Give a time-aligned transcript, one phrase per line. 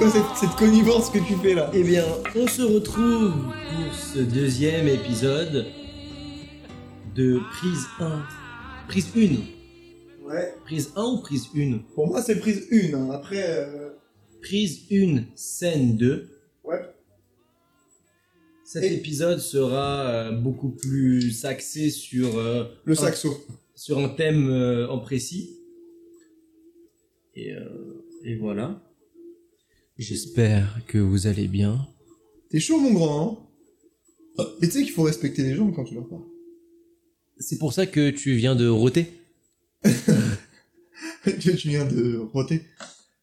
[0.00, 2.04] Quoi cette, cette connivence que tu fais là Eh bien,
[2.34, 5.66] on se retrouve pour ce deuxième épisode
[7.14, 8.22] de prise 1.
[8.88, 10.26] Prise 1.
[10.26, 10.54] Ouais.
[10.64, 12.94] Prise 1 ou prise 1 Pour moi, c'est prise 1.
[12.96, 13.10] hein.
[13.10, 13.90] Après, euh,
[14.40, 16.28] Prise 1, scène 2.
[16.64, 16.80] ouais.
[18.64, 23.36] Cet Et- épisode sera euh, beaucoup plus axé sur, euh, Le un- saxo.
[23.74, 25.58] sur un thème euh, en précis.
[27.34, 28.80] Et, euh, et voilà.
[30.00, 31.86] J'espère que vous allez bien.
[32.48, 33.46] T'es chaud, mon grand,
[34.38, 34.46] hein?
[34.62, 36.22] Mais tu sais qu'il faut respecter les gens quand tu leur parles.
[37.38, 39.12] C'est pour ça que tu viens de roter
[41.24, 42.62] tu tu viens de roter.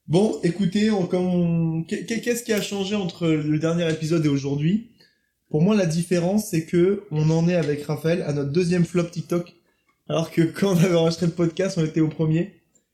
[0.07, 4.29] Bon, écoutez, on, comme on- qu'est- qu'est-ce qui a changé entre le dernier épisode et
[4.29, 4.91] aujourd'hui?
[5.49, 9.05] Pour moi, la différence, c'est que on en est avec Raphaël à notre deuxième flop
[9.05, 9.55] TikTok,
[10.09, 12.53] alors que quand on avait enregistré le podcast, on était au premier.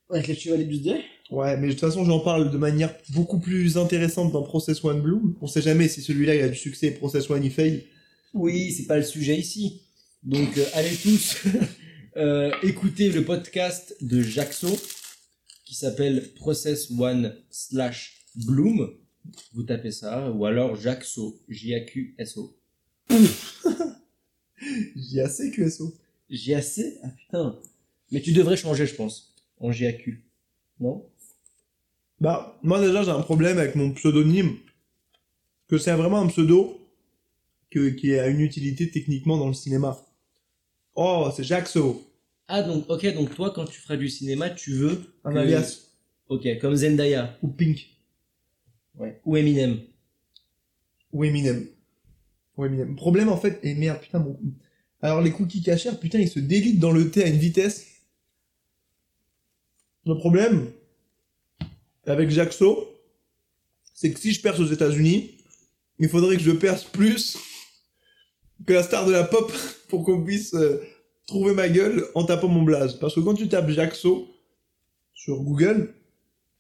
[0.09, 0.95] Avec le Chevalibus 2
[1.33, 5.01] Ouais, mais de toute façon, j'en parle de manière beaucoup plus intéressante dans Process One
[5.01, 5.35] Bloom.
[5.41, 7.87] On sait jamais si celui-là il a du succès et Process One il fail.
[8.35, 9.81] Oui, c'est pas le sujet ici.
[10.21, 11.37] Donc euh, allez tous
[12.17, 14.79] euh, écouter le podcast de Jaxo
[15.65, 18.93] qui s'appelle Process One slash Bloom.
[19.53, 22.55] Vous tapez ça, ou alors Jaxo, J-A-Q-S-O.
[24.95, 25.95] J-A-C QSO.
[26.29, 27.59] J-A-C Ah putain.
[28.11, 30.23] Mais tu devrais changer, je pense, en J-A-Q.
[30.79, 31.09] Non?
[32.23, 34.55] Bah, moi déjà, j'ai un problème avec mon pseudonyme.
[35.67, 36.79] Que c'est vraiment un pseudo
[37.69, 39.99] que, qui a une utilité techniquement dans le cinéma.
[40.95, 42.09] Oh, c'est Jaxo.
[42.47, 45.13] Ah donc, ok, donc toi, quand tu feras du cinéma, tu veux...
[45.25, 45.81] Un que- alias.
[46.29, 47.37] Ok, comme Zendaya.
[47.41, 47.89] Ou Pink.
[48.95, 49.19] Ouais.
[49.25, 49.81] Ou Eminem.
[51.11, 51.67] Ou Eminem.
[52.55, 52.95] Ou Eminem.
[52.95, 54.39] Problème en fait, et merde, putain, mon...
[55.01, 57.85] Alors les cookies cachers, putain, ils se délitent dans le thé à une vitesse.
[60.05, 60.71] Le problème,
[62.05, 62.89] avec Jaxo,
[63.93, 65.37] c'est que si je perce aux États-Unis,
[65.99, 67.37] il faudrait que je perce plus
[68.65, 69.51] que la star de la pop
[69.89, 70.81] pour qu'on puisse euh,
[71.27, 72.95] trouver ma gueule en tapant mon blaze.
[72.99, 74.27] Parce que quand tu tapes Jaxo
[75.13, 75.93] sur Google,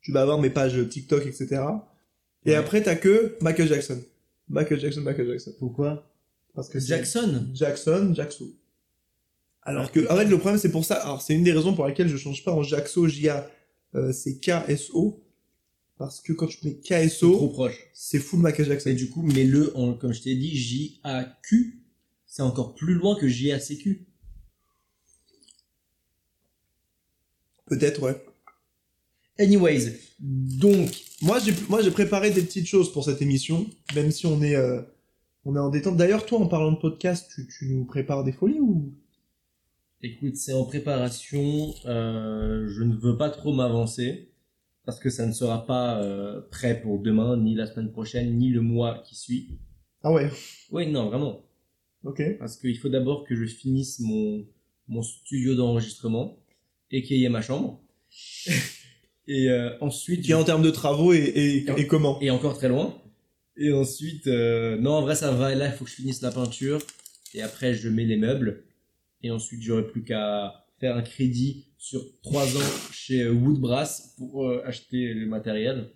[0.01, 1.61] tu vas avoir mes pages TikTok, etc.
[2.45, 2.55] Et Ouais.
[2.55, 4.01] après, t'as que Michael Jackson.
[4.49, 5.53] Michael Jackson, Michael Jackson.
[5.59, 6.09] Pourquoi?
[6.53, 7.47] Parce que Jackson?
[7.53, 8.13] Jackson.
[9.63, 10.95] Alors que, en fait, le problème, c'est pour ça.
[10.95, 13.49] Alors, c'est une des raisons pour lesquelles je change pas en Jaxo, J-A,
[13.95, 15.21] euh, c'est K-S-O.
[16.03, 17.77] Parce que quand tu mets KSO, trop proche.
[17.93, 18.89] c'est full Michael Jackson.
[18.89, 21.79] Mais du coup, mets-le, en, comme je t'ai dit, J-A-Q.
[22.25, 24.05] C'est encore plus loin que J-A-C-Q.
[27.67, 28.21] Peut-être, ouais.
[29.39, 30.89] Anyways, donc,
[31.21, 33.65] Moi, j'ai, moi, j'ai préparé des petites choses pour cette émission,
[33.95, 34.81] même si on est, euh,
[35.45, 35.95] on est en détente.
[35.95, 38.93] D'ailleurs, toi, en parlant de podcast, tu, tu nous prépares des folies ou?
[40.01, 41.73] écoute, c'est en préparation.
[41.85, 44.32] euh, je ne veux pas trop m'avancer.
[44.85, 48.49] Parce que ça ne sera pas euh, prêt pour demain, ni la semaine prochaine, ni
[48.49, 49.49] le mois qui suit.
[50.01, 50.29] Ah ouais.
[50.71, 51.45] Oui, non, vraiment.
[52.03, 52.21] Ok.
[52.37, 54.45] Parce qu'il faut d'abord que je finisse mon,
[54.89, 56.37] mon studio d'enregistrement,
[56.91, 57.81] et qu'il y ait ma chambre.
[59.27, 60.23] et euh, ensuite...
[60.23, 62.19] Qui en termes de travaux et, et, et comment?
[62.21, 63.01] et encore très loin.
[63.55, 65.51] Et ensuite, euh, non, en vrai, ça va.
[65.51, 66.79] Et là, il faut que je finisse la peinture.
[67.33, 68.63] Et après, je mets les meubles.
[69.21, 74.45] Et ensuite, j'aurai plus qu'à faire un crédit sur 3 ans chez euh, Woodbrass pour
[74.45, 75.91] euh, acheter le matériel.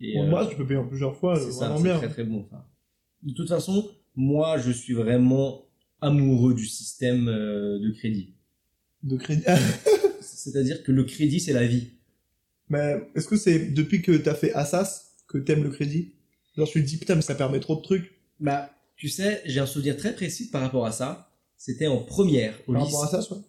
[0.00, 1.98] Et, Pour euh, tu peux payer en plusieurs fois, c'est euh, ça, vraiment c'est bien.
[1.98, 2.48] très très bon.
[3.22, 5.66] De toute façon, moi, je suis vraiment
[6.00, 8.32] amoureux du système euh, de crédit.
[9.02, 9.44] De crédit.
[10.22, 11.88] C'est-à-dire que le crédit, c'est la vie.
[12.70, 16.14] Mais est-ce que c'est depuis que t'as fait Assas que t'aimes le crédit?
[16.56, 18.14] Genre, tu te dis, putain, mais ça permet trop de trucs.
[18.38, 21.30] Bah, tu sais, j'ai un souvenir très précis par rapport à ça.
[21.58, 22.96] C'était en première au Par lycée.
[22.96, 23.40] rapport à ça, ouais.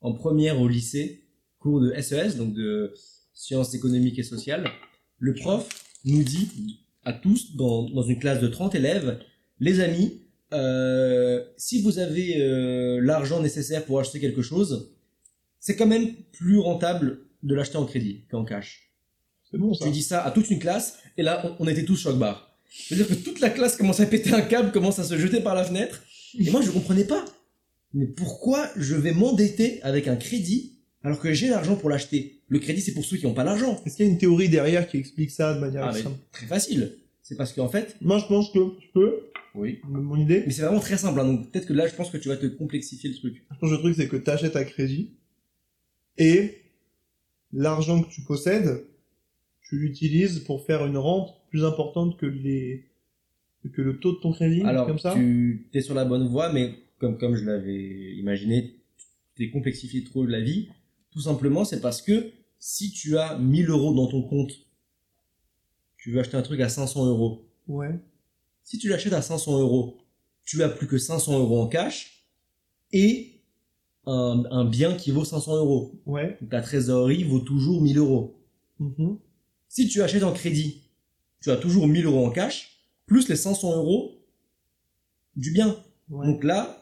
[0.00, 1.24] En première au lycée,
[1.58, 2.94] cours de SES, donc de
[3.34, 4.70] sciences économiques et sociales,
[5.18, 5.68] le prof
[6.04, 9.18] nous dit à tous, dans, dans une classe de 30 élèves,
[9.58, 10.22] les amis,
[10.52, 14.92] euh, si vous avez euh, l'argent nécessaire pour acheter quelque chose,
[15.60, 18.90] c'est quand même plus rentable de l'acheter en crédit qu'en cash.
[19.50, 19.84] C'est bon, ça.
[19.84, 22.56] Tu dis ça à toute une classe, et là, on, on était tous choc-barre.
[22.70, 25.54] C'est-à-dire que toute la classe commence à péter un câble, commence à se jeter par
[25.54, 26.02] la fenêtre,
[26.38, 27.24] et moi, je comprenais pas.
[27.94, 32.40] Mais pourquoi je vais m'endetter avec un crédit alors que j'ai l'argent pour l'acheter?
[32.48, 33.80] Le crédit, c'est pour ceux qui n'ont pas l'argent.
[33.84, 36.02] Est-ce qu'il y a une théorie derrière qui explique ça de manière Ah, mais
[36.32, 36.96] très facile.
[37.22, 39.14] C'est parce qu'en fait, Moi, je pense que je peux.
[39.54, 39.78] oui.
[39.88, 41.20] Mon idée, Mais c'est vraiment très simple.
[41.20, 43.42] hein, donc peut-être que là, je pense que tu vas te complexifier le truc.
[43.50, 45.10] je pense que le truc, c'est que t'achètes à crédit
[46.18, 46.62] et
[47.52, 48.84] l'argent que tu possèdes,
[49.62, 52.86] tu l'utilises pour faire une rente plus importante que les
[53.74, 55.12] que le taux de ton crédit, Alors, comme ça?
[55.14, 60.04] tu es sur la bonne voie, mais comme, comme je l'avais imaginé, tu t'es complexifié
[60.04, 60.68] trop la vie.
[61.10, 62.30] Tout simplement, c'est parce que
[62.60, 64.52] si tu as 1000 euros dans ton compte
[66.00, 67.46] tu veux acheter un truc à 500 euros.
[67.68, 67.94] Ouais.
[68.64, 69.98] Si tu l'achètes à 500 euros,
[70.44, 72.24] tu as plus que 500 euros en cash
[72.92, 73.42] et
[74.06, 76.00] un, un bien qui vaut 500 euros.
[76.06, 76.38] Ouais.
[76.40, 78.40] Donc ta trésorerie vaut toujours 1000 euros.
[78.78, 79.18] Mhm.
[79.68, 80.84] Si tu achètes en crédit,
[81.42, 84.24] tu as toujours 1000 euros en cash, plus les 500 euros
[85.36, 85.76] du bien.
[86.08, 86.26] Ouais.
[86.26, 86.79] Donc là,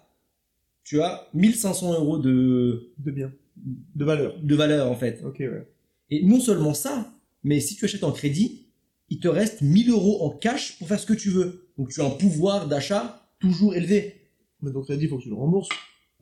[0.88, 3.31] tu as 1500 euros de, de bien.
[3.94, 4.40] De valeur.
[4.40, 5.23] de valeur en fait.
[5.23, 5.70] Ok, ouais.
[6.08, 7.12] Et non seulement ça,
[7.44, 8.69] mais si tu achètes en crédit,
[9.11, 11.69] il te reste 1000 euros en cash pour faire ce que tu veux.
[11.76, 14.31] Donc tu as un pouvoir d'achat toujours élevé.
[14.62, 15.69] Mais ton crédit, il faut que tu le rembourses.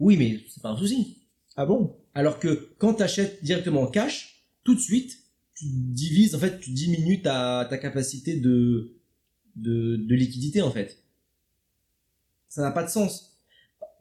[0.01, 1.19] Oui, mais c'est pas un souci.
[1.55, 1.97] Ah bon?
[2.13, 5.17] Alors que quand tu achètes directement en cash, tout de suite,
[5.55, 8.97] tu divises, en fait, tu diminues ta, ta capacité de,
[9.55, 11.05] de, de liquidité, en fait.
[12.49, 13.36] Ça n'a pas de sens.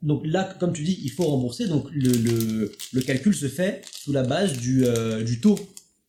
[0.01, 1.68] Donc là, comme tu dis, il faut rembourser.
[1.68, 5.57] Donc le, le, le calcul se fait sous la base du, euh, du taux.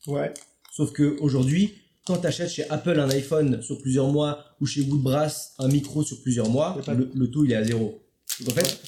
[0.06, 0.32] Ouais.
[0.72, 1.72] Sauf que aujourd'hui,
[2.04, 6.02] quand tu achètes chez Apple un iPhone sur plusieurs mois ou chez Woodbrass un micro
[6.04, 8.02] sur plusieurs mois, pas le, le taux il est à zéro.
[8.40, 8.80] Donc en fait,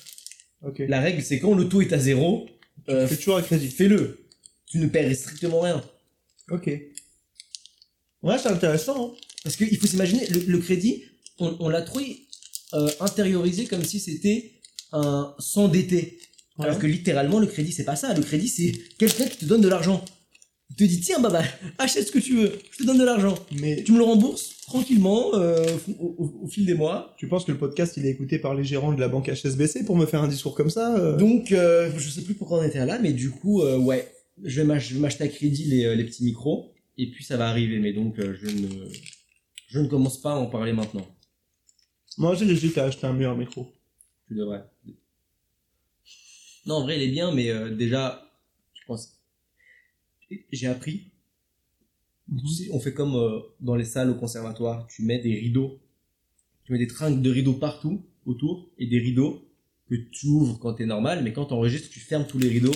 [0.62, 0.82] Ok.
[0.88, 2.46] la règle c'est quand le taux est à zéro,
[2.88, 3.68] euh, Fais toujours à crédit.
[3.68, 4.26] fais-le.
[4.66, 5.82] Tu ne perds strictement rien.
[6.50, 6.66] Ok.
[8.22, 9.12] Ouais, c'est intéressant.
[9.12, 9.16] hein.
[9.44, 11.04] Parce qu'il faut s'imaginer, le, le crédit,
[11.38, 12.00] on, on l'a trop
[12.74, 14.52] euh, intériorisé comme si c'était
[14.92, 16.18] un s'endetter.
[16.58, 16.66] Ouais.
[16.66, 18.14] Alors que littéralement, le crédit, c'est pas ça.
[18.14, 20.04] Le crédit, c'est quelqu'un qui te donne de l'argent.
[20.70, 21.42] Il te dit, tiens, bah, bah,
[21.78, 23.34] achète ce que tu veux, je te donne de l'argent.
[23.60, 25.64] Mais Tu me le rembourses tranquillement euh,
[25.98, 27.14] au, au- au fil des mois.
[27.16, 29.84] tu penses que le podcast, il est écouté par les gérants de la banque HSBC
[29.84, 31.16] pour me faire un discours comme ça euh?
[31.16, 34.06] Donc, euh, je sais plus pourquoi on était là, mais du coup, euh, ouais,
[34.44, 34.66] je vais
[34.98, 38.18] m'acheter à crédit les, euh, les petits micros, et puis ça va arriver, mais donc
[38.18, 38.68] euh, je ne,
[39.68, 41.06] je ne commence pas à en parler maintenant.
[42.18, 43.68] Moi aussi, j'hésite à acheter un meilleur micro.
[44.28, 44.62] Tu devrais.
[46.66, 48.30] Non, en vrai, il est bien, mais euh, déjà,
[48.74, 49.18] je pense,
[50.52, 51.10] j'ai appris.
[52.38, 55.80] Tu sais, on fait comme euh, dans les salles au conservatoire, tu mets des rideaux,
[56.64, 59.48] tu mets des tringles de rideaux partout autour, et des rideaux
[59.88, 62.74] que tu ouvres quand t'es normal, mais quand t'enregistres, tu fermes tous les rideaux.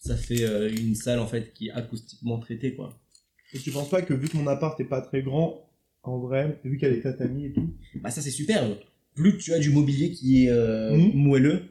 [0.00, 2.98] Ça fait euh, une salle en fait qui est acoustiquement traitée, quoi.
[3.52, 5.68] Et tu penses pas que vu que mon appart est pas très grand,
[6.02, 8.78] en vrai, vu qu'elle est tatami et tout, Bah ça c'est superbe.
[9.18, 11.12] Plus tu as du mobilier qui est euh, Mhm.
[11.14, 11.62] moelleux,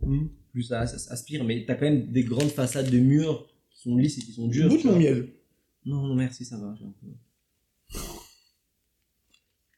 [0.00, 3.80] hmm, plus ça, ça aspire, mais t'as quand même des grandes façades de murs qui
[3.80, 4.68] sont lisses et qui sont dures.
[4.68, 5.28] goûte tu mon miel.
[5.84, 6.74] Non, non, merci, ça va.
[6.78, 7.98] peu-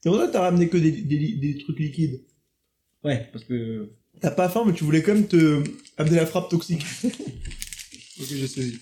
[0.03, 2.23] C'est pour ça que t'as ramené que des, des, des trucs liquides.
[3.05, 3.91] Ouais, parce que
[4.21, 5.63] T'as pas faim, mais tu voulais quand même te
[5.97, 6.85] amener la frappe toxique.
[7.05, 8.79] ok, j'ai saisi.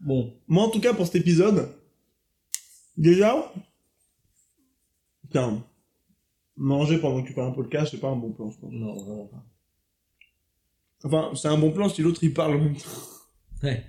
[0.00, 1.68] bon, Moi, en tout cas, pour cet épisode,
[2.96, 3.52] déjà,
[5.22, 5.64] putain,
[6.62, 8.72] manger pendant que tu fais un podcast, c'est pas un bon plan, je pense.
[8.72, 9.44] non, vraiment pas.
[11.04, 12.88] Enfin, c'est un bon plan si l'autre il parle en même temps.
[13.62, 13.84] Ouais.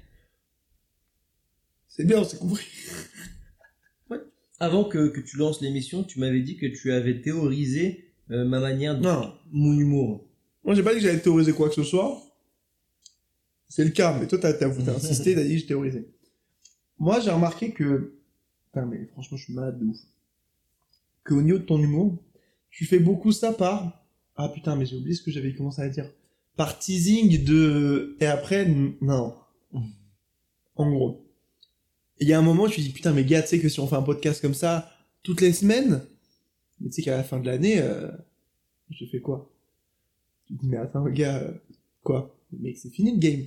[1.88, 2.66] C'est bien, c'est compris.
[4.60, 8.60] Avant que, que tu lances l'émission, tu m'avais dit que tu avais théorisé euh, ma
[8.60, 10.25] manière de Non, mon humour.
[10.64, 12.22] moi j'ai pas dit que j'allais théoriser quoi que ce soit.
[13.68, 16.08] C'est le cas, mais toi t'as t'as t'as insisté, t'as dit que je théorisais.
[16.98, 18.15] Moi j'ai remarqué que,
[18.65, 19.98] putain mais franchement je suis malade de ouf.
[21.24, 22.18] Que au niveau de ton humour,
[22.74, 24.03] tu fais beaucoup ça par,
[24.36, 26.10] ah putain mais j'ai oublié ce que j'avais commencé à dire.
[26.56, 28.68] Par teasing de, et après,
[29.01, 29.36] non.
[30.75, 31.25] En gros.
[32.20, 33.88] Il y a un moment, tu dis, putain, mais gars, tu sais que si on
[33.88, 34.92] fait un podcast comme ça,
[35.24, 36.06] toutes les semaines,
[36.80, 38.12] mais tu sais qu'à la fin de l'année, euh,
[38.89, 39.51] je fais quoi?
[40.46, 41.51] Tu te dis, mais attends, gars, euh,
[42.03, 42.36] quoi?
[42.51, 43.46] Mais c'est fini le game.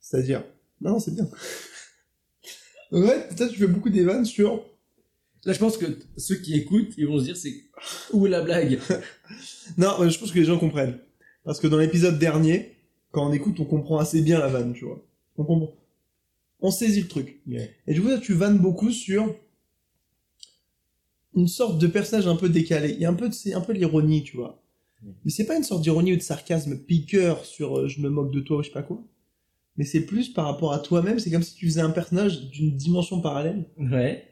[0.00, 0.44] C'est-à-dire,
[0.80, 1.24] non, c'est bien.
[2.92, 4.64] Donc, ouais, peut-être tu fais beaucoup des vannes sur,
[5.44, 7.54] Là, je pense que ceux qui écoutent, ils vont se dire c'est
[8.12, 8.78] où est la blague?
[9.78, 10.98] Non, mais je pense que les gens comprennent.
[11.44, 12.76] Parce que dans l'épisode dernier,
[13.12, 15.04] quand on écoute, on comprend assez bien la vanne, tu vois.
[15.36, 15.72] On comprend.
[16.60, 17.40] On saisit le truc.
[17.86, 19.34] Et du coup, là, tu vannes beaucoup sur
[21.36, 22.90] une sorte de personnage un peu décalé.
[22.90, 24.60] Il y a un peu de, c'est un peu de l'ironie, tu vois.
[25.24, 28.32] Mais c'est pas une sorte d'ironie ou de sarcasme piqueur sur euh, je me moque
[28.32, 29.02] de toi ou je sais pas quoi.
[29.76, 31.18] Mais c'est plus par rapport à toi-même.
[31.18, 33.64] C'est comme si tu faisais un personnage d'une dimension parallèle.
[33.78, 34.29] Ouais.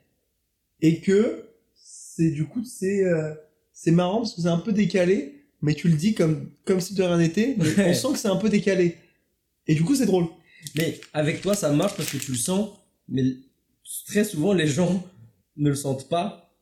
[0.81, 3.35] Et que c'est du coup, c'est euh,
[3.73, 5.35] c'est marrant parce que c'est un peu décalé.
[5.61, 7.57] Mais tu le dis comme, comme si de rien n'était.
[7.59, 8.97] Mais on sent que c'est un peu décalé.
[9.67, 10.27] Et du coup, c'est drôle.
[10.77, 12.71] Mais avec toi, ça marche parce que tu le sens,
[13.09, 13.23] mais
[14.07, 15.05] très souvent, les gens
[15.57, 16.55] ne le sentent pas.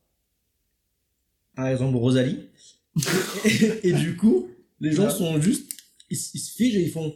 [1.55, 2.49] Par exemple, Rosalie.
[3.45, 4.49] et, et du coup,
[4.81, 5.73] les gens sont juste.
[6.09, 7.15] Ils se figent et ils font.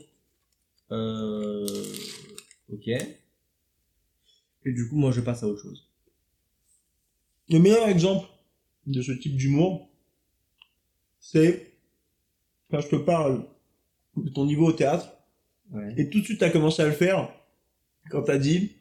[0.92, 1.66] Euh.
[2.72, 2.88] Ok.
[2.88, 5.89] Et du coup, moi, je passe à autre chose.
[7.50, 8.26] Le meilleur exemple
[8.86, 9.88] de ce type d'humour,
[11.18, 11.72] c'est
[12.70, 13.44] quand je te parle
[14.16, 15.12] de ton niveau au théâtre,
[15.72, 15.94] Ouais.
[15.96, 17.28] et tout de suite t'as commencé à le faire
[18.10, 18.72] quand t'as dit,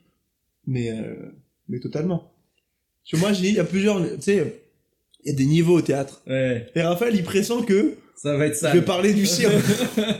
[0.65, 1.31] mais, euh,
[1.67, 2.31] mais totalement.
[3.03, 4.61] Tu vois, moi, j'ai, il y a plusieurs, tu sais,
[5.23, 6.23] il y a des niveaux au théâtre.
[6.25, 8.73] Ouais, Et Raphaël, il pressent que ça va être je ça.
[8.73, 9.53] vais parler du cirque.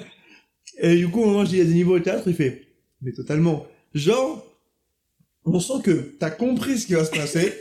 [0.81, 2.27] Et du coup, au moment où je dis, il y a des niveaux au théâtre,
[2.27, 2.67] il fait,
[3.01, 3.65] mais totalement.
[3.95, 4.45] Genre,
[5.45, 7.51] on sent que t'as compris ce qui va se passer,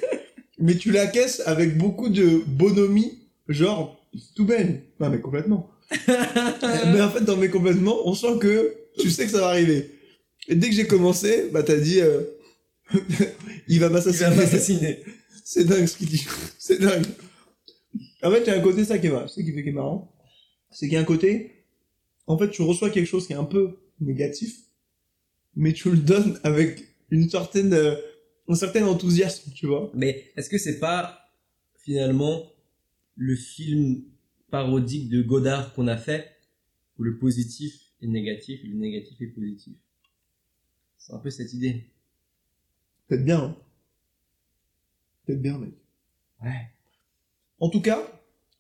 [0.59, 4.83] mais tu la caisses avec beaucoup de bonhomie, genre, tout belle.
[5.01, 5.71] Non, mais complètement.
[6.09, 9.91] mais en fait, dans mes complètement, on sent que tu sais que ça va arriver.
[10.49, 12.23] Et dès que j'ai commencé, bah, t'as dit, euh,
[12.93, 13.27] il va
[13.69, 14.37] Il va m'assassiner.
[14.37, 15.05] m'assassiner.
[15.45, 16.27] C'est dingue ce qu'il dit.
[16.59, 17.07] C'est dingue.
[18.23, 19.29] En fait, il y a un côté ça qui est marrant.
[19.29, 20.13] C'est qui fait qui est marrant?
[20.71, 21.65] C'est qu'il y a un côté.
[22.27, 24.57] En fait, tu reçois quelque chose qui est un peu négatif,
[25.57, 27.95] mais tu le donnes avec une certaine, euh,
[28.49, 29.91] un certain enthousiasme, tu vois.
[29.95, 31.31] Mais est-ce que c'est pas
[31.77, 32.51] finalement
[33.17, 34.05] le film
[34.51, 36.37] parodique de Godard qu'on a fait
[36.99, 39.77] où le positif est négatif et le négatif est positif?
[40.97, 41.91] C'est un peu cette idée.
[43.07, 43.41] Peut-être bien.
[43.41, 43.57] Hein.
[45.25, 45.75] Peut-être bien, mec.
[46.43, 46.71] Ouais.
[47.61, 48.07] En tout cas,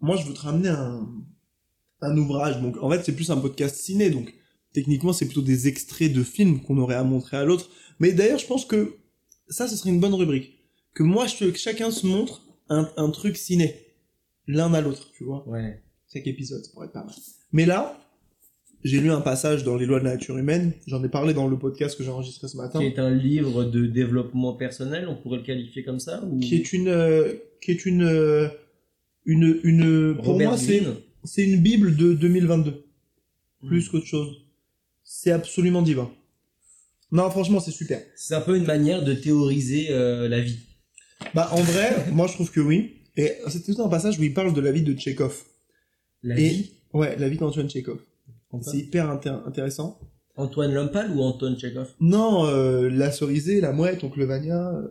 [0.00, 1.08] moi, je veux te ramener un,
[2.00, 2.60] un ouvrage.
[2.60, 4.10] Donc, en fait, c'est plus un podcast ciné.
[4.10, 4.34] Donc,
[4.72, 7.70] techniquement, c'est plutôt des extraits de films qu'on aurait à montrer à l'autre.
[8.00, 8.97] Mais d'ailleurs, je pense que
[9.48, 10.58] ça, ce serait une bonne rubrique.
[10.94, 13.74] Que moi, je, que chacun se montre un, un truc ciné.
[14.46, 15.46] L'un à l'autre, tu vois.
[15.48, 15.82] Ouais.
[16.12, 17.14] Chaque épisode, ça pourrait être pas mal.
[17.52, 17.98] Mais là,
[18.84, 20.72] j'ai lu un passage dans Les lois de la nature humaine.
[20.86, 22.78] J'en ai parlé dans le podcast que j'ai enregistré ce matin.
[22.78, 26.38] Qui est un livre de développement personnel, on pourrait le qualifier comme ça ou...
[26.38, 28.48] Qui est une, euh, qui est une, euh,
[29.26, 30.58] une, une, pour Robert moi,
[31.24, 32.84] c'est, une bible de 2022.
[33.60, 33.66] Hmm.
[33.66, 34.36] plus qu'autre chose.
[35.02, 36.10] C'est absolument divin.
[37.10, 38.00] Non, franchement, c'est super.
[38.16, 40.58] C'est un peu une manière de théoriser euh, la vie.
[41.34, 43.02] Bah, en vrai, moi, je trouve que oui.
[43.16, 45.42] Et c'est tout un passage où il parle de la vie de Tchekhov.
[46.22, 46.70] La Et- vie?
[46.92, 47.98] Ouais, la vie d'Antoine Tchekhov.
[48.62, 49.98] C'est hyper intér- intéressant.
[50.36, 51.88] Antoine Lompal ou Antoine Tchekhov?
[52.00, 54.88] Non, euh, la cerisée, la mouette, oncle Vania, euh,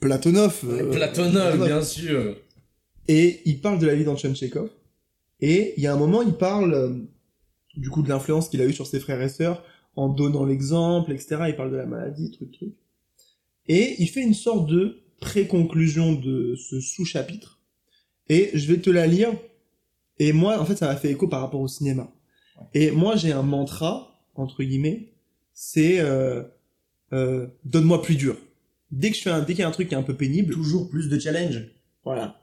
[0.00, 0.60] Platonov.
[0.64, 2.36] euh, Platonov, bien sûr.
[3.08, 4.70] Et il parle de la vie d'Antoine Tchekhov.
[5.40, 6.90] Et il y a un moment, il parle euh,
[7.76, 9.62] du coup de l'influence qu'il a eu sur ses frères et sœurs
[9.96, 11.36] en donnant l'exemple, etc.
[11.48, 12.72] Il parle de la maladie, truc, truc.
[13.66, 17.60] Et il fait une sorte de pré-conclusion de ce sous-chapitre.
[18.28, 19.32] Et je vais te la lire.
[20.18, 22.12] Et moi, en fait, ça m'a fait écho par rapport au cinéma.
[22.74, 25.14] Et moi, j'ai un mantra, entre guillemets,
[25.52, 26.42] c'est euh,
[27.12, 28.36] euh, donne-moi plus dur.
[28.90, 30.16] Dès que je fais un, dès qu'il y a un truc qui est un peu
[30.16, 31.62] pénible, Toujours plus de challenge.
[32.04, 32.36] voilà.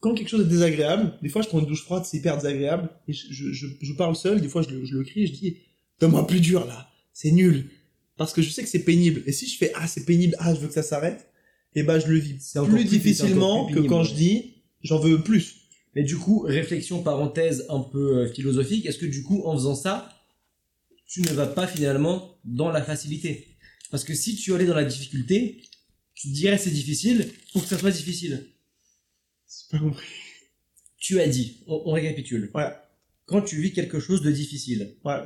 [0.00, 2.88] Quand quelque chose est désagréable, des fois je prends une douche froide, c'est hyper désagréable,
[3.06, 5.32] et je, je, je, je parle seul, des fois je le, je le crie, je
[5.32, 5.56] dis,
[6.00, 7.70] donne-moi plus dur là, c'est nul.
[8.16, 10.54] Parce que je sais que c'est pénible, et si je fais, ah c'est pénible, ah
[10.54, 11.28] je veux que ça s'arrête,
[11.74, 15.22] et bah je le vis plus plus- difficilement plus que quand je dis, j'en veux
[15.22, 15.56] plus.
[15.94, 19.74] Mais du coup, réflexion parenthèse un peu euh, philosophique, est-ce que du coup, en faisant
[19.74, 20.12] ça,
[21.06, 23.56] tu ne vas pas finalement dans la facilité?
[23.90, 25.62] Parce que si tu allais dans la difficulté,
[26.14, 28.46] tu dirais c'est difficile pour que ça soit difficile.
[29.46, 30.06] C'est pas compris.
[30.98, 32.50] Tu as dit, on, on récapitule.
[32.54, 32.68] Ouais,
[33.26, 35.22] Quand tu vis quelque chose de difficile, ouais,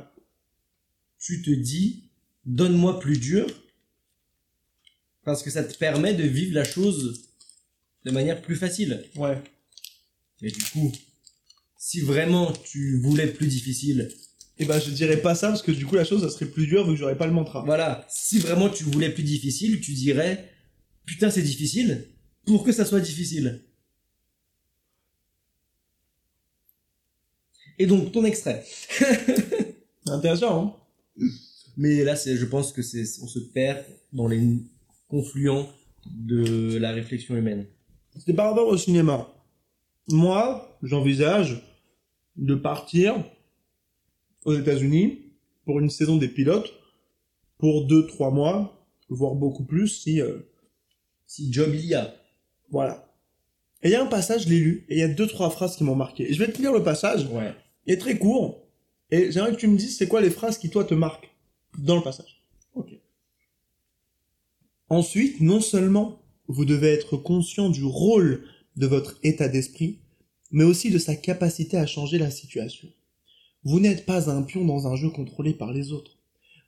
[1.25, 2.03] tu te dis,
[2.45, 3.47] donne-moi plus dur,
[5.23, 7.31] parce que ça te permet de vivre la chose
[8.03, 9.03] de manière plus facile.
[9.15, 9.41] ouais.
[10.41, 10.91] Mais du coup,
[11.77, 14.11] si vraiment tu voulais plus difficile,
[14.59, 16.67] Et bah je dirais pas ça, parce que du coup la chose, ça serait plus
[16.67, 17.63] dur vu que j'aurais pas le mantra.
[17.65, 20.53] voilà, si vraiment tu voulais plus difficile, tu dirais,
[21.05, 22.07] putain c'est difficile,
[22.45, 23.63] pour que ça soit difficile.
[27.79, 28.63] Et donc ton extrait.
[30.07, 30.84] Intéressant, hein
[31.77, 34.41] Mais là, c'est, je pense que c'est, on se perd dans les
[35.09, 35.67] confluents
[36.05, 37.65] de la réflexion humaine.
[38.17, 39.27] C'était par rapport au cinéma.
[40.07, 41.61] Moi, j'envisage
[42.37, 43.15] de partir
[44.45, 45.19] aux États-Unis
[45.65, 46.71] pour une saison des pilotes
[47.57, 50.21] pour 2-3 mois, voire beaucoup plus si.
[50.21, 50.39] euh,
[51.27, 52.13] Si job il y a.
[52.69, 53.11] voilà.
[53.81, 55.75] Et il y a un passage, je l'ai lu, et il y a 2-3 phrases
[55.75, 56.29] qui m'ont marqué.
[56.29, 57.53] Et je vais te lire le passage, Ouais.
[57.85, 58.64] il est très court,
[59.15, 61.29] et j'aimerais que tu me dises c'est quoi les phrases qui, toi, te marquent
[61.77, 62.43] dans le passage?
[62.73, 62.89] Ok.
[64.89, 68.43] Ensuite, non seulement vous devez être conscient du rôle
[68.75, 69.99] de votre état d'esprit,
[70.51, 72.89] mais aussi de sa capacité à changer la situation.
[73.63, 76.17] Vous n'êtes pas un pion dans un jeu contrôlé par les autres.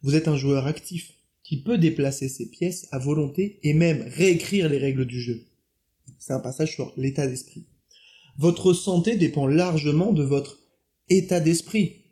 [0.01, 1.13] Vous êtes un joueur actif
[1.44, 5.44] qui peut déplacer ses pièces à volonté et même réécrire les règles du jeu.
[6.18, 7.66] C'est un passage sur l'état d'esprit.
[8.38, 10.60] Votre santé dépend largement de votre
[11.10, 12.04] état d'esprit.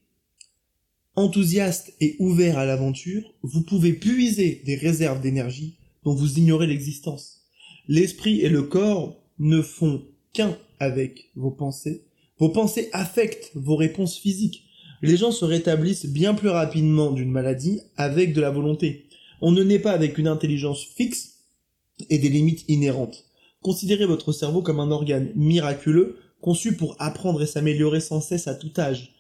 [1.18, 7.42] Enthousiaste et ouvert à l'aventure, vous pouvez puiser des réserves d'énergie dont vous ignorez l'existence.
[7.88, 10.04] L'esprit et le corps ne font
[10.34, 12.04] qu'un avec vos pensées.
[12.38, 14.66] Vos pensées affectent vos réponses physiques.
[15.02, 19.08] Les gens se rétablissent bien plus rapidement d'une maladie avec de la volonté.
[19.42, 21.36] On ne naît pas avec une intelligence fixe
[22.10, 23.26] et des limites inhérentes.
[23.62, 28.56] Considérez votre cerveau comme un organe miraculeux, conçu pour apprendre et s'améliorer sans cesse à
[28.56, 29.16] tout âge.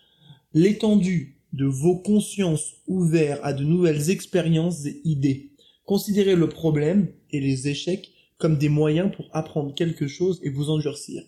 [0.53, 5.51] L'étendue de vos consciences ouvertes à de nouvelles expériences et idées.
[5.85, 10.69] Considérez le problème et les échecs comme des moyens pour apprendre quelque chose et vous
[10.69, 11.23] endurcir.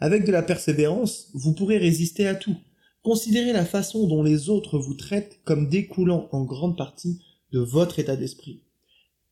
[0.00, 2.56] Avec de la persévérance, vous pourrez résister à tout.
[3.02, 8.00] Considérez la façon dont les autres vous traitent comme découlant en grande partie de votre
[8.00, 8.62] état d'esprit.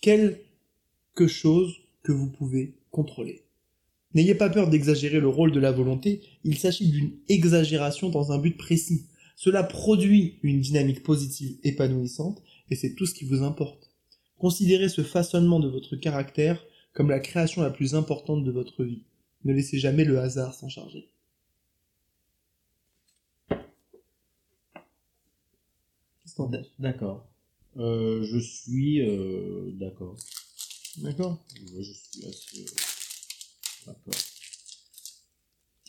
[0.01, 1.75] Quelque chose
[2.05, 3.43] que vous pouvez contrôler.
[4.15, 8.39] N'ayez pas peur d'exagérer le rôle de la volonté, il s'agit d'une exagération dans un
[8.39, 9.07] but précis.
[9.37, 13.91] Cela produit une dynamique positive épanouissante et c'est tout ce qui vous importe.
[14.39, 16.65] Considérez ce façonnement de votre caractère
[16.95, 19.03] comme la création la plus importante de votre vie.
[19.45, 21.11] Ne laissez jamais le hasard s'en charger.
[26.25, 26.43] Qu'est-ce
[26.79, 27.29] D'accord.
[27.77, 30.17] Euh, je suis euh, d'accord.
[30.99, 31.45] D'accord?
[31.79, 34.15] Je suis assez euh, d'accord.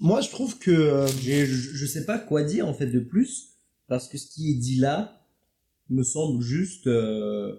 [0.02, 0.72] Moi, je trouve que...
[0.72, 4.52] euh, Je, je sais pas quoi dire en fait de plus parce que ce qui
[4.52, 5.26] est dit là
[5.90, 6.88] me semble juste.
[6.88, 7.56] euh,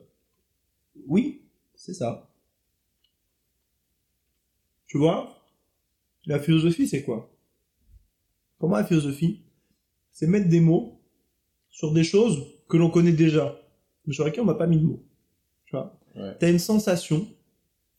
[1.07, 1.42] Oui,
[1.75, 2.30] c'est ça.
[4.87, 5.38] Tu vois?
[6.26, 7.30] La philosophie, c'est quoi?
[8.59, 9.42] Pour moi, la philosophie,
[10.12, 11.00] c'est mettre des mots
[11.71, 13.61] sur des choses que l'on connaît déjà,
[14.07, 15.04] mais sur lesquelles on n'a pas mis de mots.
[15.66, 15.99] Tu vois?
[16.16, 16.37] Ouais.
[16.40, 17.28] T'as une sensation.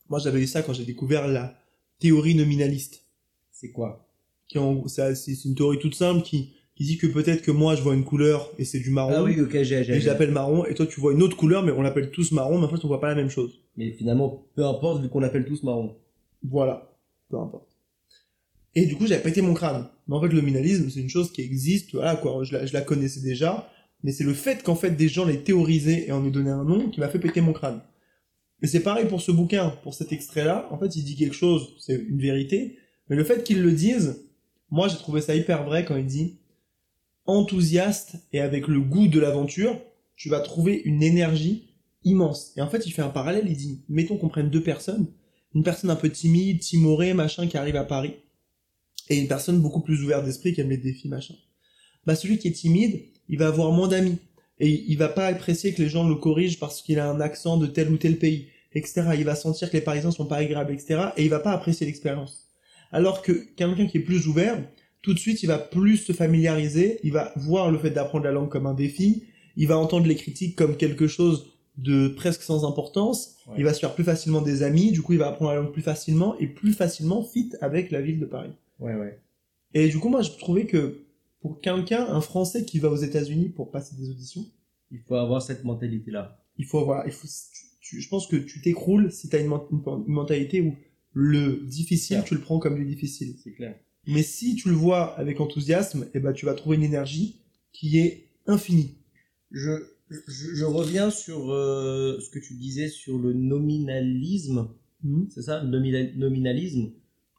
[0.10, 1.58] Moi, j'avais eu ça quand j'ai découvert la
[2.00, 3.06] théorie nominaliste.
[3.52, 4.09] C'est quoi?
[4.50, 7.76] Qui en- c'est c'est une théorie toute simple qui, qui dit que peut-être que moi,
[7.76, 9.14] je vois une couleur et c'est du marron.
[9.16, 9.84] Ah oui, ok, j'ai.
[9.86, 12.10] j'ai- Et je l'appelle marron, et toi tu vois une autre couleur, mais on l'appelle
[12.12, 13.62] tous marron, mais en fait on voit pas la même chose.
[13.78, 15.96] Mais finalement, peu importe vu qu'on l'appelle tous marron.
[16.44, 16.92] Voilà,
[17.30, 17.70] peu importe.
[18.76, 19.88] Et du coup, j'avais pété mon crâne.
[20.08, 22.74] Mais en fait, le nominalisme, c'est une chose qui existe, voilà quoi, je la, je
[22.74, 23.70] la connaissais déjà,
[24.04, 26.64] mais c'est le fait qu'en fait des gens l'aient théorisé et en aient donné un
[26.64, 27.82] nom qui m'a fait péter mon crâne.
[28.62, 31.76] Et c'est pareil pour ce bouquin, pour cet extrait-là, en fait, il dit quelque chose,
[31.80, 32.78] c'est une vérité,
[33.10, 34.26] mais le fait qu'ils le disent,
[34.72, 36.40] moi j'ai trouvé ça hyper vrai quand il dit
[37.30, 39.80] enthousiaste et avec le goût de l'aventure,
[40.16, 41.70] tu vas trouver une énergie
[42.04, 42.54] immense.
[42.58, 45.08] Et en fait, il fait un parallèle, il dit, mettons qu'on prenne deux personnes,
[45.54, 48.16] une personne un peu timide, timorée, machin, qui arrive à Paris,
[49.10, 51.36] et une personne beaucoup plus ouverte d'esprit qui aime les défis, machin.
[52.06, 54.18] Bah, celui qui est timide, il va avoir moins d'amis,
[54.60, 57.58] et il va pas apprécier que les gens le corrigent parce qu'il a un accent
[57.58, 59.12] de tel ou tel pays, etc.
[59.18, 61.10] Il va sentir que les Parisiens sont pas agréables, etc.
[61.16, 62.49] Et il va pas apprécier l'expérience.
[62.92, 64.62] Alors que quelqu'un qui est plus ouvert,
[65.02, 68.32] tout de suite, il va plus se familiariser, il va voir le fait d'apprendre la
[68.32, 69.24] langue comme un défi,
[69.56, 73.56] il va entendre les critiques comme quelque chose de presque sans importance, Ouais.
[73.60, 75.72] il va se faire plus facilement des amis, du coup il va apprendre la langue
[75.72, 78.52] plus facilement et plus facilement fit avec la ville de Paris.
[78.80, 79.18] Ouais, ouais.
[79.74, 81.04] Et du coup moi je trouvais que
[81.42, 84.46] pour quelqu'un, un Français qui va aux États-Unis pour passer des auditions,
[84.92, 86.38] Il faut avoir cette mentalité-là.
[86.58, 89.40] il faut avoir, il faut, tu- tu- je pense que tu t'écroules si tu as
[89.40, 90.76] une, une- une mentalité où
[91.14, 93.36] le difficile, tu le prends comme du difficile.
[93.44, 93.76] C'est clair.
[94.08, 97.38] Mais si tu le vois avec enthousiasme, eh ben, tu vas trouver une énergie
[97.72, 98.96] qui est infinie.
[99.52, 99.72] Je,
[100.10, 104.70] je, je reviens sur euh, ce que tu disais sur le nominalisme.
[105.30, 106.92] C'est ça, le nomina- nominalisme?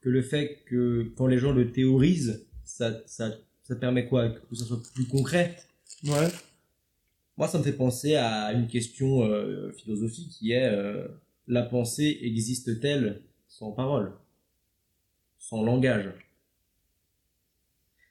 [0.03, 4.31] Que le fait que quand les gens le théorisent, ça, ça, ça permet quoi?
[4.31, 5.57] Que ça soit plus concret?
[6.05, 6.29] Ouais.
[7.37, 11.07] Moi, ça me fait penser à une question euh, philosophique qui est euh,
[11.49, 13.23] la pensée existe-t-elle?
[13.51, 14.13] Sans parole
[15.39, 16.11] Sans langage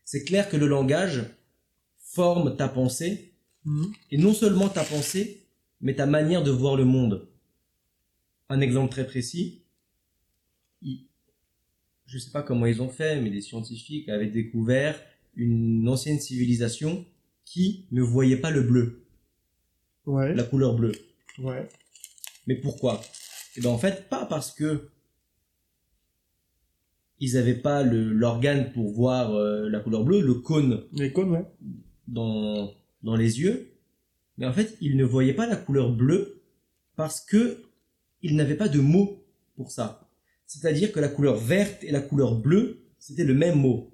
[0.04, 1.24] C'est clair que le langage
[2.00, 3.34] forme ta pensée,
[3.66, 3.92] Mhm.
[4.12, 5.46] et non seulement ta pensée,
[5.82, 7.28] mais ta manière de voir le monde.
[8.50, 9.64] Un exemple très précis,
[10.82, 15.00] je ne sais pas comment ils ont fait, mais des scientifiques avaient découvert
[15.36, 17.06] une ancienne civilisation
[17.46, 19.06] qui ne voyait pas le bleu,
[20.08, 20.34] Ouais.
[20.34, 20.94] la couleur bleue.
[21.38, 21.70] Ouais.
[22.48, 23.00] Mais pourquoi?
[23.56, 24.90] Eh ben en fait, pas parce que
[27.20, 31.46] ils n'avaient pas l'organe pour voir euh, la couleur bleue, le cône Les cônes, ouais.
[32.08, 33.74] dans, dans les yeux,
[34.38, 36.42] mais en fait, ils ne voyaient pas la couleur bleue
[36.96, 37.64] parce que
[38.22, 39.24] ils n'avaient pas de mot
[39.56, 40.10] pour ça.
[40.46, 43.92] C'est-à-dire que la couleur verte et la couleur bleue, c'était le même mot.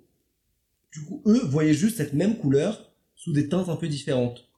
[0.92, 4.50] Du coup, eux voyaient juste cette même couleur sous des teintes un peu différentes.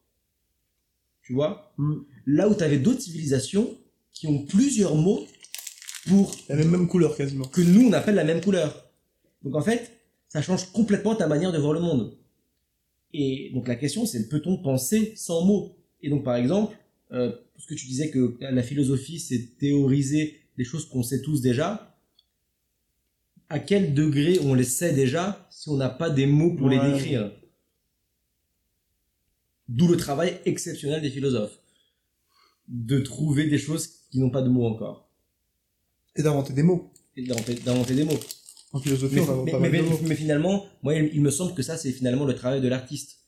[1.24, 1.74] Tu vois?
[1.78, 2.06] Mhm.
[2.26, 3.78] Là où tu avais d'autres civilisations
[4.12, 5.26] qui ont plusieurs mots
[6.08, 7.46] pour La même, même couleur quasiment.
[7.46, 8.92] que nous on appelle la même couleur.
[9.44, 9.92] Donc en fait,
[10.28, 12.18] ça change complètement ta manière de voir le monde.
[13.14, 15.78] Et donc la question c'est peut-on penser sans mots?
[16.02, 16.76] Et donc par exemple,
[17.12, 21.42] euh, parce que tu disais que la philosophie c'est théoriser des choses qu'on sait tous
[21.42, 21.98] déjà,
[23.50, 26.80] à quel degré on les sait déjà si on n'a pas des mots pour les
[26.80, 27.32] décrire?
[29.70, 31.60] D'où le travail exceptionnel des philosophes.
[32.68, 35.07] De trouver des choses qui n'ont pas de mots encore.
[36.18, 36.92] Et d'inventer des mots.
[37.16, 38.20] d'inventer d'inventer des mots.
[38.74, 40.00] En philosophie, Mais, on invente mais- pas mal mais- de mots.
[40.04, 43.20] mais finalement, moi, il, il me semble que ça, c'est finalement le travail de l'artiste.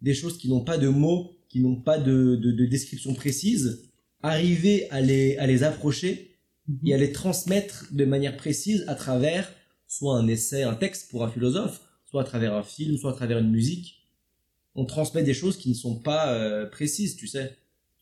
[0.00, 3.84] Des choses qui n'ont pas de mots, qui n'ont pas de, de, de description précise,
[4.22, 6.36] arriver à les, à les approcher
[6.84, 9.50] et à les transmettre de manière précise à travers
[9.86, 13.14] soit un essai, un texte pour un philosophe, soit à travers un film, soit à
[13.14, 14.02] travers une musique.
[14.74, 17.56] On transmet des choses qui ne sont pas euh, précises, tu sais,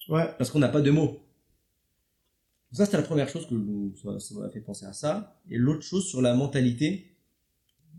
[0.09, 0.25] Ouais.
[0.39, 1.21] parce qu'on n'a pas de mots.
[2.77, 3.55] Ça, c'était la première chose que
[4.03, 5.41] ça ça m'a fait penser à ça.
[5.51, 7.17] Et l'autre chose sur la mentalité,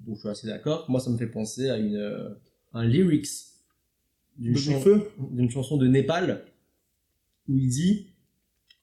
[0.05, 2.29] dont je suis assez d'accord, moi, ça me fait penser à une, euh,
[2.73, 3.27] un lyrics
[4.37, 4.79] d'une chan-
[5.49, 6.45] chanson de Népal
[7.47, 8.07] où il dit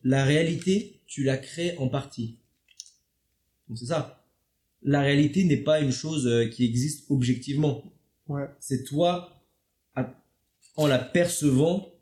[0.02, 2.38] la réalité tu la crées en partie
[3.68, 4.26] donc c'est ça
[4.82, 7.84] la réalité n'est pas une chose euh, qui existe objectivement
[8.26, 8.48] Ouais.
[8.58, 9.30] c'est toi
[10.76, 11.92] en la percevant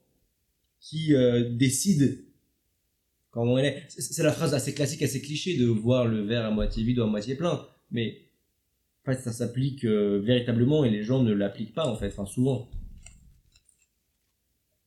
[0.81, 2.25] qui euh, décide
[3.33, 6.51] comment elle est c'est la phrase assez classique assez cliché de voir le verre à
[6.53, 8.19] moitié vide ou à moitié plein mais
[9.05, 12.27] en fait ça s'applique euh, véritablement et les gens ne l'appliquent pas en fait enfin
[12.27, 12.69] souvent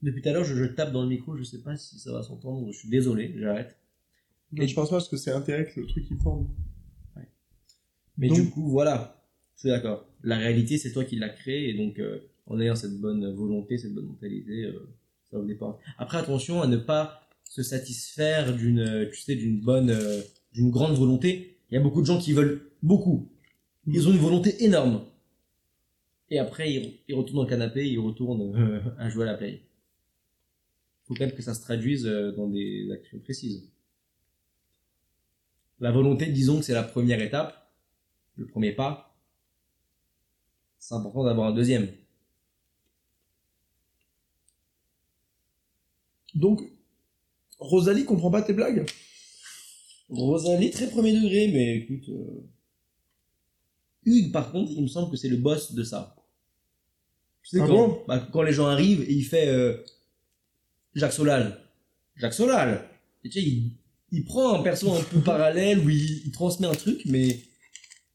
[0.01, 2.11] depuis tout à l'heure, je, je tape dans le micro, je sais pas si ça
[2.11, 3.75] va s'entendre, je suis désolé, j'arrête.
[4.51, 6.47] Mais je pense pas parce que c'est intérêt que le truc il forme.
[8.17, 10.05] Mais Donc- du coup, voilà, je suis d'accord.
[10.23, 13.77] La réalité, c'est toi qui l'as créée, et donc, euh, en ayant cette bonne volonté,
[13.79, 14.87] cette bonne mentalité, euh,
[15.31, 15.79] ça au départ.
[15.97, 20.21] Après, attention à ne pas se satisfaire d'une, euh, tu sais, d'une bonne, euh,
[20.53, 21.57] d'une grande volonté.
[21.69, 23.31] Il y a beaucoup de gens qui veulent beaucoup.
[23.87, 25.05] Ils ont une volonté énorme.
[26.29, 29.37] Et après, ils, ils retournent dans le canapé, ils retournent euh, à jouer à la
[29.37, 29.61] play.
[31.07, 33.69] faut quand même que ça se traduise dans des actions précises.
[35.79, 37.71] La volonté, disons que c'est la première étape,
[38.37, 39.15] le premier pas.
[40.79, 41.89] C'est important d'avoir un deuxième.
[46.33, 46.61] Donc,
[47.59, 48.85] Rosalie comprend pas tes blagues
[50.09, 52.09] Rosalie, très premier degré, mais écoute.
[52.09, 52.43] euh,
[54.05, 56.15] Hugues, par contre, il me semble que c'est le boss de ça.
[57.43, 58.03] Tu sais, Ah quand, bon?
[58.07, 59.77] bah, quand les gens arrivent et il fait euh,
[60.93, 61.59] Jacques Solal.
[62.15, 62.87] Jacques Solal
[63.23, 63.71] Et tu sais, il,
[64.11, 67.39] il prend un perso un peu parallèle où il, il transmet un truc, mais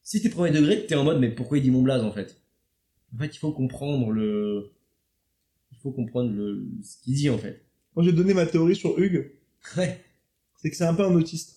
[0.04, 2.40] si t'es premier degré, t'es en mode, mais pourquoi il dit mon blaze en fait?
[3.14, 4.72] En fait, il faut comprendre le.
[5.72, 7.64] Il faut comprendre le, ce qu'il dit en fait.
[7.96, 9.32] Moi, j'ai donné ma théorie sur Hugues,
[9.76, 10.00] Ouais.
[10.60, 11.56] c'est que c'est un peu un autiste.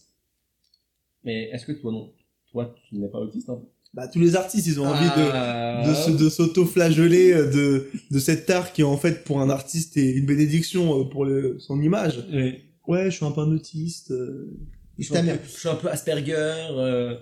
[1.23, 2.13] Mais est-ce que toi non?
[2.51, 3.61] Toi, tu n'es pas autiste hein?
[3.93, 5.83] Bah, tous les artistes, ils ont envie de, Ah.
[5.85, 10.11] de, de s'auto-flageller euh, de, de cet art qui, en fait, pour un artiste, est
[10.13, 12.25] une bénédiction euh, pour le, son image.
[12.33, 12.61] Oui.
[12.87, 14.09] Ouais, je suis un peu un autiste.
[14.11, 14.51] euh,
[14.97, 15.39] Je suis, ta un mère.
[15.39, 16.33] peu, je suis un peu Asperger.
[16.71, 17.15] euh,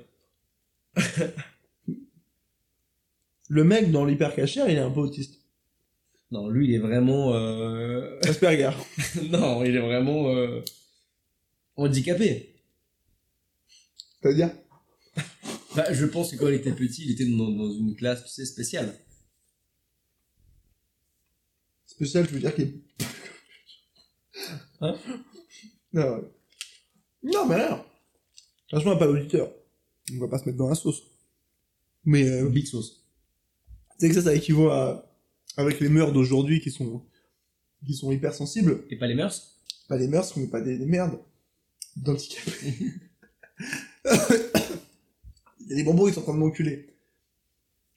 [3.49, 5.40] Le mec dans l'hypercachère, il est un peu autiste.
[6.31, 7.33] Non, lui, il est vraiment.
[7.33, 8.71] euh, Asperger.
[9.29, 10.61] non, il est vraiment euh,
[11.75, 12.55] handicapé.
[14.21, 14.51] C'est-à-dire
[15.75, 18.29] Bah, je pense que quand il était petit, il était dans, dans une classe, tu
[18.29, 18.97] sais, spéciale.
[21.85, 22.73] Spécial, je veux dire qu'il est...
[24.81, 24.97] Hein?
[25.93, 26.23] Non,
[27.23, 27.85] non, mais alors,
[28.69, 29.51] franchement, pas d'auditeur.
[30.13, 31.03] On va pas se mettre dans la sauce.
[32.05, 33.03] Mais euh, Big sauce.
[33.99, 35.07] tu sais que ça, ça équivaut à...
[35.57, 37.03] Avec les mœurs d'aujourd'hui qui sont...
[37.85, 38.83] qui sont hypersensibles.
[38.89, 39.55] Et pas les mœurs?
[39.87, 41.19] Pas les mœurs, mais pas des, des merdes.
[41.97, 42.73] D'handicapés.
[45.59, 46.87] Il y a des bonbons qui sont en train de m'enculer.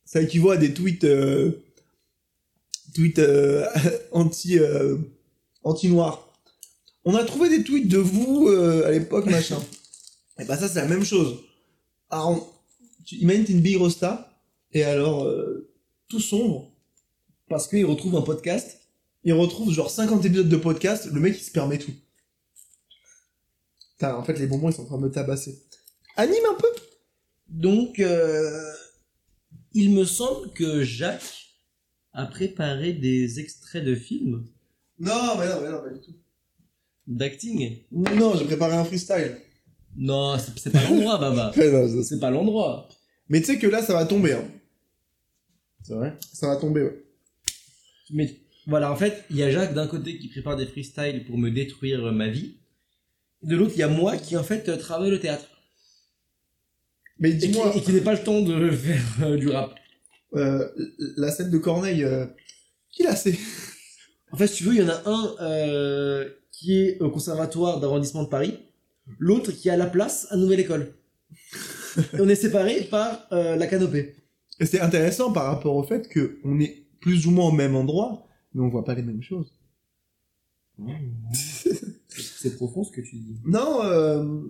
[0.04, 1.04] Ça équivaut à des tweets...
[1.04, 1.62] euh,
[2.94, 3.66] tweets euh,
[4.12, 4.58] anti...
[4.58, 4.96] euh,
[5.62, 6.30] anti-noirs.
[7.04, 9.62] On a trouvé des tweets de vous euh, à l'époque, machin.
[10.38, 11.38] Et bah ça, c'est la même chose.
[12.10, 12.46] Alors, on-
[13.04, 14.30] tu imagines, t'es une bille rosta,
[14.72, 15.70] et alors, euh,
[16.08, 16.72] tout sombre,
[17.48, 18.80] Parce qu'il retrouve un podcast.
[19.24, 21.92] il retrouve genre 50 épisodes de podcast, le mec il se permet tout.
[23.92, 25.62] Putain, en fait, les bonbons ils sont en train de me tabasser.
[26.16, 26.68] Anime un peu
[27.48, 28.72] Donc, euh,
[29.72, 31.48] il me semble que Jacques
[32.12, 34.46] a préparé des extraits de films
[34.98, 36.14] Non, mais non, mais non, pas du tout.
[37.06, 37.78] d'acting?
[37.90, 39.36] Non, j'ai préparé un freestyle.
[39.96, 41.52] Non, c'est pas l'endroit, Baba.
[42.02, 42.88] C'est pas l'endroit.
[43.28, 44.32] Mais tu sais que là, ça va tomber.
[44.32, 44.44] Hein.
[45.82, 46.16] C'est vrai?
[46.32, 47.03] Ça va tomber, ouais.
[48.10, 48.36] Mais
[48.66, 51.50] voilà, en fait, il y a Jacques d'un côté qui prépare des freestyles pour me
[51.50, 52.56] détruire ma vie.
[53.42, 55.46] De l'autre, il y a moi qui en fait euh, travaille le théâtre.
[57.18, 59.74] Mais dis-moi, et qui n'ai pas le temps de faire euh, du rap.
[60.34, 60.66] euh,
[61.16, 62.26] la scène de Corneille, euh,
[62.90, 63.36] qui l'a c'est
[64.32, 67.78] En fait, si tu veux, il y en a un euh, qui est au conservatoire
[67.80, 68.58] d'arrondissement de Paris,
[69.18, 70.94] l'autre qui est à la place à Nouvelle École.
[72.14, 74.16] Et on est séparés par euh, la canopée.
[74.58, 77.74] Et c'est intéressant par rapport au fait que on est plus ou moins au même
[77.76, 79.52] endroit, mais on voit pas les mêmes choses.
[82.08, 83.36] C'est profond ce que tu dis.
[83.44, 84.40] Non, euh,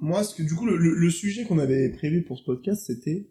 [0.00, 2.82] moi, ce que, du coup, le, le- le sujet qu'on avait prévu pour ce podcast,
[2.86, 3.28] c'était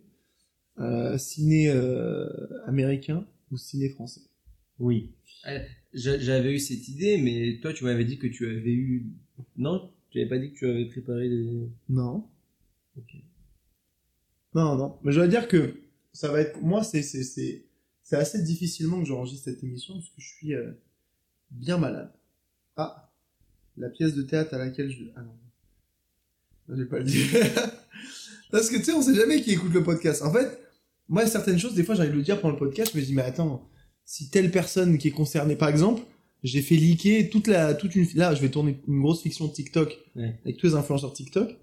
[0.79, 2.27] euh, ciné euh,
[2.65, 4.21] américain ou ciné français.
[4.79, 5.11] Oui.
[5.47, 5.59] Euh,
[5.93, 9.05] j'a- J'avais eu cette idée, mais toi, tu m'avais dit que tu avais eu.
[9.57, 9.91] Non?
[10.11, 11.67] Tu avais pas dit que tu avais préparé des.
[11.89, 12.25] Non.
[12.97, 13.15] Ok.
[14.55, 14.97] Non, non.
[15.03, 15.75] Mais je dois dire que
[16.13, 16.61] ça va être.
[16.61, 17.01] Moi, c'est
[18.13, 20.71] c'est assez difficilement que j'enregistre cette émission parce que je suis euh,
[21.49, 22.11] bien malade.
[22.77, 23.11] Ah,
[23.75, 25.05] la pièce de théâtre à laquelle je.
[25.15, 25.33] Ah non.
[26.69, 27.25] Non, Je vais pas le dire.
[28.51, 30.21] parce que tu sais, on sait jamais qui écoute le podcast.
[30.21, 30.59] En fait,
[31.09, 33.03] moi, certaines choses, des fois, j'ai envie de le dire pendant le podcast, je me
[33.03, 33.67] dis, mais attends,
[34.05, 36.03] si telle personne qui est concernée, par exemple,
[36.43, 39.97] j'ai fait leaker toute la, toute une, là, je vais tourner une grosse fiction TikTok
[40.15, 40.39] Ouais.
[40.45, 41.57] avec tous les influenceurs TikTok,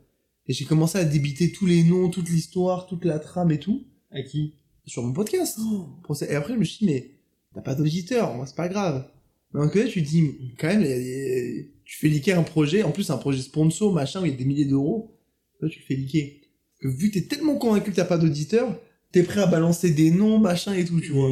[0.48, 3.84] et j'ai commencé à débiter tous les noms, toute l'histoire, toute la trame et tout,
[4.10, 4.54] À qui?
[4.86, 5.58] Sur mon podcast.
[6.02, 7.10] Procès- Et après, je me suis dit, mais
[7.54, 9.04] t'as pas d'auditeur, c'est pas grave.
[9.52, 12.42] Mais d'un côté, tu dis, quand même, il y a des- tu fais leaker un
[12.44, 15.16] projet, en plus, un projet sponsor, machin, où il y a des milliers d'euros,
[15.60, 15.96] là, tu le fais.
[15.96, 18.80] Parce que vu que t'es tellement convaincu que t'as pas d'auditeur,
[19.12, 21.30] t'es prêt à balancer des noms, machin et tout, tu vois.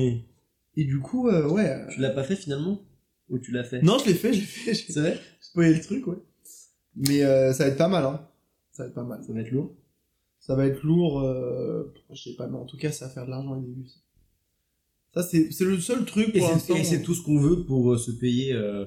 [0.76, 1.68] Et du coup, euh, ouais.
[1.68, 2.80] euh, Tu l'as pas fait finalement?
[3.30, 3.82] Ou tu l'as fait?
[3.82, 5.20] Non, je l'ai fait, je l'ai fait, j'ai C'est vrai?
[5.40, 6.16] spoilé le truc, ouais.
[6.96, 8.26] Mais euh, ça va être pas mal, hein.
[8.72, 9.22] Ça va être pas mal.
[9.24, 9.74] Ça va être lourd.
[10.48, 13.26] Ça va être lourd, euh, je sais pas, mais en tout cas, ça va faire
[13.26, 13.87] de l'argent au début.
[15.14, 16.74] Ça, Ça, c'est le seul truc Et pour c'est- l'instant.
[16.76, 18.87] et c'est tout ce qu'on veut pour euh, se payer euh,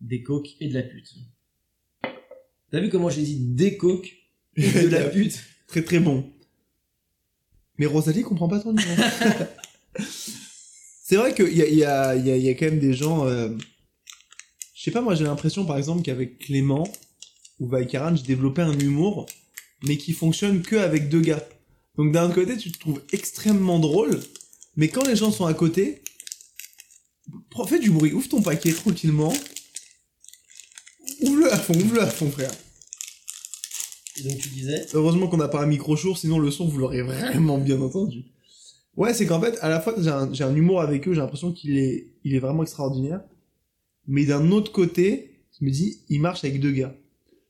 [0.00, 1.14] des coques et de la pute.
[2.70, 4.12] T'as vu comment j'ai dit des coques
[4.56, 5.38] et de la pute?
[5.68, 6.24] Très très bon.
[7.78, 8.88] Mais Rosalie comprend pas ton niveau.
[9.98, 12.94] c'est vrai qu'il y a, y, a, y, a, il y a quand même des
[12.94, 13.28] gens.
[13.28, 16.88] Je sais pas, moi j'ai l'impression par exemple qu'avec Clément
[17.60, 19.26] ou Vaikaran, j'ai développé un humour,
[19.84, 21.46] mais qui fonctionne que avec deux gars.
[21.96, 24.20] Donc d'un côté, tu te trouves extrêmement drôle,
[24.76, 26.02] mais quand les gens sont à côté,
[27.64, 29.32] fais du bruit, ouvre ton paquet tranquillement.
[31.22, 32.52] Ouvre-le à fond, ouvre-le à fond, frère.
[34.18, 36.78] Et donc tu disais Heureusement qu'on n'a pas un micro sourd, sinon le son vous
[36.78, 38.24] l'aurez vraiment bien entendu.
[38.96, 41.20] Ouais, c'est qu'en fait, à la fois j'ai un, j'ai un humour avec eux, j'ai
[41.20, 43.22] l'impression qu'il est, il est vraiment extraordinaire.
[44.06, 46.94] Mais d'un autre côté, je me dis, il marche avec deux gars.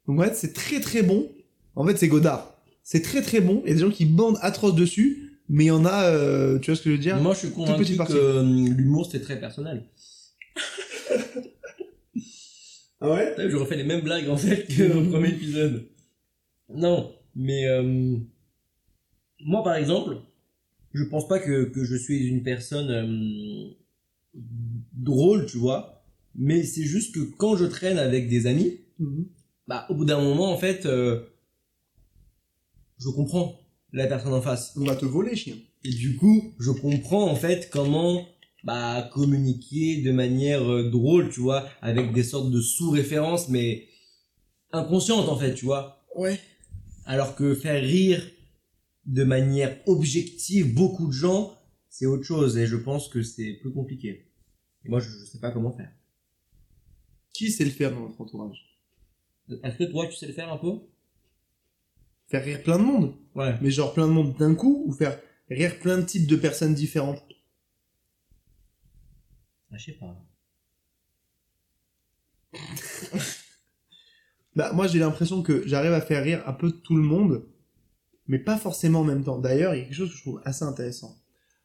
[0.06, 1.28] Donc en fait, c'est très très bon.
[1.76, 2.52] En fait, c'est Godard.
[2.82, 3.62] C'est très très bon.
[3.64, 6.58] Il y a des gens qui bandent atroces dessus, mais il y en a, euh,
[6.58, 7.16] tu vois ce que je veux dire?
[7.20, 9.84] Moi je suis convaincu que euh, l'humour c'est très personnel.
[13.00, 13.34] Ah ouais?
[13.36, 15.86] Je refais les mêmes blagues en fait que au premier épisode.
[16.74, 18.16] Non, mais euh,
[19.44, 20.16] moi par exemple,
[20.94, 23.74] je pense pas que, que je suis une personne
[24.94, 29.26] drôle, tu vois, mais c'est juste que quand je traîne avec des amis, Mhm.
[29.68, 30.86] bah au bout d'un moment en fait,
[32.98, 33.60] je comprends
[33.92, 34.72] la personne en face.
[34.76, 35.56] On va te voler, chien.
[35.84, 38.26] Et du coup, je comprends en fait comment
[38.64, 43.88] bah, communiquer de manière euh, drôle, tu vois, avec des sortes de sous-références, mais
[44.72, 46.04] inconscientes en fait, tu vois.
[46.16, 46.40] Ouais.
[47.04, 48.28] Alors que faire rire
[49.04, 51.56] de manière objective beaucoup de gens,
[51.88, 54.26] c'est autre chose, et je pense que c'est plus compliqué.
[54.84, 55.92] Et moi, je, je sais pas comment faire.
[57.32, 58.80] Qui sait le faire dans notre entourage?
[59.62, 60.80] Est-ce que toi, tu sais le faire un peu?
[62.28, 63.14] Faire rire plein de monde.
[63.34, 63.54] Ouais.
[63.60, 65.18] Mais genre plein de monde d'un coup, ou faire
[65.50, 67.22] rire plein de types de personnes différentes
[69.70, 70.16] Ah, je sais pas.
[74.54, 77.46] Bah, moi, j'ai l'impression que j'arrive à faire rire un peu tout le monde,
[78.26, 79.38] mais pas forcément en même temps.
[79.38, 81.20] D'ailleurs, il y a quelque chose que je trouve assez intéressant.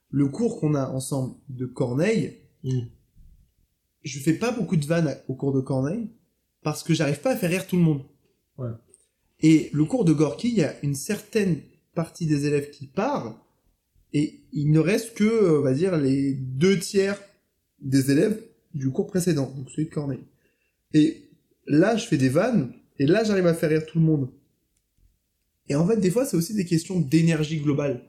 [0.09, 2.81] Le cours qu'on a ensemble de Corneille, Mm.
[4.03, 6.11] je fais pas beaucoup de vannes au cours de Corneille,
[6.63, 8.03] parce que j'arrive pas à faire rire tout le monde.
[8.57, 8.69] Ouais.
[9.41, 11.61] Et le cours de Gorky, il y a une certaine
[11.95, 13.43] partie des élèves qui part,
[14.13, 17.19] et il ne reste que, euh, on va dire, les deux tiers
[17.79, 18.41] des élèves
[18.73, 20.23] du cours précédent, donc celui de Corneille.
[20.93, 21.29] Et
[21.65, 24.29] là, je fais des vannes, et là, j'arrive à faire rire tout le monde.
[25.69, 28.03] Et en fait, des fois, c'est aussi des questions d'énergie globale,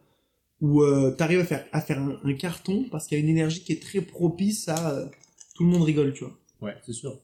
[0.61, 3.31] où euh, t'arrives à faire, à faire un, un carton, parce qu'il y a une
[3.31, 4.95] énergie qui est très propice à...
[4.97, 5.07] euh,
[5.55, 6.38] tout le monde rigole, tu vois.
[6.61, 7.21] Ouais, c'est sûr.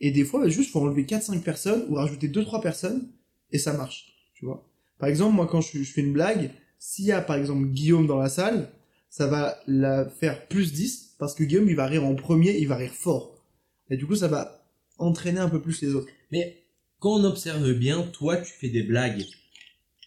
[0.00, 3.08] Et des fois, bah, juste, faut enlever 4-5 personnes, ou rajouter 2-3 personnes,
[3.52, 4.68] et ça marche, tu vois.
[4.98, 8.06] Par exemple, moi, quand je, je fais une blague, s'il y a, par exemple, Guillaume
[8.06, 8.70] dans la salle,
[9.08, 12.66] ça va la faire plus 10, parce que Guillaume, il va rire en premier, il
[12.66, 13.44] va rire fort.
[13.90, 14.66] Et du coup, ça va
[14.98, 16.08] entraîner un peu plus les autres.
[16.30, 16.62] Mais
[16.98, 19.24] quand on observe bien, toi, tu fais des blagues.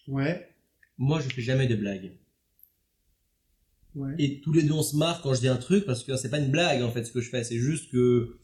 [0.08, 0.50] Ouais.
[0.98, 2.14] Moi, je fais jamais de blagues.
[3.96, 4.14] Ouais.
[4.18, 6.30] Et tous les deux, on se marre quand je dis un truc parce que c'est
[6.30, 7.44] pas une blague en fait ce que je fais.
[7.44, 8.38] C'est juste que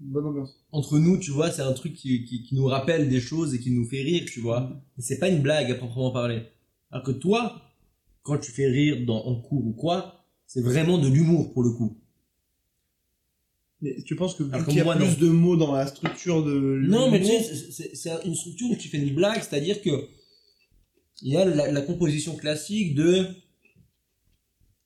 [0.00, 0.64] Bonne ambiance.
[0.70, 3.58] entre nous, tu vois, c'est un truc qui, qui, qui nous rappelle des choses et
[3.58, 4.70] qui nous fait rire, tu vois.
[4.96, 6.42] Mais c'est pas une blague à proprement parler.
[6.90, 7.62] Alors que toi,
[8.22, 11.70] quand tu fais rire dans, en cours ou quoi, c'est vraiment de l'humour pour le
[11.70, 11.98] coup.
[13.80, 15.26] Mais tu penses que vu qu'il y a moi, plus non.
[15.26, 18.88] de mots dans la structure de Non, mais tu sais, c'est une structure où tu
[18.88, 20.08] fais une blague, c'est-à-dire que
[21.22, 23.26] il y a la, la composition classique de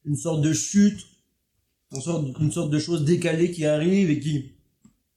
[0.05, 1.01] une sorte de chute,
[1.93, 4.53] une sorte, une sorte de chose décalée qui arrive et qui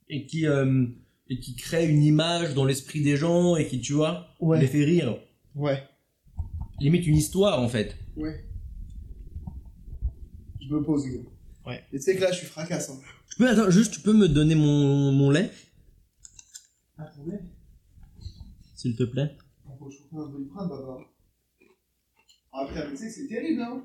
[0.10, 0.86] et qui euh,
[1.30, 4.60] et qui crée une image dans l'esprit des gens et qui tu vois Ouais.
[4.60, 5.18] les fait rire.
[5.56, 5.84] Ouais.
[6.80, 7.96] Limite une histoire en fait.
[8.16, 8.46] Ouais.
[10.62, 11.20] Je me pose, gars.
[11.66, 11.84] Ouais.
[11.92, 13.00] Et tu sais que là, je suis fracassant.
[13.30, 15.52] Tu peux attends, juste tu peux me donner mon, mon lait?
[16.98, 17.40] Attendez.
[18.76, 19.36] s'il te plaît.
[19.80, 20.70] Faut trouve un doliprane.
[22.54, 23.84] Ah, mais tu sais que c'est terrible, hein.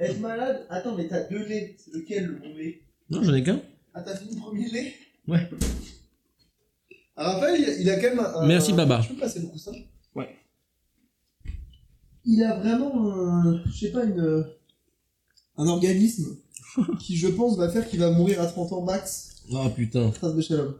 [0.00, 1.76] Être malade Attends, mais t'as deux laits.
[1.78, 2.82] C'est lequel le bon lait?
[3.10, 3.62] Non, j'en ai qu'un.
[4.00, 4.94] Ah, t'as fini le premier lait
[5.28, 5.48] Ouais.
[7.16, 8.46] Ah, Raphaël, il a, quand même un.
[8.46, 9.02] Merci, un- Baba.
[9.02, 9.72] Je peux passer le coussin
[10.14, 10.36] Ouais.
[12.24, 13.62] Il a vraiment un.
[13.66, 14.46] Je sais pas, une.
[15.58, 16.38] Un organisme
[17.00, 19.42] qui, je pense, va faire qu'il va mourir à 30 ans max.
[19.52, 20.10] Oh putain.
[20.10, 20.74] Trace de Shalom.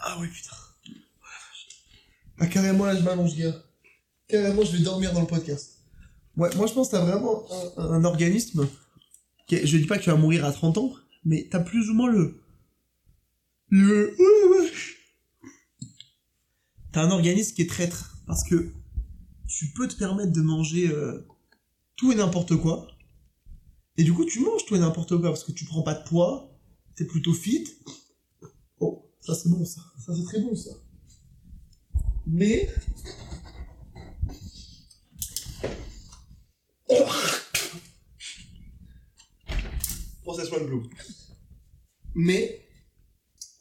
[0.00, 0.56] Ah ouais, putain.
[2.38, 3.54] Ah, carrément, là, je m'allonge, gars.
[4.28, 5.78] Carrément, je vais dormir dans le podcast.
[6.36, 7.44] Ouais, moi, je pense que t'as vraiment
[7.76, 8.66] un, un organisme.
[9.46, 10.92] Qui je dis pas que tu vas mourir à 30 ans,
[11.24, 12.40] mais t'as plus ou moins le.
[13.68, 14.14] Le.
[16.92, 18.14] T'as un organisme qui est traître.
[18.26, 18.72] Parce que
[19.48, 21.26] tu peux te permettre de manger euh,
[21.96, 22.88] tout et n'importe quoi.
[23.96, 26.04] Et du coup, tu manges tout et n'importe quoi parce que tu prends pas de
[26.04, 26.58] poids,
[26.96, 27.68] t'es plutôt fit.
[28.80, 29.82] Oh, ça c'est bon ça.
[29.98, 30.70] Ça c'est très bon ça.
[32.26, 32.68] Mais.
[40.24, 40.82] Process One Blue.
[42.14, 42.60] Mais.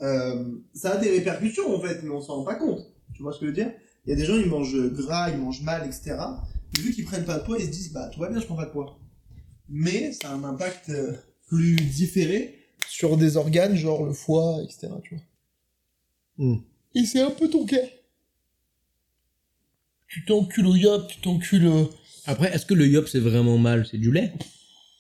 [0.02, 2.86] euh, ça a des répercussions en fait, mais on s'en rend pas compte.
[3.14, 3.72] Tu vois ce que je veux dire?
[4.06, 6.16] Il y a des gens, ils mangent gras, ils mangent mal, etc.
[6.76, 8.46] Mais vu qu'ils prennent pas de poids, ils se disent, bah tout va bien, je
[8.46, 9.00] prends pas de poids.
[9.70, 11.14] Mais ça a un impact euh,
[11.48, 14.90] plus différé sur des organes, genre le foie, etc.
[15.04, 15.24] Tu vois.
[16.46, 16.58] Hmm.
[16.96, 17.78] Et c'est un peu ton cas.
[20.08, 21.66] Tu t'encules au yop, tu t'encules.
[21.66, 21.86] euh,
[22.26, 23.86] Après, est-ce que le yop c'est vraiment mal?
[23.90, 24.34] C'est du lait?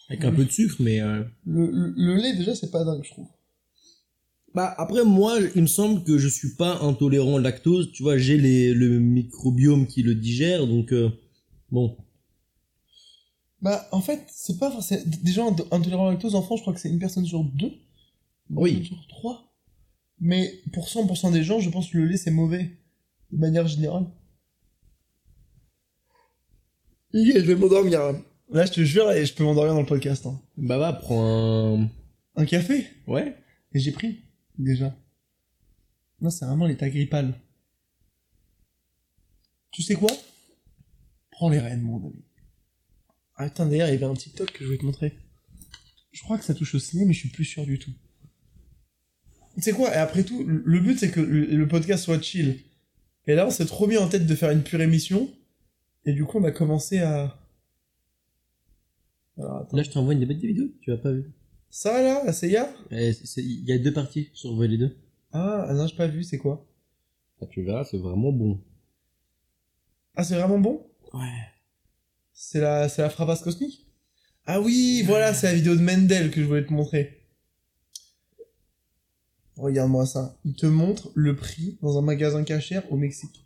[0.09, 1.01] Avec un peu de sucre, mais.
[1.01, 3.27] euh, Le, le, le lait, déjà, c'est pas dingue, je trouve.
[4.53, 7.91] Bah après moi, il me semble que je suis pas intolérant au lactose.
[7.91, 11.09] Tu vois, j'ai les le microbiome qui le digère, donc euh,
[11.71, 11.97] bon.
[13.61, 15.01] Bah, en fait, c'est pas forcément.
[15.23, 17.43] Des gens int- intolérants au lactose en France, je crois que c'est une personne sur
[17.43, 17.71] deux.
[18.51, 18.85] Oui.
[18.85, 19.55] sur trois.
[20.19, 22.77] Mais pour 100% des gens, je pense que le lait, c'est mauvais.
[23.31, 24.05] De manière générale.
[27.13, 28.01] je vais m'endormir.
[28.53, 30.27] Là, je te jure, et je peux m'endormir dans le podcast.
[30.27, 30.39] hein.
[30.57, 31.89] Bah va, prends un.
[32.35, 32.87] Un café?
[33.07, 33.35] Ouais.
[33.73, 34.19] Et j'ai pris,
[34.59, 34.95] déjà.
[36.21, 37.33] Non, c'est vraiment l'état grippal.
[39.71, 40.11] Tu sais quoi?
[41.31, 42.23] Prends les rênes, mon ami.
[43.35, 45.17] Ah, putain, d'ailleurs, il y avait un TikTok que je voulais te montrer.
[46.11, 47.91] Je crois que ça touche au ciné, mais je suis plus sûr du tout.
[49.55, 49.91] Tu sais quoi?
[49.91, 52.59] Et après tout, le but, c'est que le podcast soit chill.
[53.25, 55.31] Et là, on s'est trop mis en tête de faire une pure émission.
[56.05, 57.39] Et du coup, on a commencé à...
[59.37, 59.67] Alors.
[59.73, 60.69] Là, je t'envoie une des vidéos.
[60.81, 61.31] Tu as pas vu
[61.69, 62.31] Ça, là, Eh,
[63.13, 64.95] c'est- c'est- Il y a deux parties sur les deux.
[65.31, 66.67] Ah, ah non, j'ai pas vu, c'est quoi
[67.41, 68.61] Ah, tu verras, c'est vraiment bon.
[70.15, 71.47] Ah, c'est vraiment bon Ouais.
[72.33, 73.87] C'est la, c'est la frappasse cosmique
[74.45, 77.19] Ah oui, voilà, c'est la vidéo de Mendel que je voulais te montrer.
[79.57, 80.37] Regarde-moi ça.
[80.45, 83.45] Il te montre le prix dans un magasin cachère au Mexique.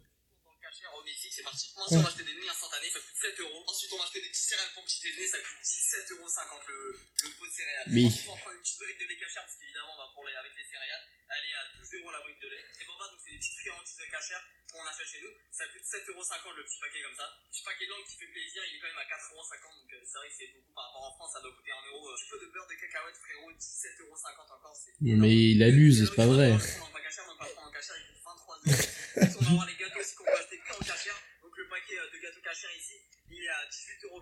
[0.62, 1.68] Cachère au Mexique, c'est parti.
[1.76, 3.64] Moi, si on achetait des nouilles instantanées, ça coûte 7 euros.
[3.68, 5.64] Ensuite, on achetait des petits céréales pour petit déjeuner, ça coûte
[5.98, 7.90] 17,50 euros le, le pot de céréales.
[7.90, 8.06] Oui.
[8.06, 10.54] Ensuite, on prend une petite brique de lait cachère, parce qu'évidemment, bah, pour les, avec
[10.54, 12.64] les céréales, elle est à 12 euros la brique de lait.
[12.72, 15.34] C'est bon, bah, donc c'est des petites friandises de cachère qu'on achète chez nous.
[15.50, 17.28] Ça coûte 7,50 euros le petit paquet comme ça.
[17.28, 19.44] Le petit paquet de langue qui fait plaisir, il est quand même à 4,50 euros,
[19.48, 21.82] donc euh, c'est vrai que c'est beaucoup par rapport en France, ça doit coûter 1
[21.90, 22.00] euro.
[22.12, 24.18] Un petit peu de beurre de cacahuète, frérot, 17,50 euros
[24.54, 24.94] encore, c'est.
[25.02, 26.54] Mais il abuse, c'est pas vrai.
[26.54, 28.64] On pas cachère, on pas en cachère, il coûte 23 euros.
[28.68, 31.18] Ensuite, on va avoir les gâteaux aussi qu'on peut acheter qu'en cachère.
[31.42, 32.96] Donc le paquet euh, de gâteaux cachère ici,
[33.30, 34.22] il est à 18,80 euros.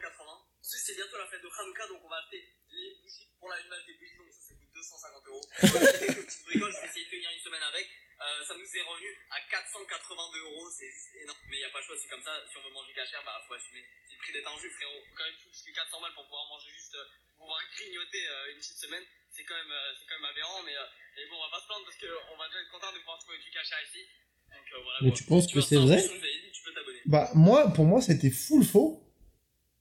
[0.66, 3.86] Ensuite, c'est bientôt la fête de Hanouka, donc on va acheter les bougies pour l'allumage
[3.86, 5.46] des bougies, donc ça, ça coûte 250 euros.
[5.62, 7.86] On va acheter quelques petites bricoles, je vais essayer de tenir une semaine avec.
[7.86, 11.38] Euh, ça nous est revenu à 482 euros, c'est juste énorme.
[11.54, 12.34] Mais il n'y a pas le choix, c'est comme ça.
[12.50, 13.86] Si on veut manger cachère, bah faut assumer.
[14.10, 15.06] C'est le prix d'être un jus, frérot.
[15.14, 17.06] Quand même plus que 400 balles pour pouvoir manger juste, euh,
[17.38, 19.06] pour pouvoir grignoter euh, une petite semaine.
[19.30, 21.62] C'est quand même, euh, c'est quand même aberrant, mais, euh, mais bon, on va pas
[21.62, 24.02] se plaindre parce qu'on va déjà être content de pouvoir trouver du cachère ici.
[24.50, 24.98] Donc euh, voilà.
[25.06, 25.18] Mais quoi.
[25.22, 26.74] tu penses que c'est vrai Tu peux.
[27.06, 29.05] Bah, moi, pour moi, c'était full faux.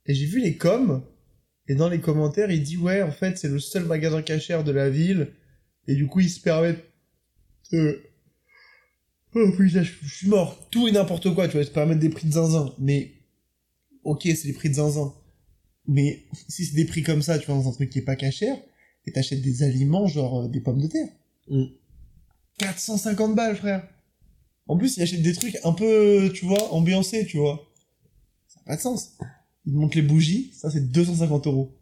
[0.07, 1.03] Et j'ai vu les coms.
[1.67, 4.73] Et dans les commentaires, il dit, ouais, en fait, c'est le seul magasin cachère de
[4.73, 5.33] la ville.
[5.89, 6.85] Et du coup, ils se permettent
[7.73, 8.03] de...
[9.35, 10.69] Oh putain, je je suis mort.
[10.71, 12.75] Tout et n'importe quoi, tu vois, ils se permettent des prix de zinzin.
[12.79, 13.13] Mais,
[14.05, 15.13] ok, c'est des prix de zinzin.
[15.87, 18.17] Mais si c'est des prix comme ça, tu vois, dans un truc qui est pas
[18.17, 18.57] cachère,
[19.07, 21.09] et t'achètes des aliments, genre euh, des pommes de terre.
[21.49, 21.65] Mm.
[22.59, 23.87] 450 balles, frère.
[24.67, 27.71] En plus, il achète des trucs un peu, tu vois, ambiancés, tu vois.
[28.47, 29.17] Ça n'a pas de sens.
[29.67, 31.79] Il te montre les bougies, ça c'est 250 euros.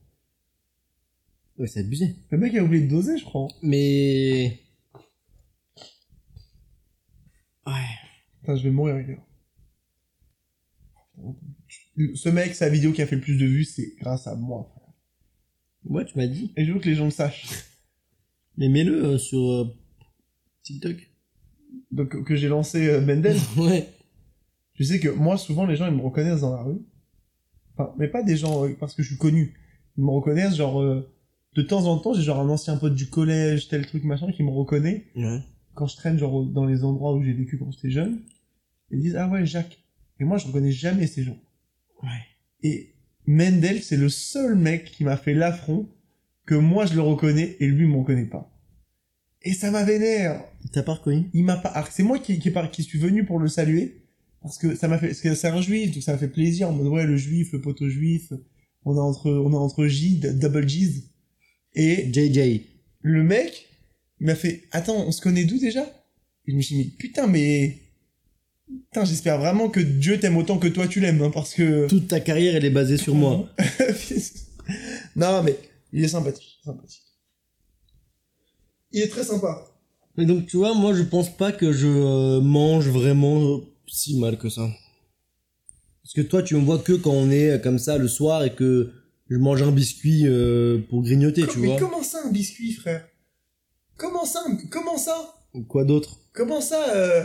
[1.58, 2.16] Ouais, c'est abusé.
[2.30, 3.48] Le mec a oublié de doser, je crois.
[3.62, 4.60] Mais.
[7.66, 7.72] Ouais.
[8.40, 9.24] Putain, je vais mourir, les gars.
[12.14, 14.68] Ce mec, sa vidéo qui a fait le plus de vues, c'est grâce à moi,
[14.74, 14.88] frère.
[15.84, 16.52] Ouais, tu m'as dit.
[16.56, 17.46] Et je veux que les gens le sachent.
[18.56, 19.76] Mais mets-le euh, sur euh,
[20.62, 21.10] TikTok.
[21.90, 23.36] Donc, que j'ai lancé euh, Mendel.
[23.56, 23.88] ouais.
[24.74, 26.80] Tu sais que moi, souvent, les gens, ils me reconnaissent dans la rue.
[27.82, 29.54] Enfin, mais pas des gens euh, parce que je suis connu.
[29.98, 31.08] Ils me reconnaissent, genre, euh,
[31.54, 34.42] de temps en temps, j'ai genre un ancien pote du collège, tel truc, machin, qui
[34.42, 35.04] me reconnaît.
[35.16, 35.40] Ouais.
[35.74, 38.20] Quand je traîne, genre, dans les endroits où j'ai vécu quand j'étais jeune.
[38.90, 39.78] Ils disent, ah ouais, Jacques.
[40.20, 41.38] Et moi, je reconnais jamais ces gens.
[42.02, 42.08] Ouais.
[42.62, 42.94] Et
[43.26, 45.88] Mendel, c'est le seul mec qui m'a fait l'affront
[46.46, 48.50] que moi, je le reconnais et lui, il me reconnaît pas.
[49.42, 50.44] Et ça m'a vénère.
[50.72, 51.28] T'as pas reconnu?
[51.32, 51.84] Il m'a pas.
[51.90, 54.01] C'est moi qui, qui, par- qui suis venu pour le saluer.
[54.42, 55.08] Parce que ça m'a fait.
[55.08, 56.68] Parce que c'est un juif, donc ça m'a fait plaisir.
[56.68, 58.32] En mode, ouais, le juif, le poteau juif.
[58.84, 61.04] On est entre, on est entre J, double G's.
[61.74, 62.60] Et JJ.
[63.02, 63.68] le mec,
[64.20, 65.82] il m'a fait, attends, on se connaît d'où déjà?
[66.46, 67.78] Et je me suis dit, putain, mais.
[68.66, 71.86] Putain, j'espère vraiment que Dieu t'aime autant que toi tu l'aimes, hein, parce que.
[71.88, 73.48] Toute ta carrière, elle est basée sur moi.
[75.16, 75.56] non, mais
[75.92, 76.60] il est sympathique.
[76.64, 77.02] sympathique.
[78.92, 79.66] Il est très sympa.
[80.16, 84.38] Mais donc, tu vois, moi, je pense pas que je euh, mange vraiment si mal
[84.38, 84.68] que ça.
[86.02, 88.54] Parce que toi, tu me vois que quand on est comme ça le soir et
[88.54, 88.90] que
[89.30, 91.78] je mange un biscuit euh, pour grignoter, tu mais vois.
[91.78, 93.06] comment ça un biscuit, frère?
[93.96, 95.34] Comment ça Comment ça?
[95.68, 96.18] Quoi d'autre?
[96.32, 97.24] Comment ça euh,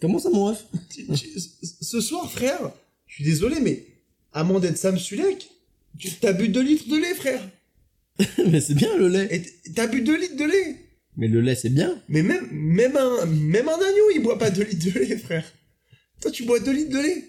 [0.00, 0.64] Comment ça, mon ref?
[1.82, 2.72] Ce soir, frère,
[3.06, 3.86] je suis désolé, mais
[4.32, 5.48] à moins d'être Sam Sulek,
[5.98, 7.42] tu t'as bu 2 litres de lait, frère.
[8.50, 9.42] Mais c'est bien le lait.
[9.74, 10.76] T'as bu 2 litres de lait.
[11.16, 12.00] Mais le lait, c'est bien.
[12.08, 15.50] Mais même, même, un, même un agneau, il boit pas 2 litres de lait, frère.
[16.20, 17.24] Toi, tu bois 2 litres de lait.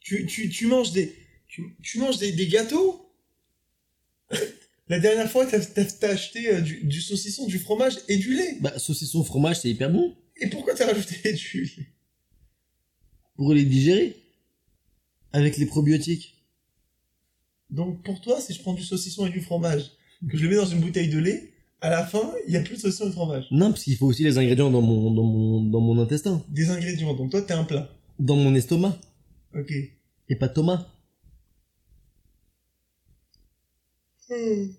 [0.00, 1.14] Tu, tu, tu manges des,
[1.48, 3.10] tu, tu manges des, des gâteaux.
[4.88, 8.34] La dernière fois, t'as t'as- t'as acheté euh, du, du saucisson, du fromage et du
[8.34, 8.58] lait.
[8.60, 10.14] Bah, saucisson fromage, c'est hyper bon.
[10.36, 11.86] Et pourquoi t'as rajouté du lait?
[13.36, 14.14] Pour les digérer.
[15.32, 16.44] Avec les probiotiques.
[17.70, 19.90] Donc pour toi, si je prends du saucisson et du fromage,
[20.30, 21.53] que je le mets dans une bouteille de lait,
[21.84, 23.44] à la fin, il y a plus de saucisson et de fromage.
[23.50, 26.42] Non, parce qu'il faut aussi les ingrédients dans mon, dans mon, dans mon intestin.
[26.48, 27.12] Des ingrédients.
[27.12, 27.94] Donc toi, t'es un plat.
[28.18, 28.98] Dans mon estomac.
[29.54, 29.70] Ok.
[30.30, 30.86] Et pas Thomas.
[34.26, 34.70] T'es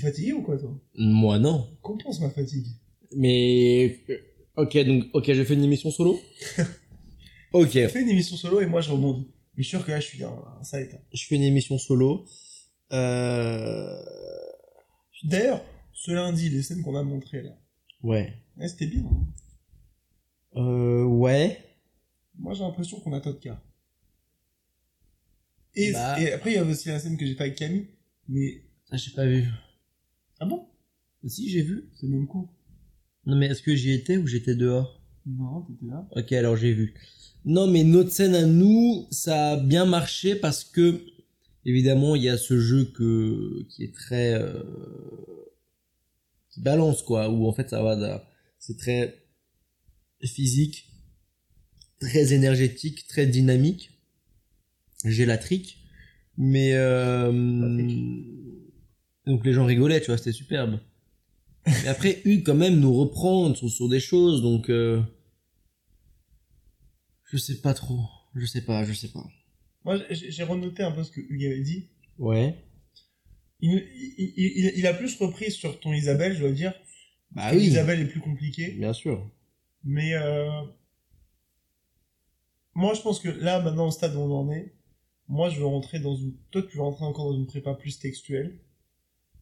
[0.00, 0.70] fatigué ou quoi, toi?
[0.94, 1.66] Moi, non.
[1.82, 2.68] Compense ma fatigue?
[3.16, 4.18] Mais euh,
[4.56, 6.20] ok donc ok je fais une émission solo.
[7.52, 9.26] ok Fais une émission solo et moi je rebondis.
[9.56, 10.98] Mais je suis sûr que là, je suis dans un sale état.
[11.12, 12.24] je fais une émission solo.
[12.92, 13.96] Euh...
[15.24, 17.56] D'ailleurs, ce lundi, les scènes qu'on a montrées là,
[18.02, 18.34] Ouais.
[18.58, 19.04] ouais, c'était bien.
[20.56, 21.58] Euh, ouais.
[22.38, 23.62] Moi, j'ai l'impression qu'on a Todka.
[25.74, 26.20] Et, Bah.
[26.20, 27.88] et après, il y a aussi la scène que j'ai fait avec Camille.
[28.28, 28.62] Mais.
[28.90, 29.44] Ça j'ai pas vu.
[30.40, 30.66] Ah bon?
[31.26, 31.88] Si j'ai vu.
[31.94, 32.48] C'est le même coup.
[33.26, 35.00] Non mais est-ce que j'y étais ou j'étais dehors?
[35.26, 36.06] Non, t'étais là.
[36.14, 36.94] Ok alors j'ai vu.
[37.46, 41.02] Non mais notre scène à nous ça a bien marché parce que
[41.64, 44.62] évidemment il y a ce jeu que qui est très euh,
[46.50, 49.26] qui balance quoi où en fait ça va c'est très
[50.22, 50.90] physique
[52.00, 53.90] très énergétique très dynamique.
[55.04, 55.78] Gélatrique
[56.36, 57.30] mais euh,
[59.26, 60.80] donc les gens rigolaient tu vois c'était superbe.
[61.66, 65.02] Mais après Hugues quand même nous reprend sur, sur des choses donc euh,
[67.24, 68.00] je sais pas trop
[68.34, 69.26] je sais pas je sais pas
[69.84, 71.88] Moi, j'ai renoté un peu ce que Hugues avait dit.
[72.18, 72.56] ouais
[73.60, 76.72] Il, il, il, a plus repris sur ton Isabelle, je dois dire.
[77.32, 78.72] bah oui Isabelle est plus compliqué.
[78.72, 79.30] bien sûr
[79.84, 80.62] Mais euh,
[82.74, 84.74] moi, je pense que là, maintenant, au stade où on en est,
[85.28, 86.34] moi, je veux rentrer dans une.
[86.50, 88.58] Toi, tu veux rentrer encore dans une prépa plus textuelle.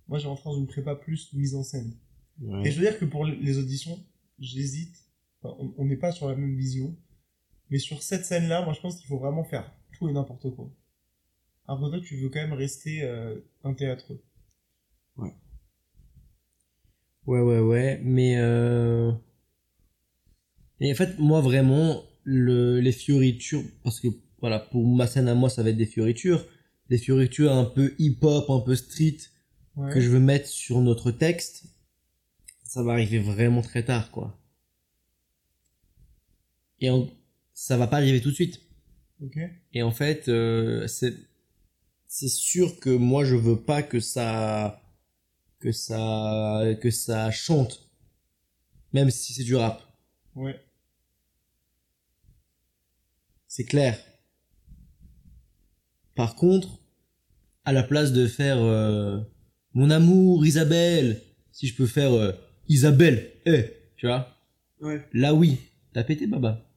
[0.08, 1.94] Moi, je vais rentrer dans une prépa plus mise en scène.
[2.40, 2.66] Ouais.
[2.66, 3.98] Et je veux dire que pour les auditions,
[4.38, 4.96] j'hésite.
[5.42, 6.96] Enfin, on n'est pas sur la même vision.
[7.70, 9.72] Mais sur cette scène-là, moi, je pense qu'il faut vraiment faire
[10.02, 10.70] tout et n'importe quoi.
[11.68, 14.12] Que toi, tu veux quand même rester euh, un théâtre.
[15.16, 15.32] Ouais,
[17.40, 19.12] ouais, ouais, mais euh...
[20.80, 24.08] Et en fait, moi vraiment, le, les fioritures, parce que
[24.40, 26.44] voilà, pour ma scène à moi, ça va être des fioritures,
[26.90, 29.18] des fioritures un peu hip-hop, un peu street,
[29.74, 29.90] Ouais.
[29.90, 31.64] que je veux mettre sur notre texte,
[32.62, 34.38] ça va arriver vraiment très tard, quoi.
[36.80, 37.08] Et en-
[37.54, 38.60] ça va pas arriver tout de suite.
[39.22, 39.38] Ok.
[39.74, 41.14] Et en fait, euh, c'est
[42.08, 44.82] c'est sûr que moi je veux pas que ça
[45.60, 47.88] que ça que ça chante
[48.92, 49.80] même si c'est du rap
[50.34, 50.60] Ouais.
[53.48, 53.98] c'est clair
[56.14, 56.68] par contre
[57.64, 59.20] à la place de faire euh,
[59.72, 62.32] mon amour Isabelle si je peux faire euh,
[62.68, 63.64] Isabelle eh
[63.96, 64.36] tu vois?
[64.80, 65.02] Ouais.
[65.14, 65.58] là oui
[65.94, 66.68] t'as pété baba?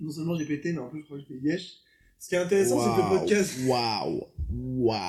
[0.00, 1.74] Non seulement j'ai pété, mais en plus, je crois que je fais yesh.
[2.20, 4.24] Ce qui est intéressant, c'est que le podcast, waouh.
[4.52, 5.00] Waouh.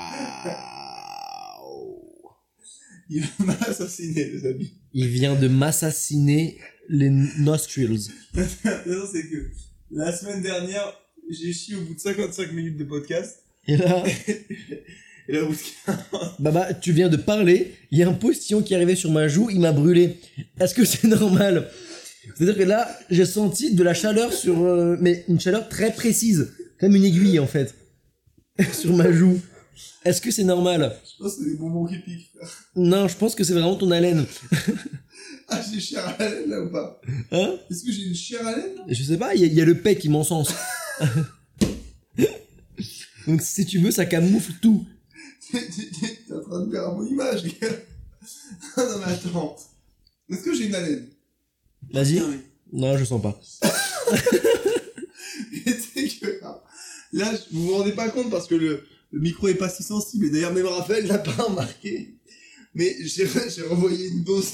[3.10, 4.74] Il m'a assassiné, les amis.
[4.94, 6.58] il vient de m'assassiner
[6.88, 8.00] les nostrils.
[8.34, 9.52] C'est que
[9.92, 10.94] la semaine dernière,
[11.30, 13.44] j'ai chié au bout de 55 minutes de podcast.
[13.68, 14.02] et là
[15.28, 15.42] Et là,
[16.40, 19.28] Baba, tu viens de parler, il y a un postillon qui est arrivé sur ma
[19.28, 20.16] joue, il m'a brûlé.
[20.60, 21.70] Est-ce que c'est normal?
[22.36, 24.64] C'est-à-dire que là, j'ai senti de la chaleur sur...
[24.64, 27.74] euh, mais une chaleur très précise, comme une aiguille en fait,
[28.74, 29.40] sur ma joue.
[30.04, 30.98] Est-ce que c'est normal?
[31.06, 32.32] Je pense que c'est des bonbons qui piquent.
[32.76, 34.26] Non, je pense que c'est vraiment ton haleine.
[35.54, 37.02] Ah, j'ai chair à laine, là, ou pas?
[37.32, 37.56] Hein?
[37.70, 38.84] Est-ce que j'ai une chair à laine, là?
[38.88, 40.50] Je sais pas, il y, a- il y a le pet qui m'encense.
[43.28, 44.86] Donc si tu veux, ça camoufle tout.
[45.52, 45.60] T'es
[46.34, 47.68] en train de faire à mon image, gars.
[48.78, 49.58] Non, mais attends.
[50.30, 51.08] Est-ce que j'ai une haleine?
[51.94, 52.22] Vas-y.
[52.22, 52.40] Mais-
[52.72, 53.38] Non, je sens pas.
[53.44, 53.68] Sais
[56.20, 56.64] que là,
[57.12, 60.26] là, vous vous rendez pas compte parce que le, le micro est pas si sensible.
[60.26, 62.16] Et d'ailleurs, même Raphaël l'a pas remarqué.
[62.74, 64.54] Mais j'ai j'ai renvoyé une dose.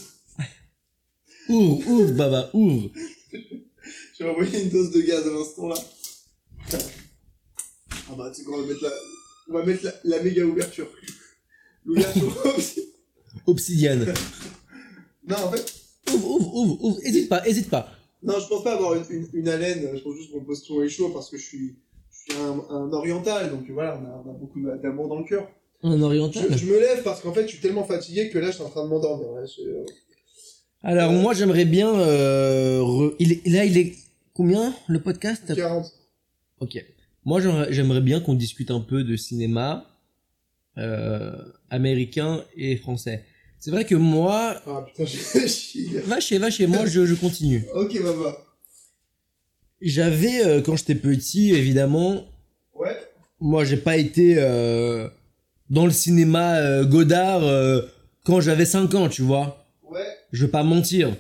[1.49, 2.89] Ouvre, ouvre, Baba, ouvre.
[4.19, 5.75] J'ai envoyé une dose de gaz à l'instant là.
[8.09, 8.91] Ah bah tu sais qu'on va mettre la,
[9.49, 10.87] on va mettre la, la méga ouverture.
[11.85, 12.35] L'ouverture.
[13.45, 14.11] Obsidiane.
[15.27, 15.73] Non en fait,
[16.13, 16.99] Ouvre, ouvre, ouvre, ouvre.
[17.03, 17.91] Hésite pas, hésite pas.
[18.23, 19.87] non je pense pas avoir une, une, une haleine.
[19.95, 21.75] Je pense juste que mon poisson est chaud parce que je suis
[22.35, 25.47] un, un oriental donc voilà on a, on a beaucoup d'amour dans le cœur.
[25.83, 26.57] Un oriental.
[26.57, 28.69] je me lève parce qu'en fait je suis tellement fatigué que là je suis en
[28.69, 29.45] train de m'endormir.
[29.45, 29.85] je-
[30.83, 31.93] Alors moi j'aimerais bien...
[31.99, 33.93] Euh, re- il est, là il est...
[34.33, 35.53] Combien le podcast?
[35.55, 35.85] 40.
[36.59, 36.83] Ok.
[37.25, 39.85] Moi j'aimerais bien qu'on discute un peu de cinéma
[40.77, 41.31] euh,
[41.69, 43.23] américain et français.
[43.59, 44.55] C'est vrai que moi...
[44.67, 45.99] Ah putain j'ai.
[46.05, 47.65] Va chez, va chez moi, je, je continue.
[47.75, 48.37] Ok baba.
[49.81, 52.25] J'avais, euh, quand j'étais petit, évidemment,
[52.73, 52.95] Ouais.
[53.39, 55.07] moi j'ai pas été euh,
[55.69, 57.81] dans le cinéma euh, Godard euh,
[58.25, 59.65] quand j'avais 5 ans, tu vois.
[59.83, 60.05] Ouais.
[60.31, 61.15] Je vais pas mentir.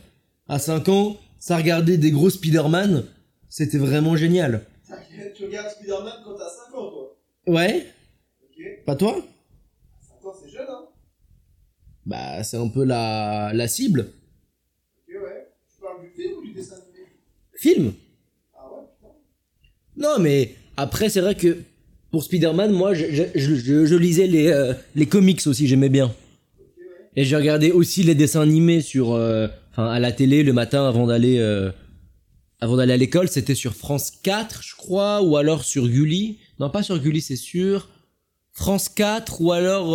[0.47, 3.05] À 5 ans, ça regardait des gros Spider-Man,
[3.49, 4.61] c'était vraiment génial.
[5.35, 7.17] Tu regardes Spider-Man quand t'as 5 ans toi.
[7.47, 7.85] Ouais
[8.43, 8.63] Ok.
[8.85, 9.15] Pas toi?
[10.21, 10.85] 5 ans c'est jeune hein.
[12.07, 14.01] Bah c'est un peu la, la cible.
[15.07, 15.47] Ok ouais.
[15.75, 17.05] Tu parles du film ou du dessin animé?
[17.55, 17.93] Film.
[19.97, 21.57] Non mais après c'est vrai que
[22.11, 26.13] pour Spider-Man, moi je, lisais les, euh, les comics aussi, j'aimais bien.
[27.15, 30.87] Et j'ai regardé aussi les dessins animés sur, euh, enfin à la télé le matin
[30.87, 31.71] avant d'aller, euh,
[32.59, 36.37] avant d'aller à l'école, c'était sur France 4, je crois, ou alors sur Gulli.
[36.59, 37.89] Non, pas sur Gulli, c'est sur
[38.51, 39.89] France 4, ou alors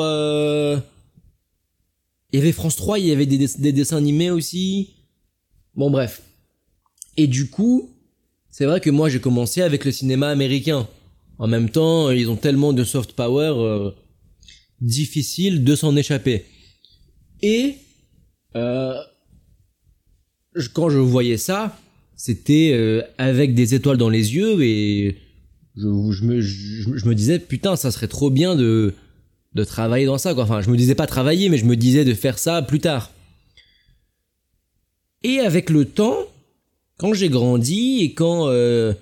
[2.33, 4.91] il y avait France 3, il y avait des, des dessins animés aussi.
[5.75, 6.23] Bon bref.
[7.17, 7.91] Et du coup,
[8.53, 10.87] c'est vrai que moi j'ai commencé avec le cinéma américain.
[11.39, 13.91] En même temps, ils ont tellement de soft power, euh,
[14.81, 16.45] difficile de s'en échapper.
[17.41, 17.77] Et
[18.55, 18.95] euh,
[20.75, 21.77] quand je voyais ça,
[22.15, 25.17] c'était euh, avec des étoiles dans les yeux et
[25.75, 28.95] je, je, me, je me disais putain ça serait trop bien de
[29.55, 30.45] de travailler dans ça quoi.
[30.45, 33.11] Enfin je me disais pas travailler mais je me disais de faire ça plus tard.
[35.25, 36.19] Et avec le temps,
[37.03, 38.93] quand j'ai grandi et quand euh,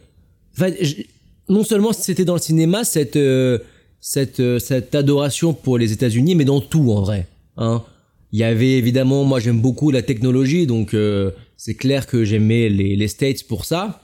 [1.50, 3.58] non seulement c'était dans le cinéma cette euh,
[4.00, 7.26] cette euh, cette adoration pour les États-Unis mais dans tout en vrai
[7.58, 7.84] hein.
[8.32, 12.70] Il y avait évidemment moi j'aime beaucoup la technologie donc euh, c'est clair que j'aimais
[12.70, 14.00] les les States pour ça.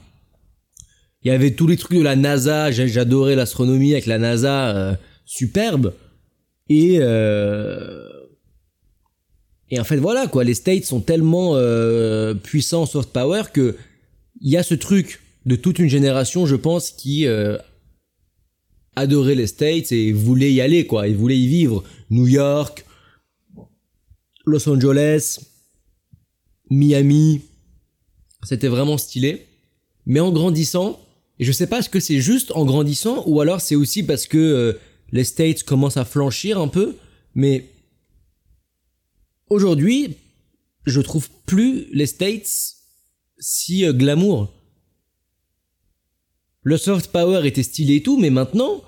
[1.23, 4.93] Il y avait tous les trucs de la NASA j'adorais l'astronomie avec la NASA euh,
[5.25, 5.93] superbe.
[6.69, 8.07] Et euh,
[9.69, 13.75] et en fait voilà quoi les States sont tellement euh, puissants soft power que
[14.41, 17.57] il y a ce truc de toute une génération, je pense, qui euh,
[18.95, 21.07] adorait les States et voulait y aller, quoi.
[21.07, 21.83] Ils voulaient y vivre.
[22.09, 22.85] New York,
[24.45, 25.39] Los Angeles,
[26.69, 27.41] Miami.
[28.43, 29.47] C'était vraiment stylé.
[30.05, 30.99] Mais en grandissant,
[31.39, 34.25] et je sais pas ce que c'est juste en grandissant ou alors c'est aussi parce
[34.25, 34.73] que euh,
[35.11, 36.97] les States commencent à flanchir un peu,
[37.35, 37.69] mais
[39.49, 40.17] aujourd'hui,
[40.85, 42.75] je trouve plus les States
[43.39, 44.53] si euh, glamour.
[46.63, 48.83] Le soft power était stylé et tout, mais maintenant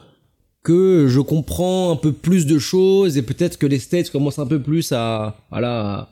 [0.63, 4.47] que je comprends un peu plus de choses et peut-être que les States commencent un
[4.47, 6.09] peu plus à voilà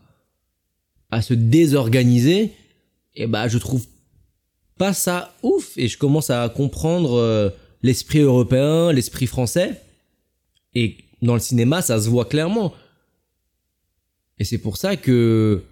[1.11, 2.53] à, se désorganiser
[3.15, 3.85] et bah je trouve
[4.77, 7.49] pas ça ouf et je commence à comprendre euh,
[7.81, 9.81] l'esprit européen, l'esprit français
[10.73, 12.73] et dans le cinéma ça se voit clairement.
[14.39, 15.63] Et c'est pour ça que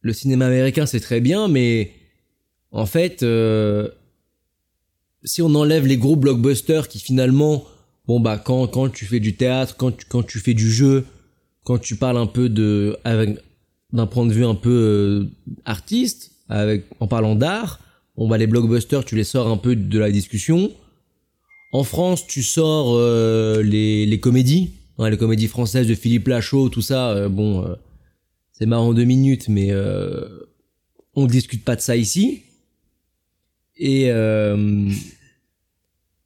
[0.00, 1.92] le cinéma américain c'est très bien mais
[2.70, 3.88] en fait euh,
[5.24, 7.64] si on enlève les gros blockbusters qui finalement,
[8.06, 11.04] bon bah quand quand tu fais du théâtre, quand tu, quand tu fais du jeu,
[11.64, 13.38] quand tu parles un peu de avec
[13.92, 15.24] d'un point de vue un peu euh,
[15.64, 17.80] artiste, avec en parlant d'art,
[18.16, 20.72] bon bah les blockbusters tu les sors un peu de la discussion.
[21.72, 26.68] En France, tu sors euh, les les comédies, hein, les comédies françaises de Philippe Lachaud,
[26.68, 27.10] tout ça.
[27.12, 27.74] euh, bon, euh,
[28.52, 30.28] c'est marrant deux minutes, mais euh,
[31.14, 32.42] on discute pas de ça ici.
[33.76, 34.90] Et, euh,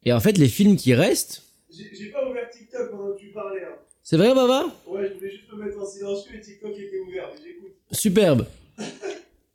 [0.04, 3.60] et en fait, les films qui restent, J'ai pas ouvert TikTok pendant que tu parlais.
[3.62, 3.76] Hein.
[4.02, 4.66] c'est vrai, Baba?
[4.86, 7.72] Ouais, je voulais juste me mettre en silencieux et TikTok était ouvert, mais j'écoute.
[7.92, 8.46] Superbe.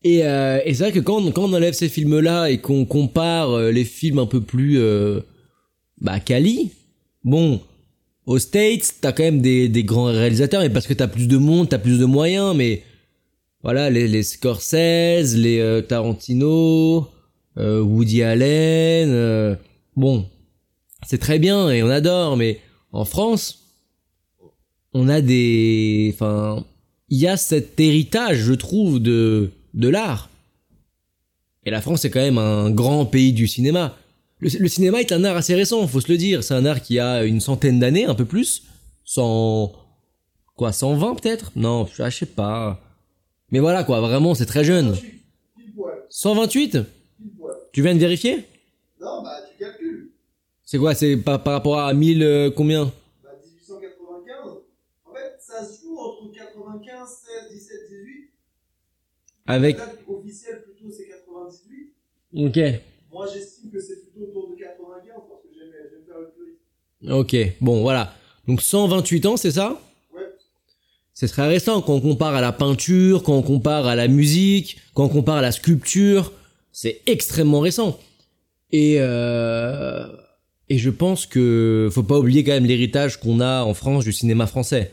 [0.03, 2.85] Et, euh, et c'est vrai que quand, on- quand on enlève ces films-là et qu'on
[2.85, 4.79] compare euh, les films un peu plus
[5.99, 6.71] bah quali,
[7.23, 7.59] bon,
[8.27, 11.37] aux States, t'as quand même des, des grands réalisateurs, et parce que t'as plus de
[11.37, 12.83] monde, t'as plus de moyens, mais
[13.63, 17.07] voilà, les, les Scorsese, les euh, Tarantino,
[17.57, 19.55] euh, Woody Allen, euh,
[19.95, 20.25] bon,
[21.07, 22.59] c'est très bien et on adore, mais
[22.91, 23.63] en France,
[24.93, 26.65] on a des, enfin,
[27.09, 30.29] il y a cet héritage, je trouve, de de l'art.
[31.65, 33.95] Et la France est quand même un grand pays du cinéma.
[34.39, 36.43] Le, le cinéma est un art assez récent, faut se le dire.
[36.43, 38.63] C'est un art qui a une centaine d'années, un peu plus.
[39.05, 39.73] 100...
[40.55, 41.51] Quoi, 120 peut-être?
[41.55, 42.81] Non, je sais pas.
[43.51, 44.93] Mais voilà quoi, vraiment, c'est très jeune.
[44.93, 47.55] Pile poil, 128 pile poil.
[47.71, 48.45] Tu viens de vérifier?
[48.99, 50.09] Non, bah tu calcules.
[50.65, 52.85] C'est quoi C'est par, par rapport à 1000 euh, combien?
[53.23, 54.57] Bah 1895.
[55.05, 57.07] En fait, ça se joue entre 95,
[57.49, 58.29] 16, 17, 18.
[59.45, 59.77] Avec...
[59.77, 61.93] La date officielle plutôt c'est 98.
[62.47, 62.81] Ok.
[63.11, 66.61] Moi j'estime que c'est plutôt autour de 95 parce que j'aime j'aime faire le puriste.
[67.09, 68.13] Ok, bon voilà.
[68.47, 69.81] Donc 128 ans, c'est ça?
[70.13, 70.21] Ouais.
[71.13, 74.77] C'est très récent quand on compare à la peinture, quand on compare à la musique,
[74.93, 76.31] quand on compare à la sculpture,
[76.71, 77.99] c'est extrêmement récent.
[78.71, 80.07] Et euh,
[80.69, 84.11] et je pense que faut pas oublier quand même l'héritage qu'on a en France du
[84.11, 84.91] cinéma français.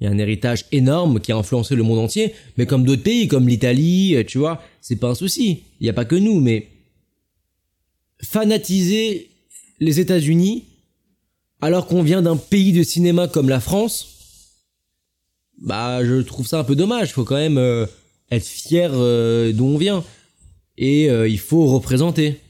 [0.00, 3.04] Il y a un héritage énorme qui a influencé le monde entier, mais comme d'autres
[3.04, 5.62] pays, comme l'Italie, euh, tu vois, c'est pas un souci.
[5.80, 6.68] Il y a pas que nous, mais
[8.22, 9.30] fanatiser
[9.80, 10.64] les États-Unis
[11.62, 14.18] alors qu'on vient d'un pays de cinéma comme la France,
[15.58, 17.12] bah je trouve ça un peu dommage.
[17.12, 17.86] Faut quand même euh,
[18.30, 20.04] être fier euh, d'où on vient
[20.76, 22.40] et euh, il faut représenter.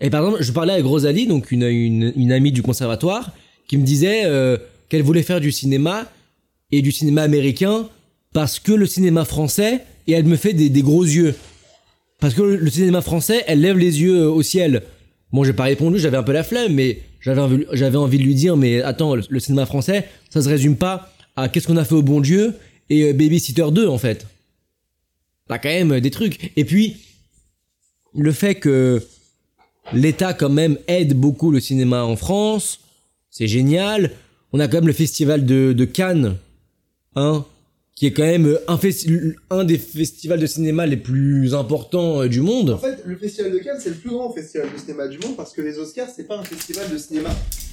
[0.00, 3.32] Et par exemple, je parlais avec Rosalie, donc une, une, une amie du conservatoire,
[3.68, 4.56] qui me disait euh,
[4.88, 6.10] qu'elle voulait faire du cinéma
[6.72, 7.88] et du cinéma américain
[8.32, 11.34] parce que le cinéma français et elle me fait des, des gros yeux
[12.18, 14.82] parce que le, cinéma français, elle lève les yeux euh, au ciel.
[15.32, 17.40] Bon, j'ai pas répondu, j'avais un peu la flemme, mais j'avais
[17.96, 21.48] envie, de lui dire, mais attends, le, le cinéma français, ça se résume pas à
[21.48, 22.54] qu'est-ce qu'on a fait au bon Dieu
[22.88, 24.26] et euh, Babysitter 2 en fait.
[25.48, 26.52] T'as quand même euh, des trucs.
[26.56, 26.96] Et puis,
[28.14, 29.02] le fait que
[29.92, 32.80] l'État quand même aide beaucoup le cinéma en France,
[33.30, 34.10] c'est génial.
[34.52, 36.36] On a quand même le festival de, de Cannes,
[37.14, 37.46] hein,
[38.00, 38.58] qui est quand même euh,
[39.50, 42.78] un, des festivals de cinéma les plus importants euh, du En monde.
[42.80, 45.52] fait, le festival de Cannes, c'est le plus grand festival de cinéma du monde parce
[45.52, 47.28] que les Oscars, c'est pas un festival de cinéma.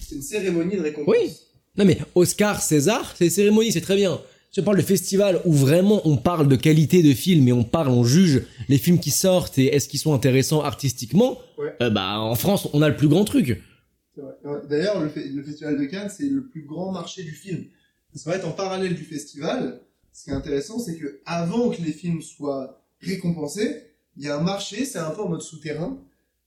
[0.05, 1.15] C'est une cérémonie de récompense.
[1.17, 1.31] Oui.
[1.77, 4.19] Non mais Oscar, César, c'est cérémonie, c'est très bien.
[4.51, 7.63] Si on parle de festival où vraiment on parle de qualité de film et on
[7.63, 11.73] parle, on juge les films qui sortent et est-ce qu'ils sont intéressants artistiquement, Ouais.
[11.81, 13.61] euh, bah en France on a le plus grand truc.
[14.69, 17.63] D'ailleurs, le festival de Cannes, c'est le plus grand marché du film.
[18.11, 19.79] Parce qu'en fait, en parallèle du festival,
[20.17, 23.83] ce qui est intéressant, c'est que avant que les films soient récompensés,
[24.17, 25.95] il y a un marché, c'est un peu en mode souterrain,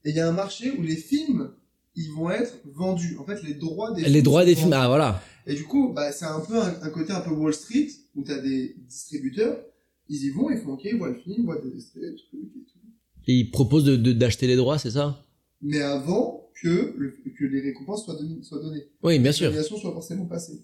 [0.03, 1.51] et il y a un marché où les films,
[1.95, 3.15] ils vont être vendus.
[3.17, 5.21] En fait, les droits des Les droits des films, ah voilà.
[5.47, 8.23] Et du coup, bah, c'est un peu un, un côté un peu Wall Street, où
[8.23, 9.57] t'as des distributeurs,
[10.09, 12.15] ils y vont, ils font ok, ils voient le film, ils voient des extraits, des
[12.17, 12.79] trucs et tout.
[13.27, 15.25] Et ils proposent de- de- d'acheter les droits, c'est ça?
[15.61, 18.83] Mais avant que, le- que les récompenses soient, données- soient données.
[19.01, 19.45] Oui, bien que sûr.
[19.45, 20.61] l'annulation soit forcément passée.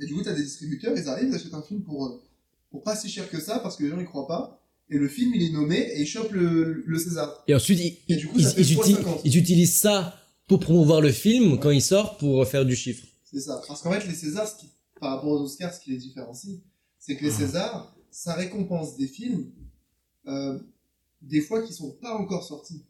[0.00, 2.22] Et du coup, t'as des distributeurs, ils arrivent, ils achètent un film pour, euh,
[2.70, 4.62] pour pas si cher que ça, parce que les gens y croient pas.
[4.90, 7.44] Et le film, il est nommé, et ils chopent le, le César.
[7.46, 9.20] Et ensuite ils, Et du coup, ils- ça fait ils uti- 3,50.
[9.24, 13.04] ils utilisent ça pour promouvoir le film quand il sort pour faire du chiffre.
[13.24, 13.60] C'est ça.
[13.68, 14.70] Parce qu'en fait, les Césars, ce qui,
[15.00, 16.58] par rapport aux Oscars, ce qui les différencie,
[16.98, 19.50] c'est que les Césars, ça récompense des films,
[20.26, 20.58] euh,
[21.20, 22.84] des fois qui sont pas encore sortis.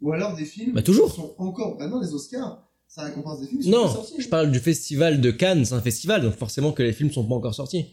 [0.00, 1.10] Ou alors des films Bah, toujours.
[1.10, 1.76] qui sont encore.
[1.78, 2.65] Bah non, les Oscars,
[2.96, 4.14] ça récompense des films qui Non, sortis.
[4.18, 7.24] je parle du festival de Cannes, c'est un festival, donc forcément que les films sont
[7.24, 7.84] pas encore sortis.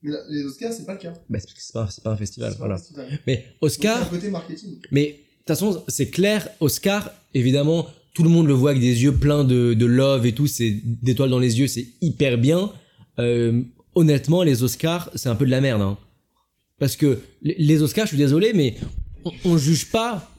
[0.00, 1.12] Mais là, les Oscars, c'est pas le cas.
[1.28, 2.78] Bah, c'est parce que c'est pas, c'est pas un festival, C'est pas un voilà.
[2.80, 3.18] festival.
[3.26, 4.76] Mais c'est Oscar, un côté marketing.
[4.92, 9.02] mais de toute façon, c'est clair, Oscar, évidemment, tout le monde le voit avec des
[9.02, 12.72] yeux pleins de, de love et tout, c'est d'étoiles dans les yeux, c'est hyper bien.
[13.18, 13.60] Euh,
[13.96, 15.82] honnêtement, les Oscars, c'est un peu de la merde.
[15.82, 15.98] Hein.
[16.78, 18.76] Parce que les- les Oscars, je suis désolé, mais
[19.24, 20.30] on, on juge pas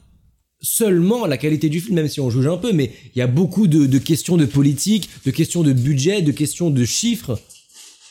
[0.60, 3.26] seulement la qualité du film, même si on juge un peu, mais il y a
[3.26, 7.38] beaucoup de, de questions de politique, de questions de budget, de questions de chiffres.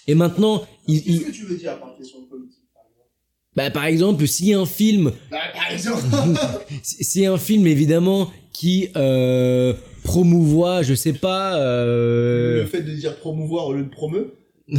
[0.07, 3.09] Et maintenant, il, il- Qu'est-ce que tu veux dire par question de politique, par exemple?
[3.55, 6.03] Bah, par exemple, si un film Bah, par exemple
[6.83, 9.73] c'est un film évidemment qui euh,
[10.03, 11.59] promouvoit, je sais pas.
[11.61, 14.33] euh, Le fait de dire promouvoir au lieu de promeux.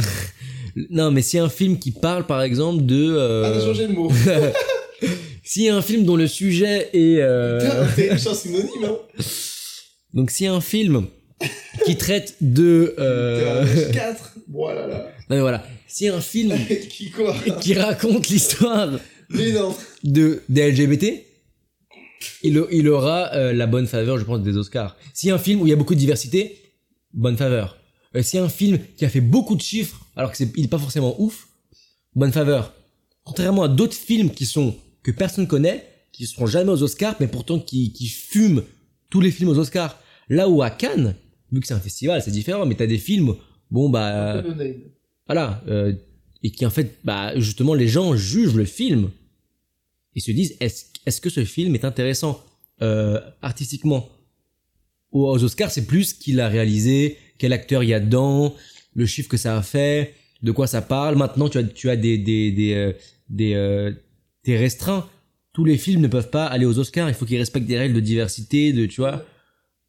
[0.89, 2.95] Non, mais c'est un film qui parle par exemple de.
[3.13, 3.87] euh, Ah, t'as changé
[5.59, 5.67] de mot.
[5.67, 7.17] Si un film dont le sujet est.
[7.21, 8.97] euh, T'es un synonyme, hein
[10.13, 11.07] Donc si un film
[11.85, 12.95] qui traite de.
[12.99, 14.97] euh, T'es un 4 Voilà, là.
[15.29, 15.63] Non mais voilà.
[15.87, 16.53] Si un film
[16.89, 18.91] Qui quoi qui raconte l'histoire
[20.03, 21.23] de des LGBT,
[22.43, 24.95] il, a- il aura euh, la bonne faveur, je pense, des Oscars.
[25.13, 26.57] Si un film où il y a beaucoup de diversité,
[27.13, 27.77] bonne faveur.
[28.15, 30.69] Euh, si un film qui a fait beaucoup de chiffres, alors que c'est il est
[30.69, 31.47] pas forcément ouf,
[32.15, 32.73] bonne faveur.
[33.23, 37.27] Contrairement à d'autres films qui sont que personne connaît, qui seront jamais aux Oscars, mais
[37.27, 38.63] pourtant qui, qui fument
[39.09, 39.99] tous les films aux Oscars.
[40.29, 41.15] Là où à Cannes,
[41.51, 43.35] vu que c'est un festival, c'est différent, mais t'as des films,
[43.69, 44.43] bon bah
[45.25, 45.93] voilà, euh,
[46.43, 49.11] et qui en fait, bah, justement, les gens jugent le film.
[50.15, 52.43] Ils se disent, est-ce est-ce que ce film est intéressant
[52.81, 54.09] euh, artistiquement?
[55.11, 58.55] Aux Oscars, c'est plus qui l'a réalisé, quel acteur il y a dedans,
[58.93, 61.17] le chiffre que ça a fait, de quoi ça parle.
[61.17, 62.93] Maintenant, tu as, tu as des, des, des, euh,
[63.29, 63.91] des, euh,
[64.43, 65.07] des restreints.
[65.53, 67.09] Tous les films ne peuvent pas aller aux Oscars.
[67.09, 69.25] Il faut qu'ils respectent des règles de diversité, de, tu vois.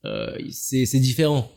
[0.05, 1.50] Euh, c'est c'est différent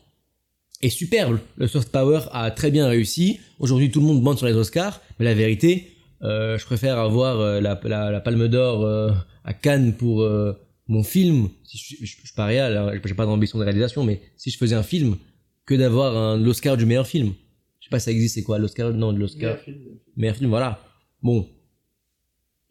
[0.81, 1.39] est superbe.
[1.57, 3.39] Le soft power a très bien réussi.
[3.59, 5.91] Aujourd'hui, tout le monde bande sur les Oscars, mais la vérité,
[6.21, 9.11] euh, je préfère avoir euh, la, la, la Palme d'Or euh,
[9.43, 10.53] à Cannes pour euh,
[10.87, 11.49] mon film.
[11.63, 14.51] Si je, je, je suis pas réel, alors, j'ai pas d'ambition de réalisation, mais si
[14.51, 15.17] je faisais un film,
[15.65, 17.33] que d'avoir un l'Oscar du meilleur film.
[17.79, 18.91] Je sais pas, ça existe, c'est quoi l'Oscar?
[18.93, 19.77] Non, l'Oscar Meilleur film.
[20.17, 20.79] meilleur film, voilà.
[21.23, 21.47] Bon,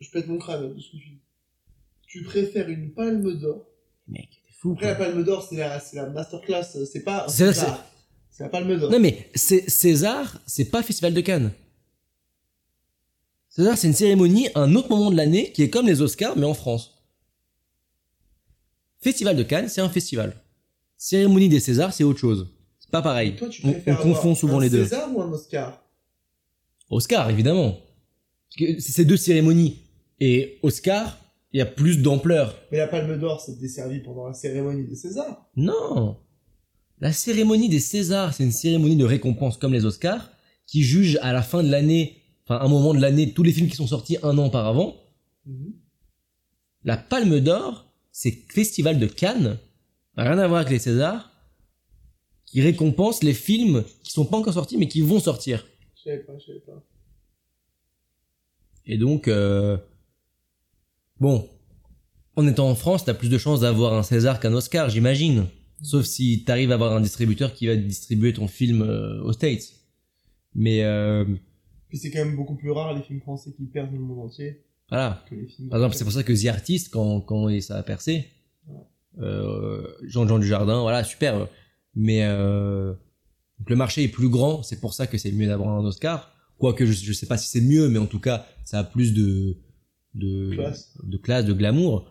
[0.05, 1.19] Je pète mon crâne de ce que tu dis.
[2.07, 3.67] Tu préfères une palme d'or.
[4.07, 4.73] mec, t'es fou.
[4.73, 6.65] Après, la palme d'or, c'est la, c'est la masterclass.
[6.93, 7.27] C'est pas.
[7.29, 7.55] C'est-
[8.41, 8.91] la palme d'or.
[8.91, 11.53] Non mais César, c'est pas Festival de Cannes.
[13.49, 16.45] César, c'est une cérémonie, un autre moment de l'année qui est comme les Oscars, mais
[16.45, 17.03] en France.
[19.01, 20.37] Festival de Cannes, c'est un festival.
[20.99, 22.51] Cérémonie des Césars, c'est autre chose.
[22.79, 23.37] C'est pas pareil.
[23.37, 24.85] Toi, tu On, préfères on confond souvent un les deux.
[24.85, 25.83] César ou un Oscar?
[26.91, 27.79] Oscar, évidemment.
[28.51, 29.84] C'est ces deux cérémonies.
[30.21, 31.19] Et Oscar,
[31.53, 32.57] il y a plus d'ampleur.
[32.73, 35.49] Mais la palme d'or, c'est desservi pendant la cérémonie des Césars.
[35.57, 36.17] Non.
[37.01, 40.31] La cérémonie des Césars, c'est une cérémonie de récompense comme les Oscars,
[40.67, 43.69] qui juge à la fin de l'année, enfin un moment de l'année, tous les films
[43.69, 44.97] qui sont sortis un an auparavant.
[46.85, 49.59] La Palme d'Or, c'est Festival de Cannes,
[50.17, 51.31] rien à voir avec les Césars,
[52.47, 55.67] qui récompense les films qui sont pas encore sortis mais qui vont sortir.
[55.97, 56.83] Je savais pas, je savais pas.
[58.87, 59.77] Et donc, euh,
[61.25, 61.49] bon,
[62.37, 65.47] en étant en France, t'as plus de chances d'avoir un César qu'un Oscar, j'imagine.
[65.83, 69.73] Sauf si t'arrives à avoir un distributeur qui va distribuer ton film euh, aux States.
[70.55, 71.25] Mais euh,
[71.89, 74.27] Puis c'est quand même beaucoup plus rare les films français qui perdent dans le monde
[74.27, 75.25] entier voilà.
[75.29, 75.71] que les films.
[75.71, 78.29] Par exemple, c'est pour ça que The Artist, quand, quand ça a percé,
[79.19, 81.49] euh, Jean-Jean Dujardin, voilà, super.
[81.95, 82.93] Mais euh,
[83.59, 86.35] donc le marché est plus grand, c'est pour ça que c'est mieux d'avoir un Oscar.
[86.59, 89.15] Quoique je, je sais pas si c'est mieux, mais en tout cas, ça a plus
[89.15, 89.57] de
[90.15, 90.97] de Classe.
[91.03, 92.11] de, classe, de glamour.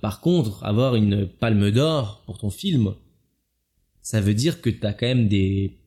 [0.00, 2.94] Par contre, avoir une palme d'or pour ton film,
[4.02, 5.78] ça veut dire que t'as quand même des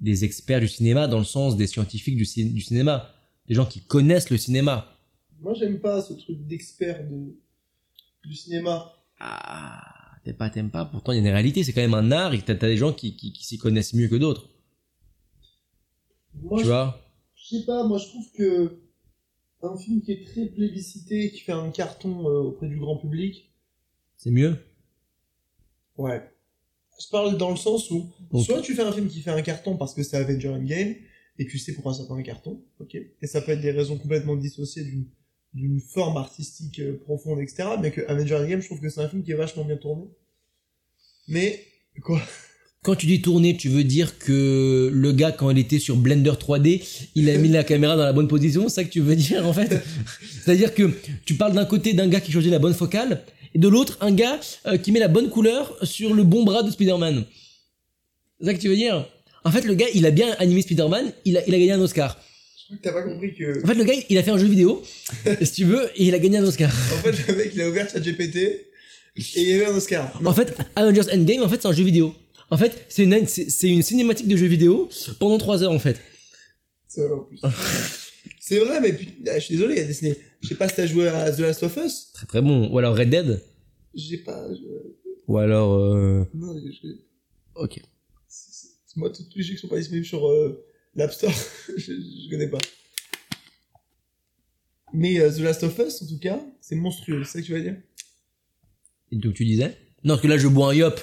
[0.00, 3.08] des experts du cinéma dans le sens des scientifiques du, cin- du cinéma,
[3.46, 4.92] des gens qui connaissent le cinéma.
[5.38, 7.36] Moi, j'aime pas ce truc d'expert de...
[8.24, 8.92] du cinéma.
[9.20, 9.80] Ah,
[10.24, 10.86] t'aimes pas, t'aimes pas.
[10.86, 11.62] Pourtant, il y a une réalité.
[11.62, 13.94] C'est quand même un art et t'as, t'as des gens qui, qui, qui s'y connaissent
[13.94, 14.48] mieux que d'autres.
[16.34, 17.00] Tu je, vois?
[17.36, 18.78] je sais pas, moi je trouve que
[19.62, 23.52] un film qui est très plébiscité, qui fait un carton euh, auprès du grand public,
[24.16, 24.56] C'est mieux.
[25.96, 26.22] ouais.
[26.98, 29.42] Je parle dans le sens où, Donc- soit tu fais un film qui fait un
[29.42, 30.94] carton parce que c'est Avenger Endgame,
[31.38, 33.98] et tu sais pourquoi ça fait un carton, ok Et ça peut être des raisons
[33.98, 35.06] complètement dissociées d'une
[35.54, 37.64] d'une forme artistique euh, profonde, etc.
[37.80, 40.04] Mais que Avenger Endgame, je trouve que c'est un film qui est vachement bien tourné.
[41.28, 41.64] Mais,
[42.02, 42.20] quoi?
[42.86, 46.30] Quand tu dis tourner, tu veux dire que le gars, quand il était sur Blender
[46.30, 49.16] 3D, il a mis la caméra dans la bonne position C'est ça que tu veux
[49.16, 49.82] dire, en fait?
[50.44, 50.92] C'est-à-dire que
[51.24, 53.22] tu parles d'un côté d'un gars qui choisit la bonne focale,
[53.56, 56.62] et de l'autre un gars euh, qui met la bonne couleur sur le bon bras
[56.62, 57.24] de Spider-Man.
[58.38, 59.04] C'est ça que tu veux dire?
[59.42, 61.80] En fait, le gars, il a bien animé Spider-Man, il a, il a gagné un
[61.80, 62.16] Oscar.
[62.84, 63.64] T'as pas compris que.
[63.64, 64.80] En fait, le gars, il a fait un jeu vidéo,
[65.42, 66.70] si tu veux, et il a gagné un Oscar.
[66.70, 70.20] En fait, le mec, il a ouvert ChatGPT et il y avait un Oscar.
[70.24, 72.14] En fait, Avengers Endgame, en fait, c'est un jeu vidéo.
[72.50, 74.88] En fait, c'est une, c'est c'est une cinématique de jeu vidéo
[75.18, 76.00] pendant 3 heures, en fait.
[76.88, 77.40] C'est vrai en plus.
[78.40, 78.96] C'est vrai, mais
[79.28, 80.16] ah, je suis désolé, Disney.
[80.40, 82.12] Je sais pas si t'as joué à The Last of Us.
[82.12, 82.70] Très très bon.
[82.72, 83.42] Ou alors Red Dead.
[83.92, 84.46] J'ai pas.
[84.54, 84.60] je-
[85.26, 85.74] Ou alors...
[85.74, 86.24] Euh...
[86.32, 86.88] Non, je-
[87.56, 87.80] Ok.
[88.28, 91.32] c'est- c'est- moi, tous tous les jeux qui sont pas disponibles sur euh, l'App Store,
[91.76, 92.58] je, je connais pas.
[94.92, 97.52] Mais euh, The Last of Us, en tout cas, c'est monstrueux, c'est ça que tu
[97.52, 97.76] vas dire?
[99.10, 99.76] Et donc tu disais?
[100.04, 101.00] Non, parce que là, je bois un yop.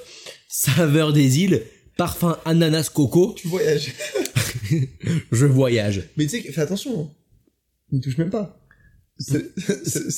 [0.55, 1.63] Saveur des îles,
[1.97, 3.91] parfum ananas coco, Tu voyages.
[5.31, 6.03] je voyage.
[6.15, 7.11] Mais tu sais, fais attention, hein.
[7.91, 8.63] il touche même pas.
[9.17, 9.39] C'est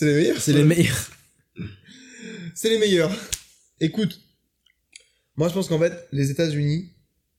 [0.01, 0.41] les meilleurs.
[0.41, 1.11] C'est les meilleurs.
[2.53, 3.15] C'est les meilleurs.
[3.79, 4.19] Écoute,
[5.37, 6.91] moi je pense qu'en fait, les États-Unis,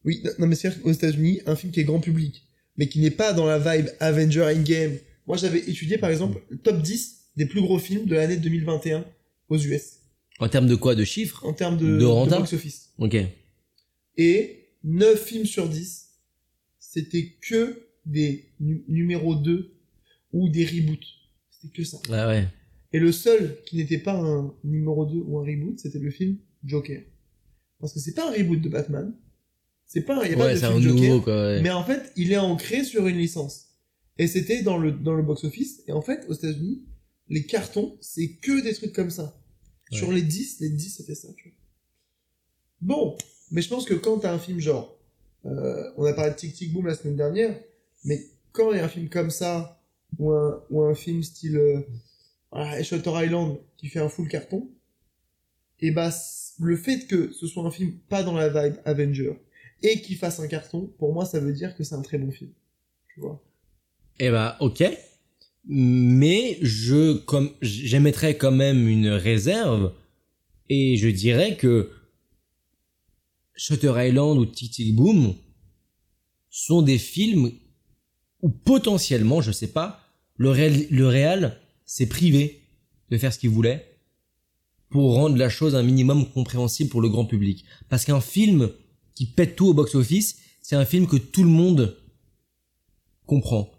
[0.06, 3.00] oui, non, non, mais c'est aux États-Unis, un film qui est grand public, mais qui
[3.00, 4.96] n'est pas dans la vibe Avenger Endgame.
[5.26, 9.04] Moi j'avais étudié par exemple le top 10 des plus gros films de l'année 2021
[9.50, 9.98] aux US,
[10.38, 12.92] En termes de quoi De chiffres en termes de, De renta box-office.
[12.98, 13.16] Ok.
[14.16, 16.08] Et 9 films sur 10,
[16.78, 19.74] c'était que des nu- numéros 2
[20.32, 21.04] ou des reboots.
[21.50, 21.98] C'était que ça.
[22.10, 22.46] Ah ouais.
[22.92, 26.38] Et le seul qui n'était pas un numéro 2 ou un reboot, c'était le film
[26.64, 27.02] Joker.
[27.80, 29.14] Parce que c'est pas un reboot de Batman.
[29.86, 31.02] C'est pas, il y a pas Ouais, de c'est film un Joker.
[31.02, 31.34] nouveau quoi.
[31.46, 31.62] ouais.
[31.62, 33.66] Mais en fait, il est ancré sur une licence.
[34.18, 35.82] Et c'était dans le, dans le box-office.
[35.86, 36.84] Et en fait, aux États-Unis,
[37.28, 39.38] les cartons, c'est que des trucs comme ça.
[39.90, 39.96] Ouais.
[39.98, 41.58] Sur les 10, les 10, c'était ça, tu vois.
[42.80, 43.16] Bon.
[43.52, 44.98] Mais je pense que quand t'as un film genre,
[45.44, 47.56] euh, on a parlé de Tic Tic Boom la semaine dernière,
[48.04, 48.20] mais
[48.52, 49.80] quand il y a un film comme ça,
[50.18, 51.80] ou un, ou un film style, euh,
[52.50, 54.68] voilà, Shutter Island, qui fait un full carton,
[55.80, 59.34] et bah, c- le fait que ce soit un film pas dans la vibe Avenger,
[59.82, 62.30] et qu'il fasse un carton, pour moi, ça veut dire que c'est un très bon
[62.30, 62.50] film.
[63.14, 63.42] Tu vois.
[64.18, 64.82] Eh bah, ok.
[65.66, 69.92] Mais je, comme, j'émettrais quand même une réserve.
[70.68, 71.90] Et je dirais que
[73.54, 75.34] Shutter Island ou Tic Boom
[76.50, 77.52] sont des films
[78.42, 80.00] où potentiellement, je sais pas,
[80.36, 82.62] le réal, le réal s'est privé
[83.10, 83.98] de faire ce qu'il voulait
[84.88, 87.64] pour rendre la chose un minimum compréhensible pour le grand public.
[87.88, 88.70] Parce qu'un film
[89.14, 91.96] qui pète tout au box-office, c'est un film que tout le monde
[93.26, 93.70] comprend.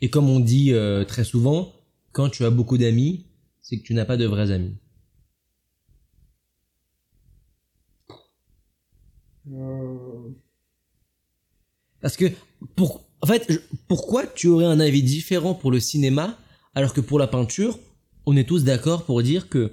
[0.00, 1.72] Et comme on dit euh, très souvent,
[2.12, 3.26] quand tu as beaucoup d'amis,
[3.60, 4.76] c'est que tu n'as pas de vrais amis.
[9.50, 10.30] Euh,
[12.00, 12.26] Parce que,
[12.74, 16.38] pour, en fait, je- pourquoi tu aurais un avis différent pour le cinéma,
[16.74, 17.78] alors que pour la peinture,
[18.26, 19.72] on est tous d'accord pour dire que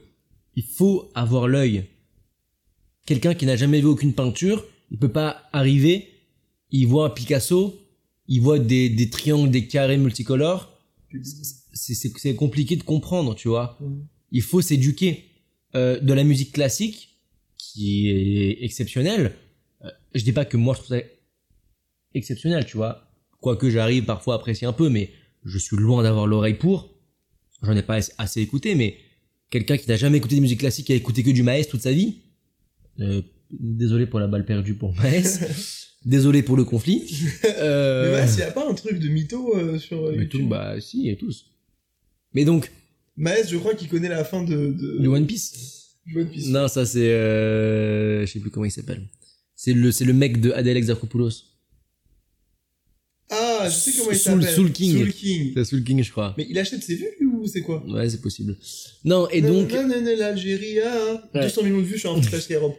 [0.55, 1.85] il faut avoir l'œil.
[3.05, 6.07] Quelqu'un qui n'a jamais vu aucune peinture, il peut pas arriver,
[6.71, 7.75] il voit un Picasso,
[8.27, 10.71] il voit des, des triangles, des carrés multicolores,
[11.73, 13.77] c'est c'est- c'est compliqué de comprendre, tu vois.
[14.31, 15.25] Il faut s'éduquer.
[15.75, 17.17] Euh, de la musique classique,
[17.57, 19.35] qui est exceptionnelle,
[19.83, 21.03] euh, je dis pas que moi je trouve ça
[22.13, 23.09] exceptionnel, tu vois.
[23.41, 25.09] Quoique j'arrive parfois à apprécier un peu, mais
[25.43, 26.95] je suis loin d'avoir l'oreille pour.
[27.63, 28.97] J'en ai pas as- assez écouté, mais
[29.49, 31.81] quelqu'un qui n'a jamais écouté de musique classique, qui a écouté que du Maes toute
[31.81, 32.17] sa vie,
[32.99, 33.21] euh,
[33.51, 35.39] désolé pour la balle perdue pour Maes,
[36.05, 37.03] désolé pour le conflit.
[37.59, 40.23] Euh, Mais Maes, il y a pas un truc de mytho euh, sur euh, mais
[40.23, 41.45] YouTube tout, bah si, et tous.
[42.33, 42.71] Mais donc,
[43.15, 46.47] Maes, je crois qu'il connaît la fin de, de, One Piece One Piece.
[46.47, 47.11] Non, ça c'est...
[47.11, 48.25] Euh...
[48.25, 49.03] Je sais plus comment il s'appelle.
[49.55, 51.29] C'est le, c'est le mec de Adèle Exarchopoulos.
[53.29, 54.55] Ah, je sais comment il Soul- s'appelle.
[54.55, 54.97] Soul King.
[54.97, 55.51] Soul King.
[55.55, 56.33] C'est Soul King, je crois.
[56.37, 57.83] Mais il achète ses vues ou c'est quoi?
[57.87, 58.57] Ouais, c'est possible.
[59.05, 59.71] Non, et donc...
[59.71, 61.41] Non, non, non, l'Algérie, ah, Ouais.
[61.41, 62.75] 200 millions de vues, je suis en Skyrock.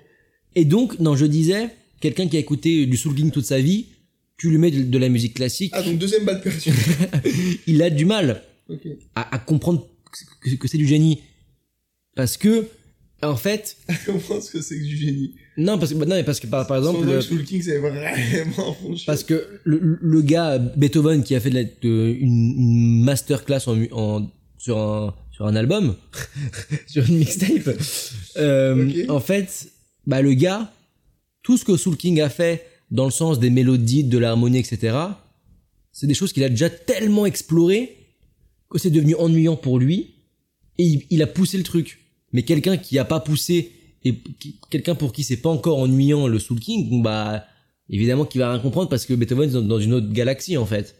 [0.55, 1.71] Et donc, non, je disais,
[2.05, 3.87] quelqu'un qui a écouté du Soul King toute sa vie,
[4.37, 6.71] tu lui mets de, de la musique classique, Ah, donc deuxième balle perdue.
[7.67, 8.43] il a du mal
[9.15, 9.89] à, à comprendre
[10.43, 11.21] que, que c'est du génie.
[12.15, 12.67] Parce que,
[13.23, 13.77] en fait,
[14.07, 15.35] Comment est-ce que c'est que du génie.
[15.57, 18.77] Non, parce que, non, mais parce que par, par exemple, le- Soul King, c'est vraiment
[19.07, 23.61] parce que le, le gars Beethoven qui a fait de la- de- une, une masterclass
[23.67, 25.97] en, mu- en, sur un sur un album,
[26.87, 27.77] sur une mixtape,
[28.37, 29.69] euh, en fait,
[30.07, 30.73] bah le gars,
[31.45, 34.97] tout ce que Soul King a fait dans le sens des mélodies, de l'harmonie, etc.,
[35.93, 37.97] c'est des choses qu'il a déjà tellement explorées
[38.69, 40.15] que c'est devenu ennuyant pour lui
[40.79, 42.01] et il, a poussé le truc.
[42.33, 43.71] Mais quelqu'un qui a pas poussé
[44.05, 44.17] et
[44.71, 47.45] quelqu'un pour qui c'est pas encore ennuyant le Soul King, bah
[47.89, 50.97] évidemment qu'il va rien comprendre parce que Beethoven est dans- une autre galaxie en fait.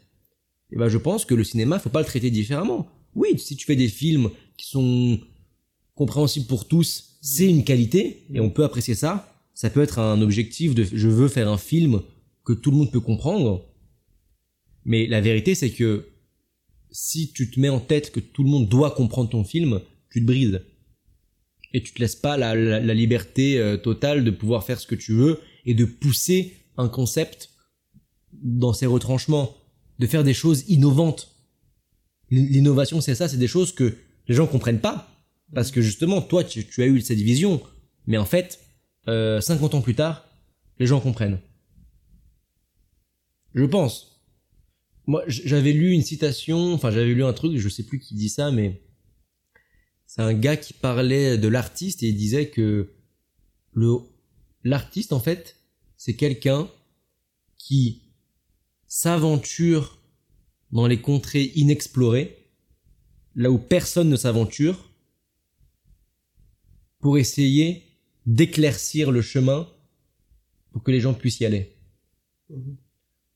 [0.71, 2.87] Et bah je pense que le cinéma faut pas le traiter différemment.
[3.15, 5.19] Oui, si tu fais des films qui sont
[5.95, 9.34] compréhensible pour tous, c'est une qualité et on peut apprécier ça.
[9.55, 12.01] Ça peut être un objectif de je veux faire un film
[12.43, 13.65] que tout le monde peut comprendre.
[14.83, 16.09] Mais la vérité, c'est que
[16.91, 19.81] si tu te mets en tête que tout le monde doit comprendre ton film,
[20.11, 20.61] tu te brises.
[21.73, 24.95] Et tu te laisses pas la, la- liberté euh, totale de pouvoir faire ce que
[24.95, 27.49] tu veux et de pousser un concept
[28.33, 29.55] dans ses retranchements,
[29.99, 31.35] de faire des choses innovantes.
[32.29, 33.97] L'innovation, c'est ça, c'est des choses que
[34.27, 35.11] les gens comprennent pas.
[35.53, 37.61] Parce que justement, toi, tu, tu as eu cette vision.
[38.07, 38.59] Mais en fait,
[39.07, 40.27] euh, 50 ans plus tard,
[40.79, 41.39] les gens comprennent.
[43.53, 44.21] Je pense.
[45.07, 48.29] Moi, j'avais lu une citation, enfin, j'avais lu un truc, je sais plus qui dit
[48.29, 48.81] ça, mais
[50.07, 52.95] c'est un gars qui parlait de l'artiste et il disait que
[53.73, 53.97] le,
[54.63, 55.57] l'artiste, en fait,
[55.97, 56.69] c'est quelqu'un
[57.57, 58.03] qui
[58.87, 59.99] s'aventure
[60.71, 62.49] dans les contrées inexplorées,
[63.35, 64.91] là où personne ne s'aventure,
[66.99, 67.84] pour essayer
[68.25, 69.67] d'éclaircir le chemin
[70.71, 71.75] pour que les gens puissent y aller.
[72.49, 72.77] Mhm.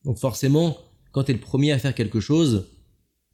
[0.05, 0.77] Donc forcément,
[1.11, 2.67] quand tu es le premier à faire quelque chose,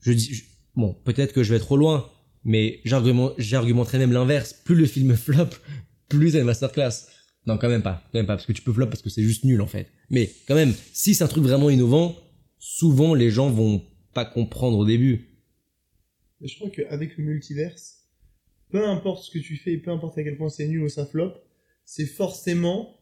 [0.01, 0.43] je dis, je-
[0.75, 2.09] bon, peut-être que je vais trop loin,
[2.43, 4.53] mais j'argument- j'argumenterai même l'inverse.
[4.53, 5.49] Plus le film flop,
[6.09, 7.07] plus c'est une masterclass.
[7.47, 9.21] Non, quand même pas, quand même pas, parce que tu peux flop parce que c'est
[9.23, 9.87] juste nul en fait.
[10.09, 12.15] Mais quand même, si c'est un truc vraiment innovant,
[12.59, 13.83] souvent les gens vont
[14.13, 15.29] pas comprendre au début.
[16.41, 18.03] Je crois qu'avec le multiverse,
[18.69, 20.89] peu importe ce que tu fais, et peu importe à quel point c'est nul ou
[20.89, 21.33] ça flop,
[21.85, 22.99] c'est forcément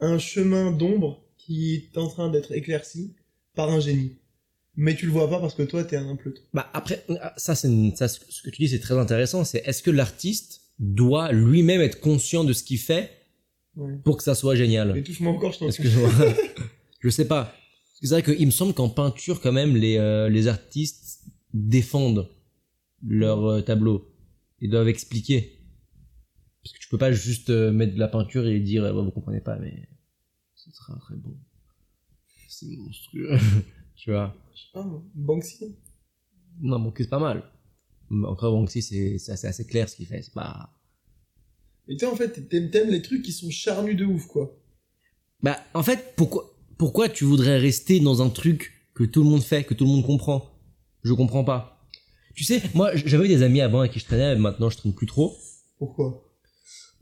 [0.00, 3.14] un chemin d'ombre qui est en train d'être éclairci
[3.54, 4.16] par un génie.
[4.76, 6.42] Mais tu le vois pas parce que toi, t'es un pleutre.
[6.54, 7.04] Bah après,
[7.36, 9.44] ça, c'est ça, ce que tu dis, c'est très intéressant.
[9.44, 13.10] C'est est-ce que l'artiste doit lui-même être conscient de ce qu'il fait
[13.76, 13.94] Ouais.
[14.04, 14.92] pour que ça soit génial?
[14.92, 15.68] Mais touche-moi encore, je t'en
[17.00, 17.54] je sais pas.
[18.00, 21.20] C'est vrai qu'il me semble qu'en peinture, quand même, les, euh, les artistes
[21.54, 22.28] défendent
[23.06, 24.12] leur euh, tableau.
[24.60, 25.57] Ils doivent expliquer.
[26.68, 29.10] Parce que tu peux pas juste euh, mettre de la peinture et dire, euh, vous
[29.10, 29.88] comprenez pas, mais
[30.54, 31.34] ce sera très bon.
[32.46, 33.38] C'est monstrueux.
[33.96, 34.36] tu vois.
[34.54, 35.02] Je sais pas, moi.
[35.14, 35.78] Banksy.
[36.60, 37.42] Non, Banksy, c'est pas mal.
[38.10, 40.20] Encore Banksy, c'est c'est assez, assez clair ce qu'il fait.
[40.20, 40.78] C'est pas.
[41.86, 44.54] Mais tu sais, en fait, t'aimes, t'aimes les trucs qui sont charnus de ouf, quoi.
[45.42, 49.42] Bah, en fait, pourquoi, pourquoi tu voudrais rester dans un truc que tout le monde
[49.42, 50.50] fait, que tout le monde comprend?
[51.02, 51.82] Je comprends pas.
[52.34, 55.06] Tu sais, moi, j'avais des amis avant avec qui je traînais, maintenant je traîne plus
[55.06, 55.34] trop.
[55.78, 56.27] Pourquoi?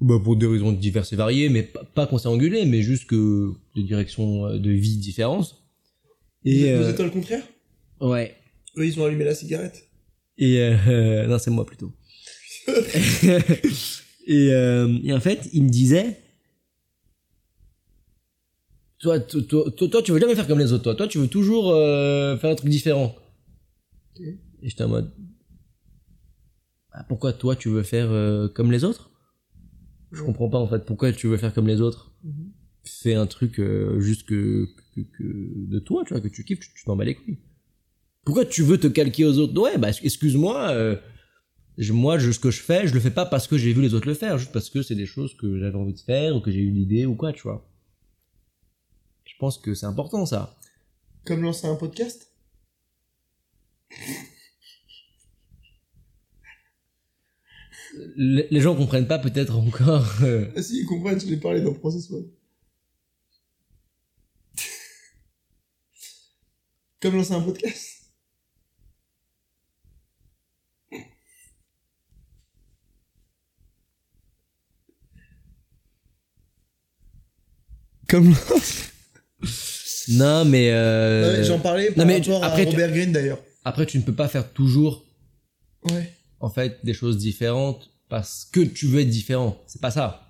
[0.00, 3.06] Bah, pour des raisons diverses et variées, mais pas, pas qu'on s'est engueulé, mais juste
[3.06, 5.62] que des directions euh, de vie différentes.
[6.44, 7.42] Et, Vous euh, êtes le contraire
[8.00, 8.36] ouais.
[8.76, 9.88] Eux, ils ont allumé la cigarette?
[10.38, 11.92] Et euh, non, c'est moi plutôt.
[14.26, 16.18] et, euh, et en fait, il me disait,
[18.98, 20.84] toi, toi, toi, toi, tu veux jamais faire comme les autres.
[20.84, 23.14] Toi, toi, tu veux toujours euh, faire un truc différent.
[24.20, 25.12] Et j'étais en mode,
[26.92, 29.10] Ah, pourquoi toi, tu veux faire euh, comme les autres?
[30.12, 30.84] Je comprends pas en fait.
[30.84, 32.52] Pourquoi tu veux faire comme les autres Mhm.
[32.84, 36.60] Fais un truc euh, juste que, que, que de toi, tu vois, que tu kiffes,
[36.60, 37.38] tu t'en bats les couilles.
[38.24, 39.60] Pourquoi tu veux te calquer aux autres?
[39.60, 40.70] Ouais, bah excuse-moi.
[40.70, 40.96] euh,
[41.90, 43.94] moi, je, ce que je fais, je le fais pas parce que j'ai vu les
[43.94, 46.40] autres le faire, juste parce que c'est des choses que j'avais envie de faire ou
[46.40, 47.68] que j'ai eu l'idée ou quoi, tu vois.
[49.24, 50.56] Je pense que c'est important ça.
[51.24, 52.30] Comme lancer un podcast?
[58.16, 60.06] Les gens comprennent pas peut-être encore.
[60.22, 62.26] euh, Ah si, ils comprennent, je l'ai parlé dans Process One.
[67.00, 68.02] Comme lancer un podcast
[78.08, 78.34] Comme...
[80.08, 82.92] Non, mais, euh, Ouais, J'en parlais par non, mais tu- rapport après, à tu- Robert
[82.92, 83.40] Greene d'ailleurs.
[83.64, 85.04] après tu ne peux pas faire toujours
[85.90, 86.12] Ouais.
[86.40, 89.56] En fait des choses différentes parce que tu veux être différent.
[89.66, 90.22] C'est pas ça.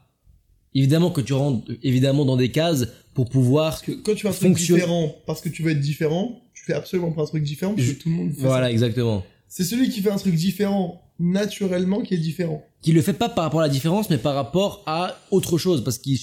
[0.75, 3.71] Évidemment que tu rentres évidemment dans des cases pour pouvoir.
[3.73, 6.65] Parce que quand tu fais un truc différent parce que tu veux être différent, tu
[6.65, 8.73] fais absolument pas un truc différent parce que tout le monde fait Voilà, ça.
[8.73, 9.25] exactement.
[9.49, 12.63] C'est celui qui fait un truc différent naturellement qui est différent.
[12.83, 15.83] Qui le fait pas par rapport à la différence, mais par rapport à autre chose
[15.83, 16.19] parce qu'il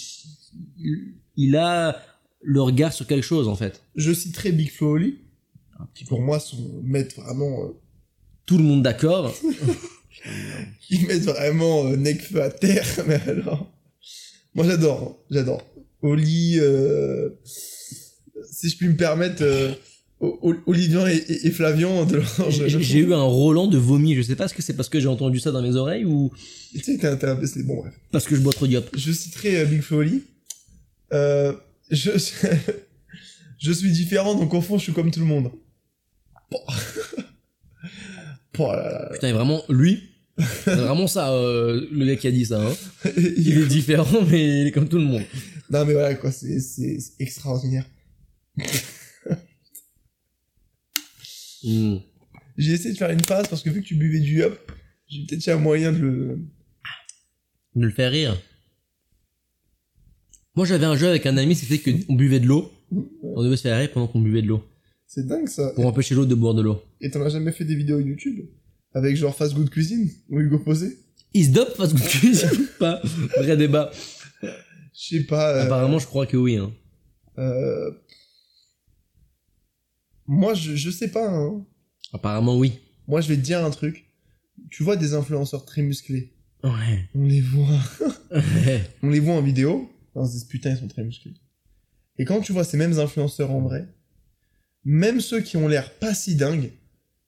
[1.36, 1.98] il- a
[2.42, 3.82] le regard sur quelque chose en fait.
[3.96, 5.18] Je citerai Big Flo Oli,
[5.96, 7.68] qui pour moi sont mettent vraiment euh,
[8.46, 9.34] Tout le monde d'accord.
[10.89, 13.70] ils mettent vraiment euh, Necfeu à terre mais alors
[14.56, 15.62] moi j'adore, hein, j'adore.
[16.02, 17.30] Oli euh,
[18.52, 19.72] si je puis me permettre euh,
[20.68, 24.14] Olivier et, et- Flavian de J'ai eu un Roland de vomi.
[24.16, 26.32] Je sais pas ce que c'est parce que j'ai entendu ça dans mes oreilles ou
[26.72, 27.94] tu sais t'es un- c'est bon bref.
[28.12, 28.89] parce que je bois trop diop.
[28.96, 30.24] Je citerai euh, Big Flo Oli.
[31.14, 31.54] Euh,
[31.91, 32.12] je,
[33.60, 35.52] je suis différent, donc au fond, je suis comme tout le monde.
[36.54, 36.58] Oh,
[38.60, 39.10] Oh là là.
[39.14, 40.10] Putain, et vraiment, lui,
[40.64, 42.60] C'est vraiment ça, euh, le gars qui a dit ça.
[42.60, 42.74] Hein.
[43.18, 45.22] Il est différent, mais il est comme tout le monde.
[45.70, 47.86] non, mais voilà, quoi, c'est c'est- c'est extraordinaire.
[51.64, 51.97] Hmm.
[52.58, 54.72] J'ai essayé de faire une phase parce que vu que tu buvais du hop,
[55.08, 56.39] j'ai peut-être eu un moyen de le.
[57.76, 58.39] De le faire rire.
[60.56, 62.72] Moi, j'avais un jeu avec un ami, c'était qu'on buvait de l'eau.
[63.24, 64.64] On devait se faire rire pendant qu'on buvait de l'eau.
[65.08, 65.72] C'est dingue ça.
[65.76, 66.84] Pour empêcher l'autre de boire de l'eau.
[67.04, 68.45] Et t'en as jamais fait des vidéos YouTube
[68.93, 70.97] Avec genre Fast Good Cuisine ou Hugo Posé?
[71.36, 73.01] Is dope fast food cuisine ou pas?
[73.39, 73.91] Vrai débat.
[74.41, 74.49] Je
[74.93, 75.56] sais pas.
[75.58, 76.58] euh, Apparemment, je crois que oui.
[76.58, 76.72] Hein.
[77.39, 77.91] euh,
[80.28, 81.28] Moi, je, je sais pas.
[81.30, 81.66] Hein.
[82.14, 82.80] Apparemment, oui.
[83.08, 84.06] Moi, je vais te dire un truc.
[84.70, 86.34] Tu vois des influenceurs très musclés?
[86.64, 87.10] Ouais.
[87.16, 87.80] On les voit.
[89.01, 89.89] on les voit en vidéo.
[90.16, 91.34] On se dit putain, ils sont très musclés.
[92.20, 93.88] Et quand tu vois ces mêmes influenceurs en vrai,
[94.86, 96.72] même ceux qui ont l'air pas si dingues,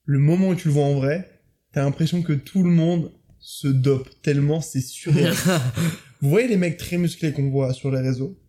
[0.06, 1.42] le moment où tu le vois en vrai,
[1.72, 5.50] t'as l'impression que tout le monde se dope tellement c'est surréaliste.
[6.22, 8.40] Vous voyez les mecs très musclés qu'on voit sur les réseaux?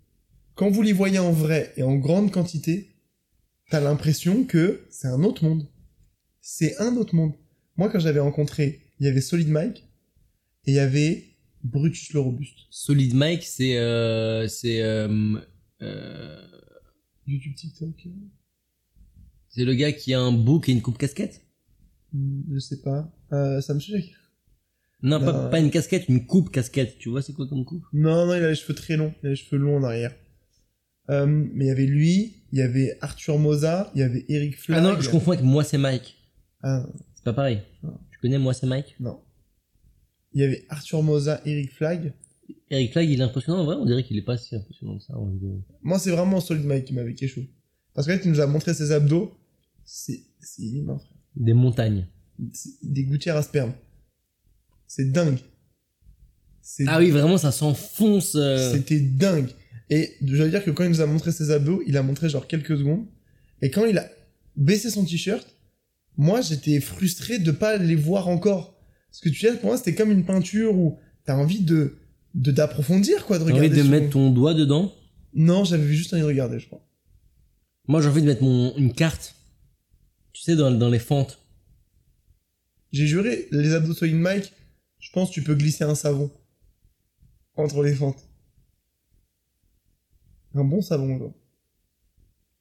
[0.54, 2.96] Quand vous les voyez en vrai et en grande quantité,
[3.70, 5.68] t'as l'impression que c'est un autre monde.
[6.40, 7.34] C'est un autre monde.
[7.76, 9.84] Moi, quand j'avais rencontré, il y avait Solid Mike
[10.64, 12.60] et il y avait Brutus le Robuste.
[12.70, 15.36] Solid Mike, c'est euh, c'est euh,
[15.82, 16.46] euh,
[17.26, 18.10] YouTube, TikTok, euh,
[19.48, 21.45] c'est le gars qui a un bouc et une coupe casquette?
[22.52, 23.10] Je sais pas.
[23.32, 24.12] Euh, Sam Shake
[25.02, 25.50] Non, pas, Non.
[25.50, 26.98] pas une casquette, une coupe casquette.
[26.98, 27.84] Tu vois, c'est quoi comme coupe?
[27.92, 29.14] Non, non, il a les cheveux très longs.
[29.22, 30.14] Il a les cheveux longs en arrière.
[31.10, 34.56] Euh, mais il y avait lui, il y avait Arthur Moza, il y avait Eric
[34.58, 34.78] Flag.
[34.78, 36.16] Ah non, je confonds avec Moi c'est Mike.
[36.62, 37.62] Ah, C'est pas pareil.
[37.84, 37.96] Non.
[38.10, 38.96] Tu connais Moi c'est Mike?
[38.98, 39.20] Non.
[40.32, 42.12] Il y avait Arthur Moza, Eric Flag.
[42.70, 43.76] Eric Flag, il est impressionnant en vrai.
[43.76, 45.62] On dirait qu'il est pas si impressionnant que ça en vidéo.
[45.82, 47.42] Moi, c'est vraiment Solid Mike qui m'avait chaud.
[47.94, 49.32] Parce que là, tu nous as montré ses abdos.
[49.84, 50.98] C'est, c'est frère.
[51.36, 52.06] Des montagnes.
[52.82, 53.72] Des gouttières à sperme.
[54.86, 55.38] C'est dingue.
[56.86, 58.34] Ah oui, vraiment, ça s'enfonce.
[58.34, 58.72] euh.
[58.72, 59.50] C'était dingue.
[59.90, 62.28] Et je veux dire que quand il nous a montré ses abdos, il a montré
[62.28, 63.06] genre quelques secondes.
[63.62, 64.08] Et quand il a
[64.56, 65.46] baissé son t-shirt,
[66.16, 68.76] moi j'étais frustré de pas les voir encore.
[69.10, 71.98] Parce que tu sais, pour moi c'était comme une peinture où t'as envie de
[72.34, 73.68] de d'approfondir quoi, de regarder.
[73.68, 74.92] envie de mettre ton doigt dedans?
[75.34, 76.84] Non, j'avais juste envie de regarder, je crois.
[77.88, 79.35] Moi, j'ai envie de mettre mon, une carte.
[80.36, 81.40] Tu sais, dans, dans les fentes.
[82.92, 84.52] J'ai juré, les abdos Solid Mike,
[84.98, 86.30] je pense que tu peux glisser un savon
[87.54, 88.28] entre les fentes.
[90.52, 91.34] Un bon savon, genre.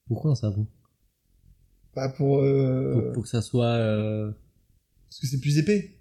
[0.07, 0.65] Pourquoi un savon?
[1.93, 2.37] Pas pour.
[2.39, 3.65] euh, pour, pour que ça soit.
[3.75, 4.31] euh,
[5.09, 5.99] Parce que c'est plus épais.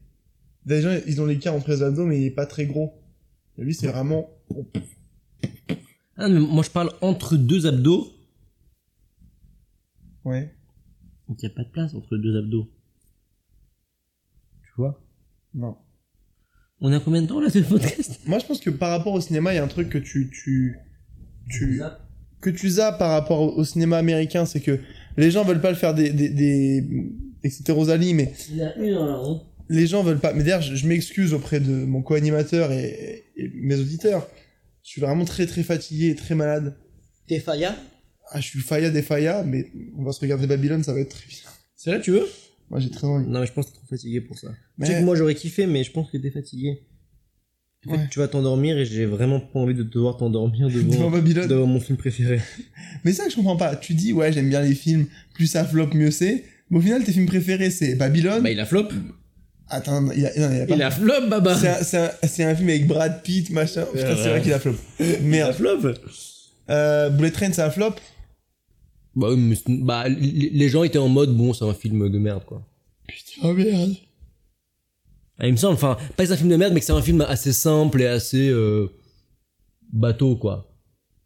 [0.67, 3.03] Les gens, ils ont l'écart entre les abdos, mais il est pas très gros.
[3.59, 4.31] Et lui, c'est vraiment.
[6.17, 8.13] Ah, mais moi, je parle entre deux abdos.
[10.25, 10.55] Ouais.
[11.29, 12.71] Donc, il n'y a pas de place entre deux abdos.
[14.63, 15.01] Tu vois?
[15.55, 15.77] Non.
[16.81, 18.21] On a combien de temps là, sur le podcast?
[18.27, 20.31] Moi, je pense que par rapport au cinéma, il y a un truc que tu.
[20.31, 20.77] tu,
[21.49, 21.81] tu
[22.41, 24.79] que tu zappes par rapport au, au cinéma américain, c'est que
[25.17, 26.11] les gens veulent pas le faire des.
[26.13, 26.85] des, des,
[27.51, 29.47] c'était Rosalie, mais Il y en a une dans la rond.
[29.71, 30.35] les gens veulent pas.
[30.35, 34.27] Mais d'ailleurs, je, je m'excuse auprès de mon co-animateur et, et mes auditeurs.
[34.83, 36.77] Je suis vraiment très très fatigué et très malade.
[37.29, 37.75] T'es Faya
[38.31, 41.11] Ah, je suis Faya des Faya, mais on va se regarder Babylone, ça va être
[41.11, 41.39] très bien.
[41.77, 42.27] C'est là, tu veux?
[42.71, 43.27] Moi, j'ai très envie.
[43.29, 44.49] Non, mais je pense que t'es trop fatigué pour ça.
[44.79, 46.83] Mais- Tu sais que moi, j'aurais kiffé, mais je pense que t'es fatigué.
[47.87, 48.09] En fait, Ouais.
[48.11, 51.47] tu vas t'endormir et j'ai vraiment pas envie de te voir t'endormir Devant devant, Babylone.
[51.47, 52.41] devant mon film préféré.
[53.05, 53.77] Mais c'est ça que je comprends pas.
[53.77, 56.45] Tu dis, ouais, j'aime bien les films, plus ça flop, mieux c'est.
[56.71, 58.43] Mais au final, tes films préférés, c'est Babylone.
[58.43, 58.89] Bah, il a flop.
[59.69, 60.75] Attends, il a, non, il a pas.
[60.77, 61.55] Il a flop, Baba.
[61.57, 61.69] C'est
[61.99, 63.85] un, c'est un- un film avec Brad Pitt, machin.
[63.93, 64.75] Putain, c'est vrai qu'il a flop.
[64.99, 65.53] Il a Merde.
[65.55, 65.89] flop.
[66.71, 67.95] Euh, Bullet Train, c'est un flop.
[69.17, 72.45] Bah, oui, mais bah, les gens étaient en mode, bon, c'est un film de merde,
[72.45, 72.67] quoi.
[73.07, 73.95] Putain, merde.
[75.39, 76.93] Ah, il me semble, enfin, pas que c'est un film de merde, mais que c'est
[76.93, 78.89] un film assez simple et assez euh,
[79.93, 80.73] bateau, quoi.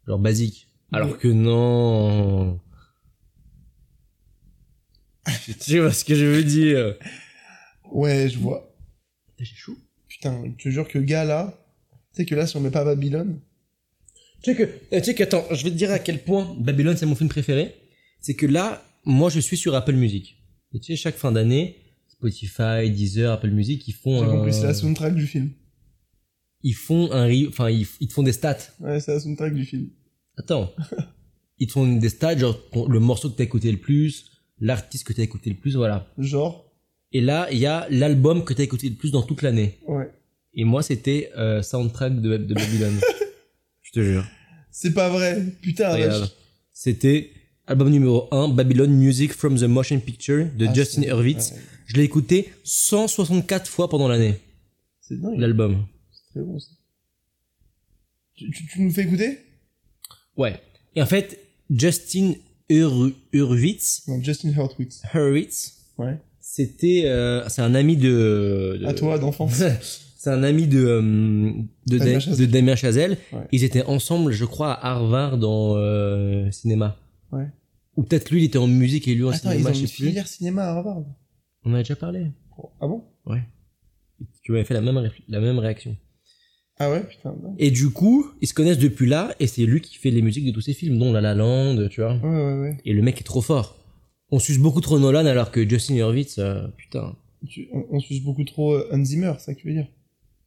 [0.07, 0.67] Genre basique.
[0.91, 2.59] Alors que non.
[5.61, 6.95] tu vois ce que je veux dire?
[7.91, 8.75] Ouais, je vois.
[9.37, 9.77] J'ai chaud.
[10.07, 11.53] Putain, je te jure que gars là,
[12.13, 13.39] tu sais que là, si on met pas Babylone,
[14.41, 16.55] Tu sais que, euh, tu sais que, attends, je vais te dire à quel point
[16.59, 17.75] Babylone c'est mon film préféré.
[18.21, 20.37] C'est que là, moi je suis sur Apple Music.
[20.73, 21.77] Et tu sais, chaque fin d'année,
[22.07, 25.51] Spotify, Deezer, Apple Music, ils font j'ai un, compris, c'est la soundtrack du film.
[26.63, 28.57] ils font un, re- enfin, ils, ils te font des stats.
[28.79, 29.89] Ouais, c'est la soundtrack du film.
[30.37, 30.71] Attends.
[31.57, 35.05] Ils te font des stats, genre ton- le morceau que t'as écouté le plus, l'artiste
[35.07, 36.07] que t'as écouté le plus, voilà.
[36.17, 36.71] Genre,
[37.11, 39.77] Et là, il y a l'album que t'as écouté le plus dans toute l'année.
[39.87, 40.09] ouais.
[40.55, 42.99] Et moi, c'était euh, soundtrack de, de Babylone.
[43.81, 44.25] Je te jure.
[44.71, 45.43] C'est pas vrai.
[45.61, 45.95] Putain.
[46.73, 47.31] C'était
[47.69, 51.51] album numéro 1, Babylone Music from the Motion Picture de Ah, Justin Hurwitz.
[51.51, 51.57] ouais.
[51.85, 54.35] Je l'ai écouté 164 fois pendant l'année.
[55.01, 55.39] C'est dingue.
[55.39, 55.85] l'album.
[56.11, 56.67] C'est très bon ça.
[58.35, 59.39] Tu, tu, tu nous fais écouter?
[60.37, 60.59] Ouais.
[60.95, 61.39] Et en fait,
[61.69, 62.33] Justin
[62.69, 65.01] Hur- Hurwitz, Non, Justin Hurwitz.
[65.13, 66.17] Hurwitz, Ouais.
[66.39, 69.61] c'était, euh, c'est un ami de, de- À toi d'enfance.
[70.17, 71.01] c'est un ami de, euh,
[71.87, 72.47] de, Damien Da- Chazelle.
[72.47, 73.17] de Damien Chazelle.
[73.33, 73.47] Ouais.
[73.51, 76.97] Ils étaient ensemble, je crois, à Harvard dans euh, cinéma.
[77.31, 77.47] Ouais.
[77.95, 79.79] Ou peut-être lui, il était en musique et lui en Attends, ils cinéma, ont je
[79.81, 80.05] une sais plus.
[80.07, 81.03] filière cinéma à Harvard.
[81.65, 82.31] On en a déjà parlé.
[82.81, 83.03] Ah bon?
[84.43, 85.95] Tu m'avais fait la même, réfl- la même réaction.
[86.77, 87.31] Ah ouais, putain.
[87.33, 87.55] dingue.
[87.57, 90.45] Et du coup, ils se connaissent depuis là, et c'est lui qui fait les musiques
[90.45, 92.15] de tous ces films, dont La La Land, tu vois.
[92.15, 92.77] Ouais, ouais, ouais.
[92.85, 93.75] Et le mec est trop fort.
[94.31, 97.15] On suce beaucoup trop Nolan alors que Justin Hurwitz, euh, putain.
[97.47, 99.87] Tu- on, on suce beaucoup trop euh, Hans Zimmer, c'est ça que tu veux dire?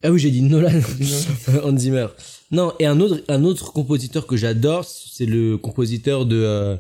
[0.02, 0.80] Ah oui, j'ai dit Nolan.
[1.64, 2.08] Hans Zimmer.
[2.50, 6.76] Non, et un autre, un autre compositeur que j'adore, c'est le compositeur de euh,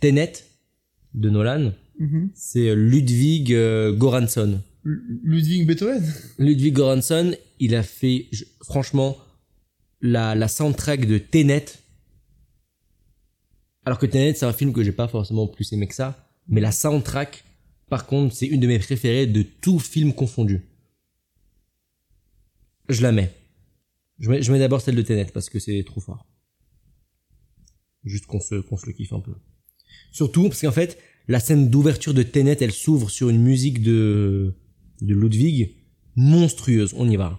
[0.00, 0.32] Tenet,
[1.14, 1.72] de Nolan.
[1.98, 2.30] Mhm.
[2.34, 4.60] C'est Ludwig euh, Göransson.
[4.84, 6.02] L- Ludwig Beethoven?
[6.38, 9.16] Ludwig Göransson, il a fait, je- franchement,
[10.02, 11.64] la, la soundtrack de Tenet.
[13.84, 16.28] Alors que Tenet, c'est un film que j'ai pas forcément plus aimé que ça.
[16.48, 17.44] Mais la soundtrack,
[17.88, 20.60] par contre, c'est une de mes préférées de tout film confondu.
[22.88, 23.32] Je la mets.
[24.18, 26.26] Je mets, d'abord celle de Tenet parce que c'est trop fort.
[28.04, 29.34] Juste qu'on se, qu'on se le kiffe un peu.
[30.12, 30.98] Surtout parce qu'en fait,
[31.28, 34.54] la scène d'ouverture de Tenet, elle s'ouvre sur une musique de,
[35.00, 35.76] de Ludwig
[36.14, 36.94] monstrueuse.
[36.96, 37.38] On y va.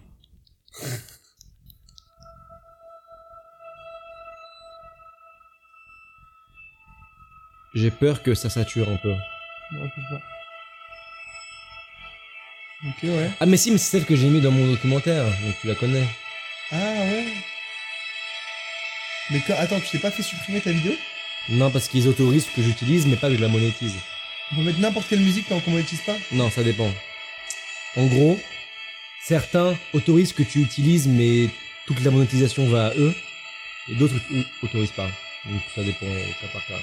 [7.74, 9.14] J'ai peur que ça sature un peu.
[9.74, 10.20] Non.
[12.86, 13.30] Ok, ouais.
[13.40, 15.76] Ah mais si, mais c'est celle que j'ai mis dans mon documentaire, donc tu la
[15.76, 16.06] connais.
[16.72, 17.26] Ah ouais.
[19.32, 20.94] Mais quand, attends, tu t'es pas fait supprimer ta vidéo?
[21.50, 23.96] Non, parce qu'ils autorisent que j'utilise, mais pas que je la monétise.
[24.52, 26.16] On peut mettre n'importe quelle musique tant qu'on monétise pas?
[26.32, 26.92] Non, ça dépend.
[27.96, 28.40] En gros,
[29.24, 31.50] certains autorisent que tu utilises, mais
[31.88, 33.16] toute la monétisation va à eux,
[33.90, 34.16] et d'autres
[34.62, 35.10] autorisent pas.
[35.46, 36.80] Donc ça dépend au cas par cas.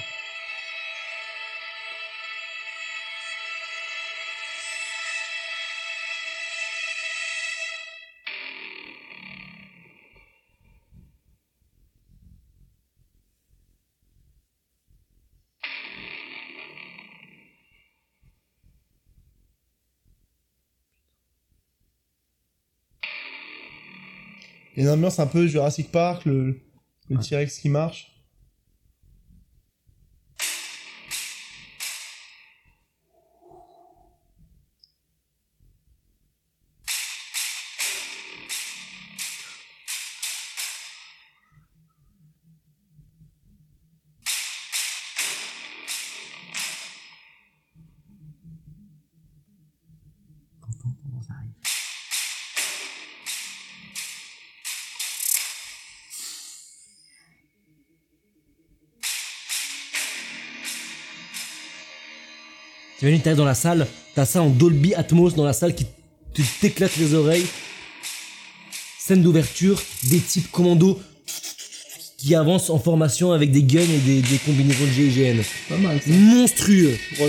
[24.75, 26.59] Il y a une ambiance un peu Jurassic Park, le,
[27.09, 28.14] le T-Rex qui marche.
[63.05, 65.85] T'imagines, t'arrives dans la salle, t'as ça en Dolby Atmos dans la salle qui
[66.33, 67.45] te t'éclate les oreilles.
[68.97, 70.99] Scène d'ouverture, des types commando
[72.17, 75.43] qui avancent en formation avec des guns et des, des combinaisons de GIGN.
[75.69, 76.09] Pas mal ça.
[76.09, 76.97] Monstrueux.
[77.13, 77.27] 3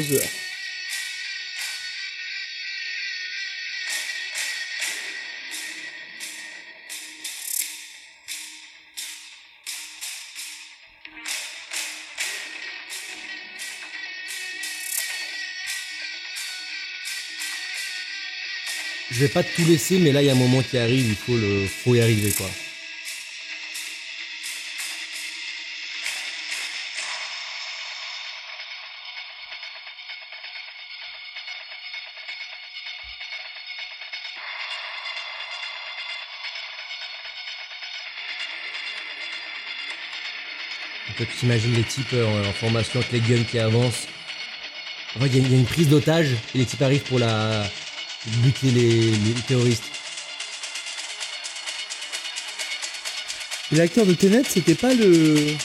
[19.17, 21.17] Je vais pas tout laisser, mais là, il y a un moment qui arrive, il
[21.17, 22.51] faut, le, faut y arriver, quoi.
[41.17, 44.07] Fait, tu t'imagines les types euh, en formation avec les guns qui avancent.
[45.17, 47.03] En fait, il y, a- il y a une prise d'otage et les types arrivent
[47.05, 47.65] pour la
[48.43, 49.85] buter les, les terroristes.
[53.73, 55.57] Et l'acteur de Tenet, c'était pas le.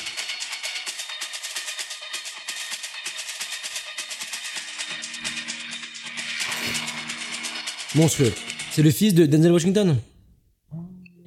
[7.95, 8.31] Monstrueux.
[8.71, 9.97] C'est le fils de Denzel Washington.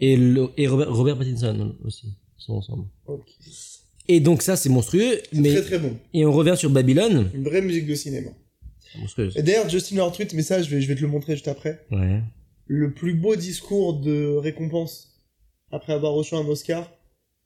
[0.01, 2.07] Et, le- et Robert, Robert Pattinson aussi.
[2.39, 2.85] Ils sont ensemble.
[4.09, 5.21] Et donc ça, c'est monstrueux.
[5.33, 5.53] Mais...
[5.53, 5.97] Très très bon.
[6.13, 7.31] Et on revient sur Babylone.
[7.35, 8.31] Une vraie musique de cinéma.
[8.99, 9.37] Monstrueuse.
[9.37, 11.85] Et d'ailleurs, Justin Hurwitz, mais ça, je vais, je vais te le montrer juste après.
[11.91, 12.21] Ouais.
[12.67, 15.21] Le plus beau discours de récompense
[15.71, 16.91] après avoir reçu un Oscar,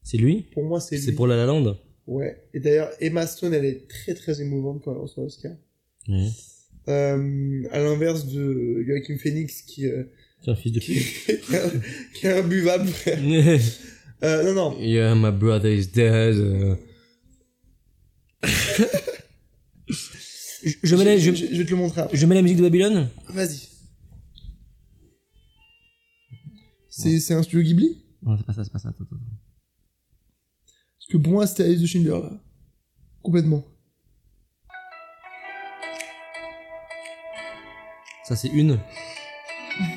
[0.02, 0.46] C'est lui?
[0.52, 1.02] Pour moi, c'est lui.
[1.02, 1.76] C'est pour La La Land?
[2.06, 2.42] Ouais.
[2.54, 5.52] Et d'ailleurs, Emma Stone, elle est très très émouvante quand elle reçoit l'Oscar.
[6.08, 6.28] Ouais.
[6.88, 10.04] Euh, à l'inverse de Joaquin Phoenix qui, euh,
[10.42, 10.94] C'est un fils de pute.
[12.14, 13.18] qui est imbuvable, frère.
[14.24, 14.80] Euh, non, non.
[14.80, 16.34] yeah, my brother is dead.
[20.64, 22.16] je, je mets la, je, je, je vais te le montrer après.
[22.16, 23.68] je mets la musique de Babylone Vas-y.
[26.90, 28.02] C'est c'est un studio Ghibli?
[28.22, 28.88] Non, c'est pas ça, c'est pas ça.
[28.88, 29.16] Attends, attends.
[29.16, 32.32] Parce que pour moi, c'était Alice de Schindler, là.
[33.22, 33.64] Complètement.
[38.24, 38.78] Ça, c'est une.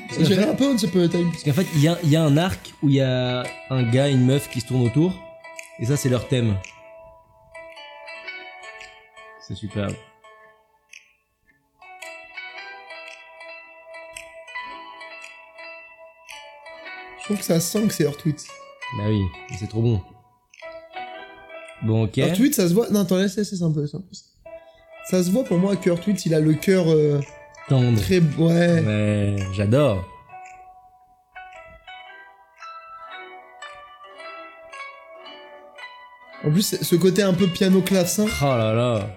[0.08, 1.30] Parce qu'en J'ai fait- un peu Time.
[1.32, 3.44] Parce qu'en fait, il y a, il y a un arc où il y a
[3.68, 5.12] un gars et une meuf qui se tournent autour.
[5.80, 6.56] Et ça, c'est leur thème.
[9.46, 9.88] C'est super.
[17.32, 18.36] Trouve que ça sent que c'est Earthwit.
[18.98, 19.22] Bah oui,
[19.58, 20.00] c'est trop bon.
[21.82, 22.18] Bon, ok.
[22.18, 22.90] Earthwit, ça se voit.
[22.90, 24.24] Non, attends, laisse, laisse, c'est un peu, un peu ça.
[25.10, 27.20] Ça se voit pour moi que Earthwit, il a le cœur euh,
[27.68, 28.00] Tendre.
[28.00, 28.20] très.
[28.20, 28.80] Ouais.
[28.80, 30.04] Ouais, j'adore.
[36.44, 38.26] En plus, ce côté un peu piano clavecin.
[38.42, 39.16] Oh là là.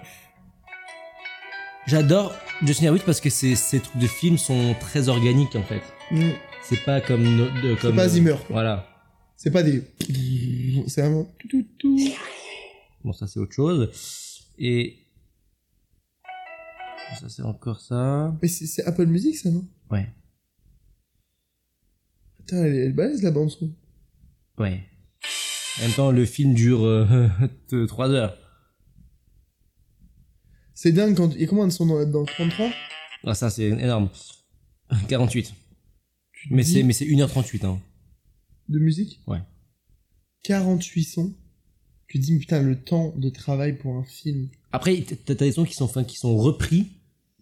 [1.88, 2.34] J'adore
[2.64, 5.82] Justin Hurwitz parce que ces, ces trucs de films sont très organiques en fait.
[6.12, 6.32] Mm.
[6.70, 7.24] C'est pas comme.
[7.24, 8.48] no- de- comme pas Zimmer, quoi.
[8.50, 8.88] Voilà.
[9.38, 9.84] C'est pas des.
[10.88, 11.28] C'est vraiment.
[13.04, 13.92] Bon, ça c'est autre chose.
[14.58, 14.98] Et.
[17.20, 18.36] Ça c'est encore ça.
[18.42, 19.66] Mais c'est c'est Apple Music, ça, non?
[19.92, 20.08] Ouais.
[22.40, 23.72] Putain, elle elle balèze la bande son.
[24.58, 24.82] Ouais.
[25.78, 27.08] En même temps, le film dure
[27.88, 28.38] 3 heures.
[30.74, 31.36] C'est dingue quand.
[31.38, 32.70] Et combien de sons dans là-dedans 33
[33.26, 34.10] Ah, ça c'est énorme.
[35.10, 35.54] 48.
[36.50, 37.66] Mais c'est, mais c'est 1h38.
[37.66, 37.82] Hein.
[38.70, 39.40] De musique Ouais.
[40.44, 41.34] 48 sons.
[42.08, 44.50] Tu dis, putain, le temps de travail pour un film.
[44.72, 46.88] Après, t'as des sons qui sont, enfin, qui sont repris,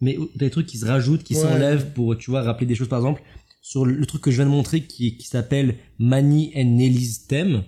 [0.00, 1.40] mais t'as des trucs qui se rajoutent, qui Ouais.
[1.42, 2.88] s'enlèvent pour, tu vois, rappeler des choses.
[2.88, 3.22] Par exemple,
[3.60, 7.64] sur le, truc que je viens de montrer qui, qui s'appelle Mani and Nelly's Theme,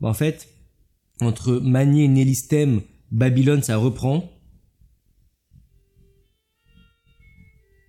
[0.00, 0.48] bah, en fait,
[1.20, 4.30] entre Mani et Nelly's Theme, Babylone, ça reprend.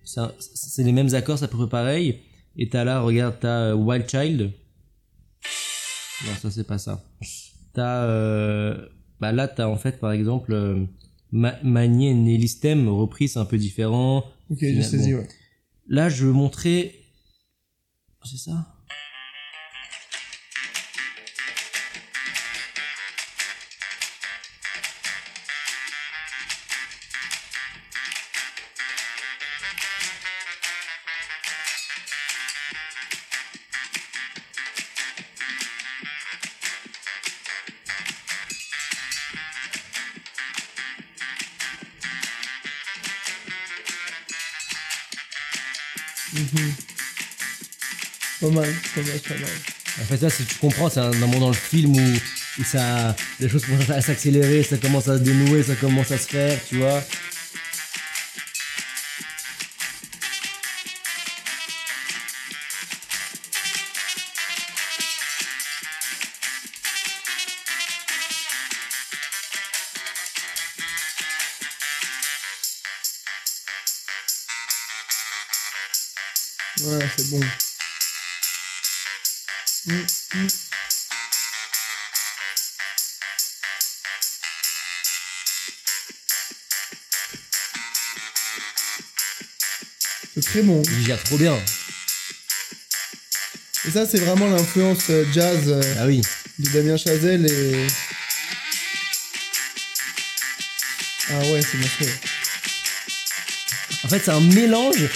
[0.04, 2.20] C'est les mêmes accords, c'est à peu près pareil.
[2.58, 4.52] Et t'as là, regarde, t'as euh, Wild Child.
[6.26, 7.02] Non, ça c'est pas ça.
[7.72, 8.88] T'as, euh,
[9.20, 10.84] bah là, t'as en fait, par exemple, euh,
[11.30, 14.24] Ma- Manier et Nelly's Theme repris, c'est un peu différent.
[14.50, 14.90] Ok, j'ai Finalement.
[14.90, 15.28] saisi, ouais.
[15.86, 17.00] Là, je veux montrer.
[18.24, 18.66] C'est ça?
[48.40, 49.50] Pas mal, pas mal, pas mal.
[50.00, 52.64] En fait, là, si tu comprends, c'est un, un moment dans le film où, où
[52.64, 56.28] ça, les choses commencent à s'accélérer, ça commence à se dénouer, ça commence à se
[56.28, 57.02] faire, tu vois.
[90.58, 90.82] Très bon.
[90.98, 91.56] Il gère trop bien.
[93.86, 96.20] Et ça, c'est vraiment l'influence euh, jazz euh, Ah oui.
[96.58, 97.86] de Damien Chazelle et.
[101.30, 102.10] Ah ouais, c'est monstrueux.
[104.04, 105.08] En fait, c'est un mélange.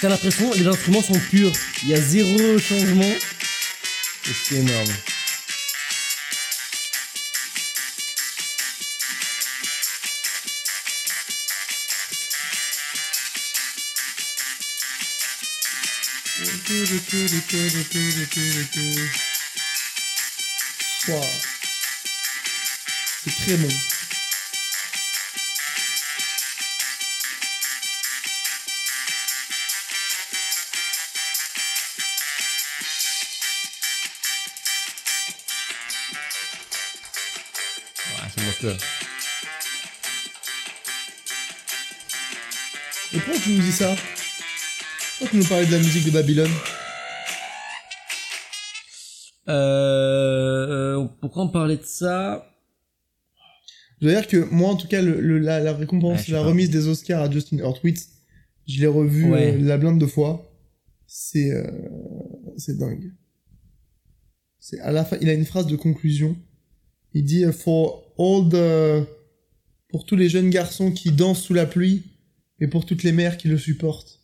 [0.00, 1.52] T'as l'impression que les instruments sont purs.
[1.82, 3.02] Il y a zéro changement.
[3.02, 4.92] Et c'est énorme.
[17.52, 17.58] Wow.
[23.24, 23.68] C'est très bon.
[43.12, 43.94] Et pourquoi tu nous dis ça?
[45.18, 46.50] Pourquoi tu nous parlais de la musique de Babylone?
[49.48, 52.46] Euh, euh, pourquoi on parlait de ça
[54.00, 56.40] Je veux dire que moi, en tout cas, le, le- la, la récompense, Ouais, la
[56.42, 56.48] pas.
[56.48, 58.08] remise des Oscars à Justin Hurwitz,
[58.68, 59.54] je l'ai revu Ouais.
[59.54, 60.48] euh, la blinde de fois.
[61.06, 61.70] c'est euh,
[62.56, 63.12] c'est dingue.
[64.58, 66.36] C'est à la fin, il a une phrase de conclusion.
[67.14, 69.06] Il dit euh, for all the
[69.88, 72.04] pour tous les jeunes garçons qui dansent sous la pluie
[72.60, 74.20] et pour toutes les mères qui le supportent,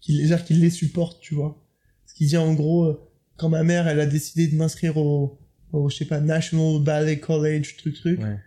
[0.00, 1.62] qui les qui les supportent, tu vois.
[2.06, 3.05] Ce qui dit en gros
[3.36, 5.38] quand ma mère elle a décidé de m'inscrire au,
[5.72, 8.20] au je sais pas National Ballet College truc truc.
[8.20, 8.38] Ouais.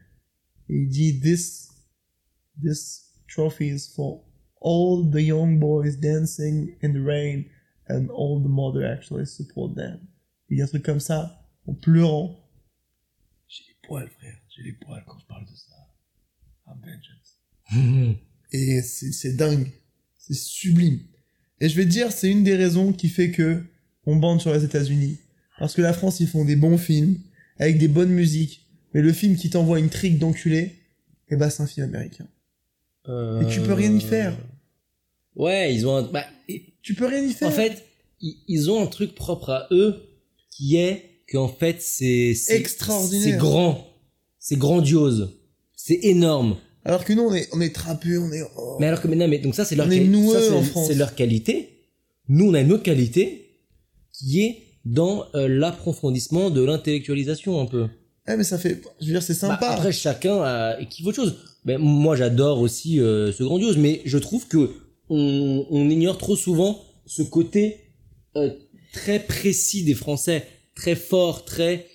[0.70, 1.70] Et il dit this
[2.61, 4.24] this trophy is for
[4.61, 7.45] all the young boys dancing in the rain
[7.88, 9.99] and all the mother actually support them.
[10.49, 12.40] Il dit un truc comme ça en pleurant.
[13.48, 15.76] J'ai les poils frère, j'ai les poils quand je parle de ça.
[16.68, 18.18] I'm vengeance.
[18.52, 19.72] Et c'est c'est dingue.
[20.18, 20.99] C'est sublime.
[21.61, 23.64] Et je vais te dire, c'est une des raisons qui fait que
[24.06, 25.18] on bande sur les États-Unis.
[25.60, 27.18] Parce que la France, ils font des bons films,
[27.58, 28.68] avec des bonnes musiques.
[28.94, 30.76] Mais le film qui t'envoie une trique d'enculé,
[31.30, 32.28] eh ben, c'est un film américain.
[33.08, 34.38] Et tu peux rien y faire.
[35.36, 36.04] Ouais, ils ont un...
[36.04, 36.26] bah,
[36.82, 37.48] Tu peux rien y faire.
[37.48, 37.86] en fait,
[38.22, 39.96] ils, ont un truc propre à eux
[40.52, 42.34] qui est qu'en fait, c'est...
[42.36, 43.24] c'est- Extraordinaire.
[43.24, 43.88] C'est grand.
[44.38, 45.38] C'est grandiose.
[45.76, 46.58] C'est énorme.
[46.86, 48.44] Alors que nous, on est, on est trapus, on est...
[48.58, 48.78] oh.
[48.80, 50.86] Mais alors que maintenant, mais donc ça c'est leur ça, c'est-.
[50.88, 51.88] C'est leur qualité.
[52.28, 53.49] Nous on a une autre qualité
[54.20, 57.88] qui est dans euh, l'approfondissement de l'intellectualisation un peu.
[58.28, 58.82] Eh, mais ça fait...
[59.00, 59.70] Je veux dire, c'est Bah, sympa.
[59.70, 61.38] après chacun a, kiffe autre chose.
[61.66, 64.72] Mais moi j'adore aussi euh, ce grandiose, mais je trouve que
[65.10, 67.78] on, on ignore trop souvent ce côté
[68.36, 68.52] euh,
[68.94, 71.88] très précis des Français, très fort, très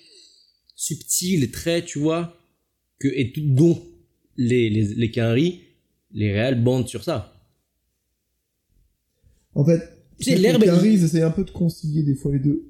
[0.75, 2.37] subtil, très tu vois
[2.99, 3.81] que et tout, dont
[4.37, 5.61] les les les Quinry,
[6.11, 7.33] les réels bandent sur ça.
[9.55, 12.15] En fait, Tu sais, les l'herbe, Caries, il- ils essayent un peu de concilier des
[12.15, 12.63] fois les deux.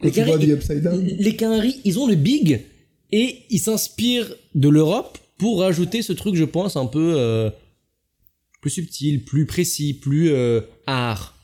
[0.00, 1.02] Quand Les Upside Down.
[1.04, 2.60] Les Canaries, ils ont le big
[3.10, 7.50] et ils s'inspirent de l'Europe pour rajouter ce truc, je pense, un peu euh,
[8.60, 11.36] plus subtil, plus précis, plus euh, art,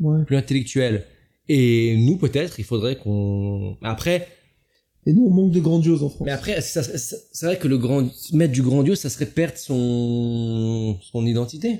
[0.00, 0.24] Ouais.
[0.24, 1.04] plus intellectuel.
[1.48, 3.76] Et nous, peut-être, il faudrait qu'on.
[3.82, 4.26] Après,
[5.06, 6.26] Et nous, on manque de grandiose en France.
[6.26, 11.24] mais après, c'est vrai que le grand, mettre du grandiose, ça serait perdre son son
[11.24, 11.78] identité.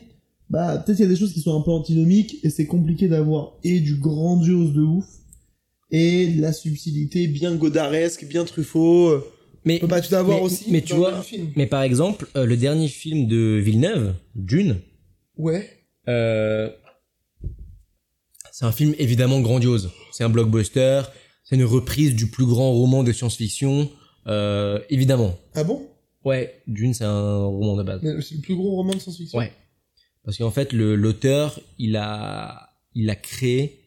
[0.48, 3.09] Bah, peut-être qu'il y a des choses qui sont un peu antinomiques et c'est compliqué
[3.09, 5.06] d'avoir et du grandiose de ouf
[5.90, 9.24] et de la subtilité bien godaresque, bien Truffaut.
[9.64, 10.64] Mais tu dois avoir mais- aussi.
[10.70, 11.24] mais tu vois-
[11.56, 14.77] mais par exemple, euh, le dernier film de Villeneuve, Dune.
[15.36, 15.68] Ouais.
[16.09, 16.70] Euh,
[18.52, 19.90] c'est un film évidemment grandiose.
[20.12, 21.02] C'est un blockbuster.
[21.44, 23.90] C'est une reprise du plus grand roman de science-fiction.
[24.28, 25.36] Euh, évidemment.
[25.55, 25.86] Ah bon?
[26.24, 28.01] Ouais, Dune, c'est un roman de base.
[28.23, 29.39] C'est le plus gros roman de science-fiction.
[29.39, 29.52] Ouais.
[30.27, 33.81] Parce qu'en fait, le- l'auteur, il a, il a créé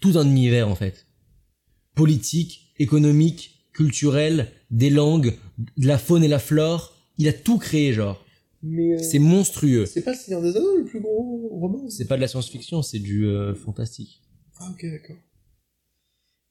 [0.00, 1.06] tout un univers, en fait.
[1.94, 5.36] Politique, économique, culturel, des langues,
[5.78, 6.94] de la faune et la flore.
[7.18, 8.24] Il a tout créé, genre.
[8.62, 9.86] Mais euh, C'est monstrueux.
[9.86, 12.82] c'est pas le Seigneur des Anneaux le plus gros roman C'est pas de la science-fiction,
[12.82, 14.20] c'est du euh, fantastique.
[14.60, 15.16] Ah ok, d'accord.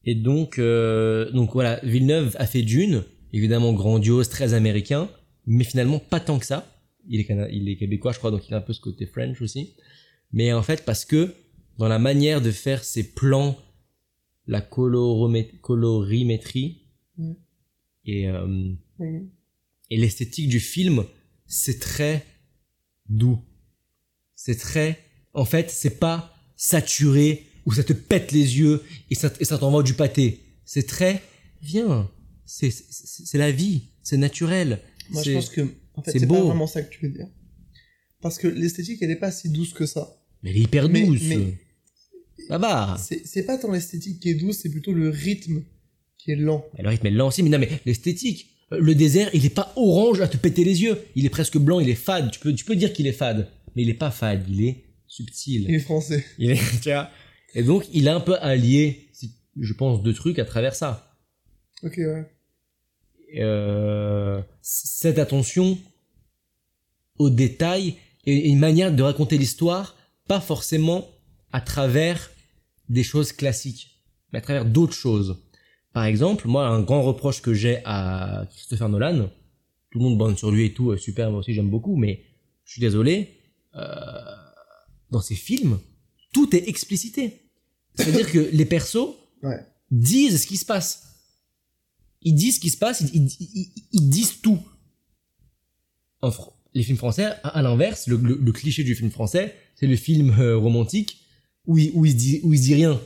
[0.04, 5.08] Et donc, euh, donc voilà, Villeneuve a fait Dune, évidemment grandiose, très américain,
[5.46, 6.66] mais finalement pas tant que ça.
[7.08, 9.06] Il est, cana- il est québécois, je crois, donc il a un peu ce côté
[9.06, 9.74] French aussi.
[10.32, 11.36] Mais en fait, parce que
[11.78, 13.58] dans la manière de faire ses plans,
[14.48, 16.78] la colorimétrie
[17.18, 17.34] Mm.
[18.06, 18.74] et, euh,
[19.90, 21.06] et l'esthétique du film,
[21.46, 22.26] c'est très
[23.10, 23.40] doux.
[24.36, 25.00] C'est très,
[25.34, 29.58] en fait, c'est pas saturé où ça te pète les yeux et ça, et ça
[29.58, 30.42] t'envoie du pâté.
[30.64, 31.22] C'est très,
[31.62, 32.10] viens,
[32.46, 34.82] c'est, c'est, c'est la vie, c'est naturel.
[35.10, 37.28] Moi, je pense que en fait, c'est pas vraiment ça que tu veux dire.
[38.22, 40.18] Parce que l'esthétique, elle est pas si douce que ça.
[40.44, 41.22] Mais elle est hyper Mais- douce.
[41.28, 41.58] mais-
[42.48, 42.98] Ça va.
[43.00, 45.64] C'est pas tant l'esthétique qui est douce, c'est plutôt le rythme
[46.18, 46.66] qui est lent.
[46.78, 48.48] Le rythme est lent aussi, mais non, mais l'esthétique.
[48.72, 50.98] Euh, Le désert, il est pas orange à te péter les yeux.
[51.16, 52.32] Il est presque blanc, il est fade.
[52.32, 53.50] Tu peux, tu peux dire qu'il est fade.
[53.76, 55.66] Mais il est pas fade, il est subtil.
[55.70, 56.24] Il est français.
[56.40, 57.10] Il est, tu vois.
[57.54, 59.10] Et donc, il a un peu allié,
[59.60, 61.18] je pense, deux trucs à travers ça.
[61.84, 62.26] Ok, ouais.
[63.38, 65.78] Euh, cette attention
[67.18, 67.96] aux détails
[68.26, 69.96] et une manière de raconter l'histoire,
[70.28, 71.08] pas forcément
[71.52, 72.32] à travers
[72.90, 74.02] des choses classiques,
[74.32, 75.44] mais à travers d'autres choses.
[75.94, 79.30] Par exemple, moi, un grand reproche que j'ai à Christopher Nolan,
[79.92, 82.24] tout le monde bande sur lui et tout, euh, super, moi aussi j'aime beaucoup, mais
[82.66, 83.40] je suis désolé,
[83.76, 83.82] euh,
[85.10, 85.80] dans ses films,
[86.34, 87.50] tout est explicité.
[87.96, 89.60] C'est-à-dire que les persos Ouais.
[89.90, 91.11] disent ce qui se passe.
[92.22, 94.60] Ils disent ce qui se passe, ils, ils- ils- ils disent tout.
[96.22, 96.32] En
[96.74, 99.96] les films français, à, à l'inverse, le, le- le cliché du film français, c'est le
[99.96, 101.26] film euh, romantique
[101.66, 103.02] où il, où, il se dit, où il se dit rien.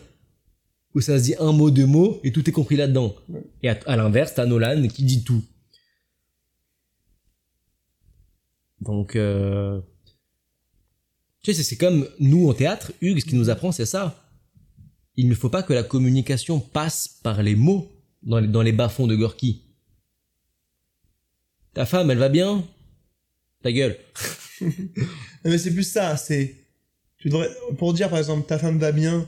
[0.94, 3.16] Où ça se dit un mot, deux mots, et tout est compris là-dedans.
[3.30, 3.44] Ouais.
[3.64, 5.44] Et à, à l'inverse, t'as Nolan qui dit tout.
[8.82, 9.82] Donc, euh,
[11.42, 14.28] Tu sais, c'est- c'est comme nous en théâtre, Hugues, ce qui nous apprend, c'est ça.
[15.16, 17.92] Il ne faut pas que la communication passe par les mots
[18.26, 19.62] dans les, dans les bas-fonds de Gorky.
[21.74, 22.64] Ta femme, elle va bien?
[23.64, 23.98] Ta gueule.
[24.62, 24.72] Non,
[25.52, 26.56] Mais c'est plus ça, c'est.
[27.18, 27.50] Tu devrais.
[27.78, 29.28] Pour dire par exemple, ta femme va bien,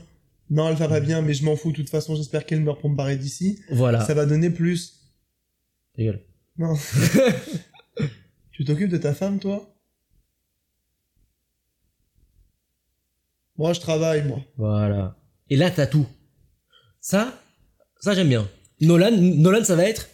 [0.50, 2.80] non, elle va pas bien, mais je m'en fous, de toute façon, j'espère qu'elle meurt
[2.80, 3.60] pour me barrer d'ici.
[3.70, 4.04] Voilà.
[4.04, 5.02] Ça va donner plus.
[5.94, 6.24] Ta gueule.
[6.56, 6.74] Non.
[8.52, 9.74] tu t'occupes de ta femme, toi?
[13.58, 14.40] Moi, je travaille, moi.
[14.56, 15.16] Voilà.
[15.50, 16.06] Et là, t'as tout.
[17.00, 17.42] Ça,
[18.00, 18.48] ça j'aime bien.
[18.80, 20.08] Nolan, Nolan, ça va être.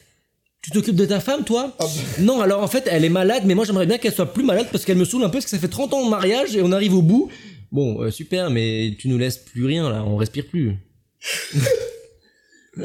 [0.62, 1.90] Tu t'occupes de ta femme, toi Ah bah.
[2.20, 4.68] Non, alors en fait, elle est malade, mais moi j'aimerais bien qu'elle soit plus malade
[4.72, 6.62] parce qu'elle me saoule un peu parce que ça fait 30 ans de mariage et
[6.62, 7.30] on arrive au bout.
[7.70, 10.72] Bon, euh, super, mais tu nous laisses plus rien là, on respire plus.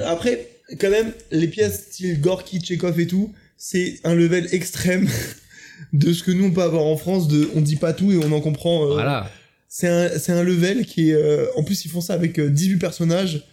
[0.05, 0.47] Après,
[0.79, 5.07] quand même, les pièces style Gorky, Tchekhov et tout, c'est un level extrême
[5.93, 7.27] de ce que nous on peut avoir en France.
[7.27, 8.85] De, on dit pas tout et on en comprend.
[8.85, 9.29] euh, Voilà.
[9.67, 11.13] C'est un, un level qui est.
[11.13, 13.43] euh, en plus, ils font ça avec euh, 18 personnages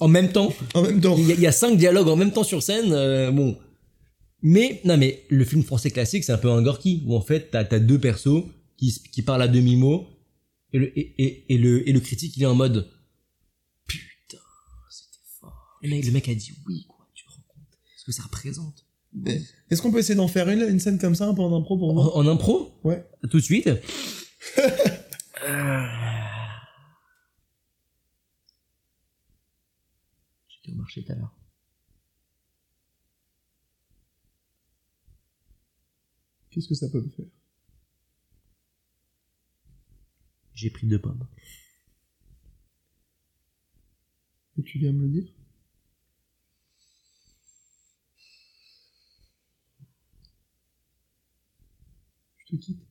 [0.00, 1.16] En même temps, en même temps.
[1.16, 3.58] il y, a- il y a cinq dialogues en même temps sur scène, euh, bon.
[4.42, 7.50] Mais, non mais, le film français classique, c'est un peu un Gorky, où en fait,
[7.50, 8.44] t'as as deux persos
[8.76, 10.06] qui, qui parlent à demi-mot,
[10.72, 12.90] et le, et, et, et le, et le critique, il est en mode,
[13.86, 14.38] putain,
[14.90, 15.78] c'était fort.
[15.82, 18.22] Le mec, le mec a dit oui, quoi, tu te rends compte ce que ça
[18.24, 18.84] représente?
[19.70, 21.78] Est-ce qu'on peut essayer d'en faire une, une scène comme ça, un peu en impro
[21.78, 22.78] pour voir En, en impro?
[22.84, 23.02] Ouais.
[23.30, 23.70] Tout de suite.
[30.48, 31.34] J'étais au marché tout à l'heure.
[36.50, 37.26] Qu'est-ce que ça peut me faire?
[40.54, 41.26] J'ai pris deux pommes.
[44.58, 45.32] Et tu viens me le dire?
[52.38, 52.85] Je te quitte.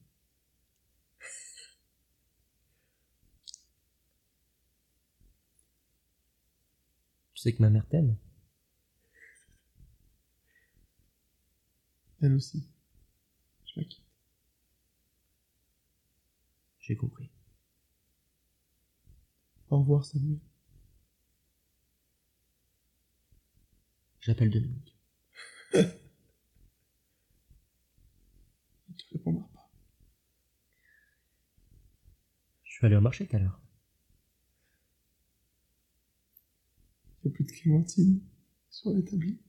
[7.45, 8.17] Sais que ma mère t'aime
[12.21, 12.67] Elle aussi.
[13.67, 14.03] Je la quitte.
[16.79, 17.29] J'ai compris.
[19.69, 20.39] Au revoir, Samuel.
[24.21, 24.97] J'appelle Dominique.
[28.97, 29.69] Tu répondras pas.
[32.63, 33.64] Je suis allé au marché tout à l'heure.
[37.25, 38.21] Il n'y a plus de clémentine
[38.69, 39.39] sur l'établi.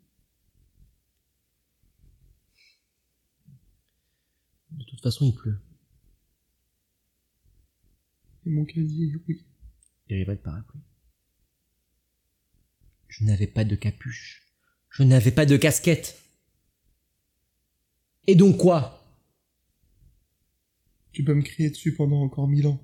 [4.70, 5.60] De toute façon, il pleut.
[8.46, 9.44] Et mon caddie, oui.
[10.08, 10.80] Il arriverait de parapluie.
[13.08, 14.54] Je n'avais pas de capuche.
[14.88, 16.18] Je n'avais pas de casquette.
[18.26, 19.04] Et donc quoi?
[21.12, 22.82] Tu peux me crier dessus pendant encore mille ans.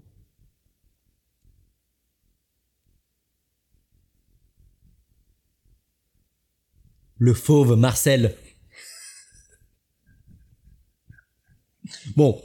[7.23, 8.35] Le fauve Marcel.
[12.17, 12.43] Bon,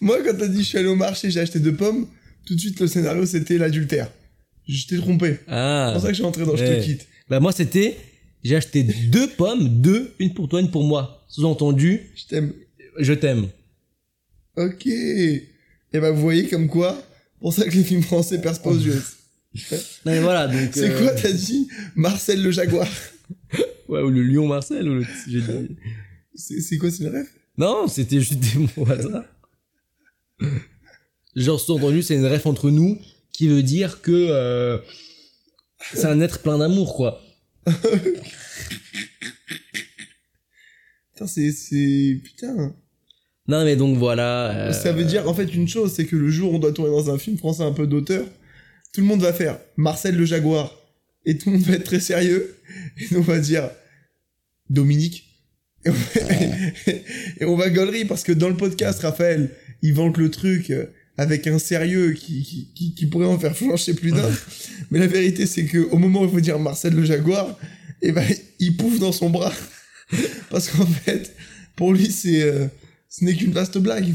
[0.00, 2.08] Moi, quand t'as dit je suis allé au marché, j'ai acheté deux pommes,
[2.46, 4.10] tout de suite le scénario c'était l'adultère.
[4.66, 5.34] Je t'ai trompé.
[5.46, 6.80] C'est ah, pour ça que je suis rentré dans Je Ouais.
[6.80, 7.06] te quitte.
[7.28, 7.96] bah moi c'était,
[8.42, 11.24] j'ai acheté deux pommes, deux, une pour toi, une pour moi.
[11.28, 12.52] Sous-entendu, Je t'aime.
[12.98, 13.46] je t'aime.
[14.56, 14.84] Ok.
[14.86, 15.48] Et
[15.92, 17.00] bah, vous voyez comme quoi,
[17.40, 19.16] pour ça que les films français percent pas aux US.
[19.70, 20.70] Non mais voilà, donc.
[20.72, 22.88] C'est euh, quoi, t'as dit Marcel le Jaguar?
[23.88, 25.04] Ouais, ou le lion Marcel, ou le.
[25.28, 25.76] j'ai dit-
[26.34, 27.28] C'est c'est quoi, c'est le rêve?
[27.58, 29.24] Non, c'était juste des mots au hasard.
[31.36, 32.98] Genre, sous-entendu, c'est une ref entre nous
[33.32, 34.78] qui veut dire que euh,
[35.92, 37.20] c'est un être plein d'amour, quoi.
[41.12, 41.52] Putain, c'est.
[41.52, 42.74] c'est- Putain.
[43.46, 44.68] Non, mais donc voilà.
[44.68, 46.72] euh, Ça veut dire, en fait, une chose, c'est que le jour où on doit
[46.72, 48.24] tourner dans un film français un peu d'auteur,
[48.92, 50.74] tout le monde va faire Marcel le Jaguar.
[51.26, 52.56] Et tout le monde va être très sérieux.
[52.98, 53.70] Et nous, on va dire
[54.70, 55.24] Dominique.
[55.84, 55.94] Et on,
[57.40, 59.50] et on va gaulerie parce que dans le podcast, Raphaël,
[59.82, 60.86] il vante le truc euh,
[61.16, 64.30] avec un sérieux qui, qui, qui, qui pourrait en faire flancher plus d'un.
[64.90, 67.58] Mais la vérité, c'est que au moment où il faut dire Marcel le Jaguar,
[68.02, 68.26] et ben,
[68.58, 69.52] il pouffe dans son bras.
[70.50, 71.34] Parce qu'en fait,
[71.76, 72.66] pour lui, c'est, euh,
[73.08, 74.12] ce n'est qu'une vaste blague.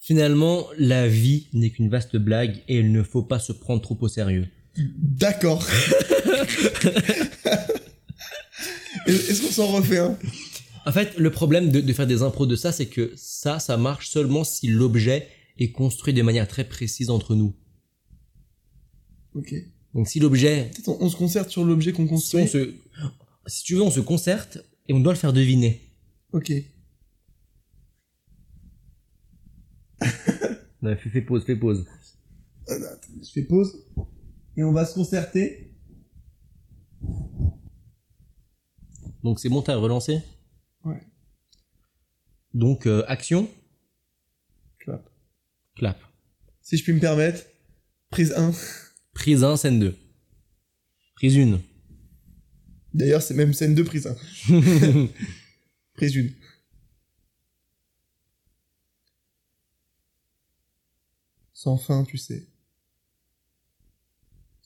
[0.00, 3.96] Finalement, la vie n'est qu'une vaste blague et il ne faut pas se prendre trop
[4.00, 4.46] au sérieux.
[4.76, 5.66] D'accord.
[9.06, 10.16] Est-ce qu'on s'en refait un?
[10.86, 13.76] En fait, le problème de, de faire des impros de ça, c'est que ça, ça
[13.76, 15.28] marche seulement si l'objet
[15.58, 17.54] est construit de manière très précise entre nous.
[19.34, 19.54] Ok.
[19.94, 22.42] Donc si l'objet, on, on se concerte sur l'objet qu'on si, construit.
[22.42, 22.74] on se,
[23.46, 24.58] si tu veux, on se concerte
[24.88, 25.80] et on doit le faire deviner.
[26.32, 26.52] Ok.
[30.82, 31.86] Ouais, fais, fais pause, fais pause.
[32.68, 33.84] Je fais pause.
[34.56, 35.72] Et on va se concerter.
[39.22, 40.20] Donc c'est bon, t'as relancé?
[40.84, 41.00] Ouais.
[42.54, 43.48] Donc euh, action,
[44.78, 45.08] Clap.
[45.76, 45.98] clap.
[46.60, 47.44] Si je puis me permettre.
[48.10, 48.52] Prise 1.
[49.14, 49.96] Prise 1, scène 2.
[51.14, 51.60] Prise 1.
[52.92, 54.16] D'ailleurs, c'est même scène 2, prise 1.
[55.94, 56.28] Prise 1.
[61.52, 62.48] Sans fin, tu sais.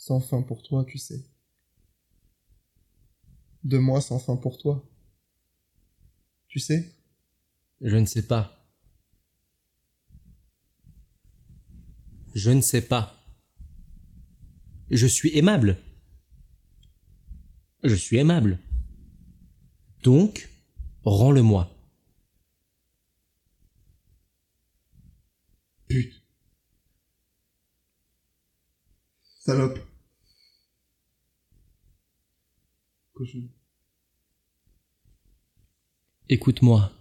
[0.07, 1.27] Sans fin pour toi, tu sais.
[3.65, 4.89] De moi sans fin pour toi.
[6.47, 6.95] Tu sais?
[7.81, 8.71] Je ne sais pas.
[12.37, 13.21] Je ne sais pas.
[14.93, 15.77] Je suis aimable.
[17.83, 18.61] Je suis aimable.
[20.05, 20.49] Donc,
[21.03, 21.69] rends-le-moi.
[25.89, 26.23] Pute.
[29.41, 29.81] Salope.
[36.29, 36.93] Écoute-moi.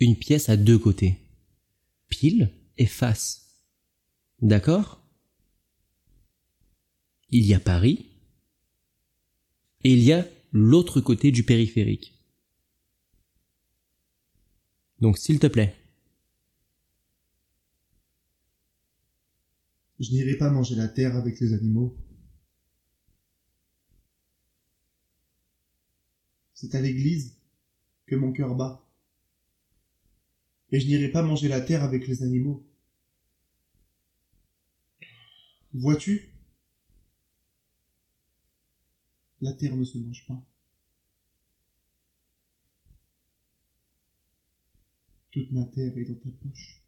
[0.00, 1.18] Une pièce a deux côtés.
[2.08, 3.62] Pile et face.
[4.40, 5.02] D'accord?
[7.30, 8.06] Il y a Paris
[9.84, 12.14] et il y a l'autre côté du périphérique.
[15.00, 15.76] Donc s'il te plaît,
[20.00, 21.96] Je n'irai pas manger la terre avec les animaux.
[26.60, 27.36] C'est à l'église
[28.04, 28.84] que mon cœur bat.
[30.72, 32.66] Et je n'irai pas manger la terre avec les animaux.
[35.72, 36.32] Vois-tu?
[39.40, 40.42] La terre ne se mange pas.
[45.30, 46.87] Toute ma terre est dans ta poche.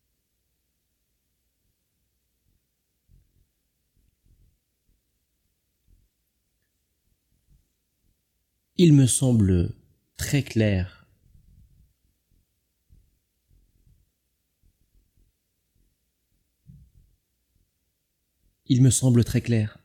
[8.83, 9.75] Il me semble
[10.17, 11.07] très clair
[18.67, 19.77] Il me semble très clair.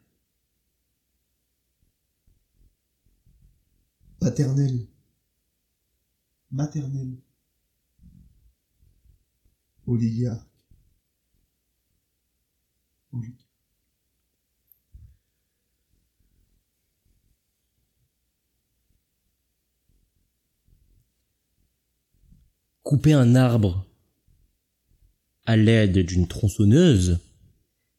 [4.22, 4.88] Paternel.
[6.51, 7.17] Maternel.
[9.88, 10.47] Oligarque.
[13.11, 13.44] Oli-
[22.86, 23.84] Couper un arbre
[25.48, 27.20] à l'aide d'une tronçonneuse,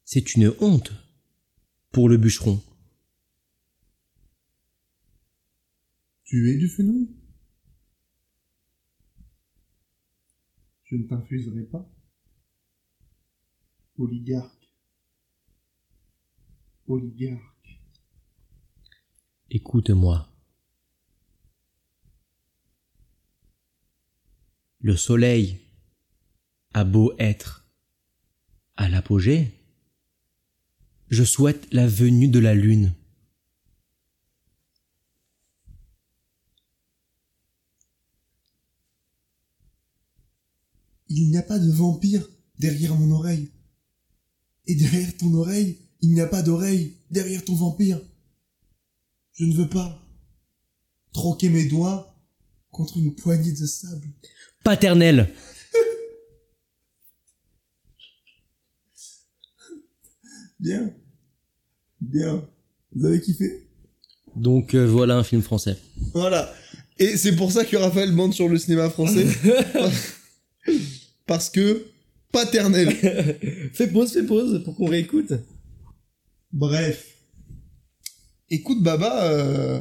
[0.05, 0.93] c'est une honte
[1.91, 2.63] pour le bûcheron.
[6.23, 7.09] Tu es du fenouil
[10.85, 11.93] Je ne t'infuserai pas.
[13.99, 14.71] Oligarque.
[16.87, 17.81] Oligarque.
[19.51, 20.36] Écoute-moi.
[24.87, 25.59] Le soleil
[26.73, 27.67] a beau être
[28.77, 29.53] à l'apogée,
[31.09, 32.95] je souhaite la venue de la lune.
[41.09, 42.25] Il n'y a pas de vampire
[42.61, 43.51] derrière mon oreille.
[44.69, 48.01] Et derrière ton oreille, il n'y a pas d'oreille derrière ton vampire.
[49.33, 50.01] Je ne veux pas
[51.13, 52.17] troquer mes doigts
[52.71, 54.07] contre une poignée de sable.
[54.67, 55.29] Paternel.
[60.59, 60.93] Bien.
[62.01, 62.49] Bien.
[62.93, 63.69] Vous avez kiffé?
[64.35, 65.77] Donc euh, voilà un film français.
[66.15, 66.53] Voilà.
[66.99, 69.29] Et c'est pour ça que Raphaël bande sur le cinéma français.
[71.27, 71.87] Parce que
[72.33, 72.91] paternel.
[73.73, 75.33] fais pause, fais pause pour qu'on réécoute.
[76.53, 77.07] Bref.
[78.51, 79.81] Écoute, Baba, euh,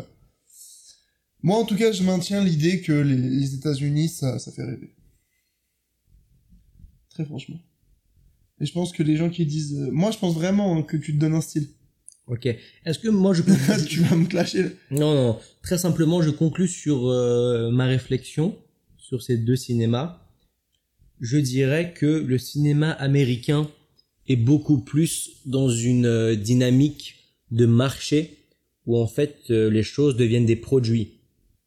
[1.45, 4.89] moi en tout cas, je maintiens l'idée que les, les États-Unis, ça, ça fait rêver.
[7.09, 7.59] Très franchement.
[8.59, 9.75] Et je pense que les gens qui disent.
[9.79, 11.67] euh, Moi, je pense vraiment que tu te donnes un style.
[12.27, 12.47] Ok.
[12.85, 13.53] Est-ce que moi je peux...
[13.87, 14.63] tu vas me clasher.
[14.63, 14.69] là.
[14.91, 15.39] Non, non.
[15.61, 18.57] Très simplement, je conclus sur euh, ma réflexion
[18.97, 20.21] sur ces deux cinémas.
[21.21, 23.69] Je dirais que le cinéma américain
[24.27, 27.15] est beaucoup plus dans une euh, dynamique
[27.51, 28.39] de marché
[28.87, 31.14] où en fait euh, les choses deviennent des produits.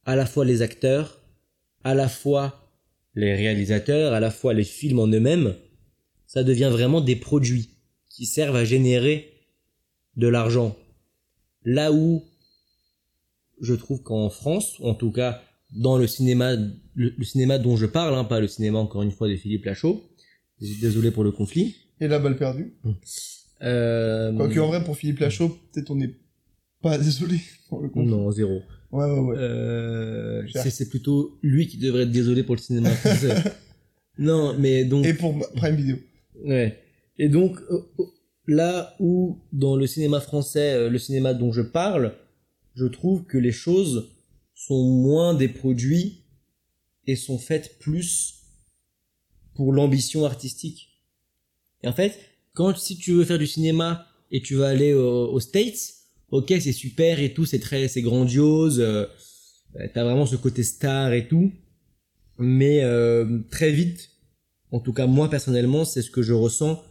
[0.09, 1.20] À la fois les acteurs,
[1.85, 2.72] à la fois
[3.14, 5.55] les réalisateurs, à la fois les films en eux-mêmes,
[6.26, 7.70] ça devient vraiment des produits
[8.09, 9.30] qui servent à générer
[10.16, 10.76] de l'argent.
[11.64, 12.24] Là où
[13.60, 15.43] je trouve qu'en France, en tout cas
[15.76, 16.56] dans le cinéma,
[16.94, 19.66] le, le cinéma dont je parle, hein, pas le cinéma encore une fois de Philippe
[19.66, 20.09] Lachaud,
[20.60, 21.76] Désolé pour le conflit.
[22.01, 22.74] Et la balle perdue.
[23.62, 26.14] Euh, Quoique, en vrai, pour Philippe Lachaud, peut-être on n'est
[26.82, 28.02] pas désolé pour le coup.
[28.02, 28.62] Non, zéro.
[28.90, 29.36] Ouais, ouais, ouais.
[29.39, 33.35] Euh, c'est plutôt lui qui devrait être désolé pour le cinéma français.
[34.19, 35.05] non, mais donc.
[35.05, 35.97] Et pour Prime Video.
[36.44, 36.82] Ouais.
[37.19, 38.05] Et donc, euh, euh,
[38.47, 42.15] là où, dans le cinéma français, euh, le cinéma dont je parle,
[42.74, 44.10] je trouve que les choses
[44.55, 46.24] sont moins des produits
[47.06, 48.36] et sont faites plus
[49.55, 51.02] pour l'ambition artistique.
[51.82, 52.19] Et en fait,
[52.55, 55.94] quand si tu veux faire du cinéma et tu vas aller au- aux States,
[56.30, 59.05] ok, c'est super et tout, c'est très, c'est grandiose, euh,
[59.76, 61.52] euh, t'as vraiment ce côté star et tout,
[62.38, 64.10] mais euh, très vite,
[64.70, 66.82] en tout cas moi personnellement, c'est ce que je ressens.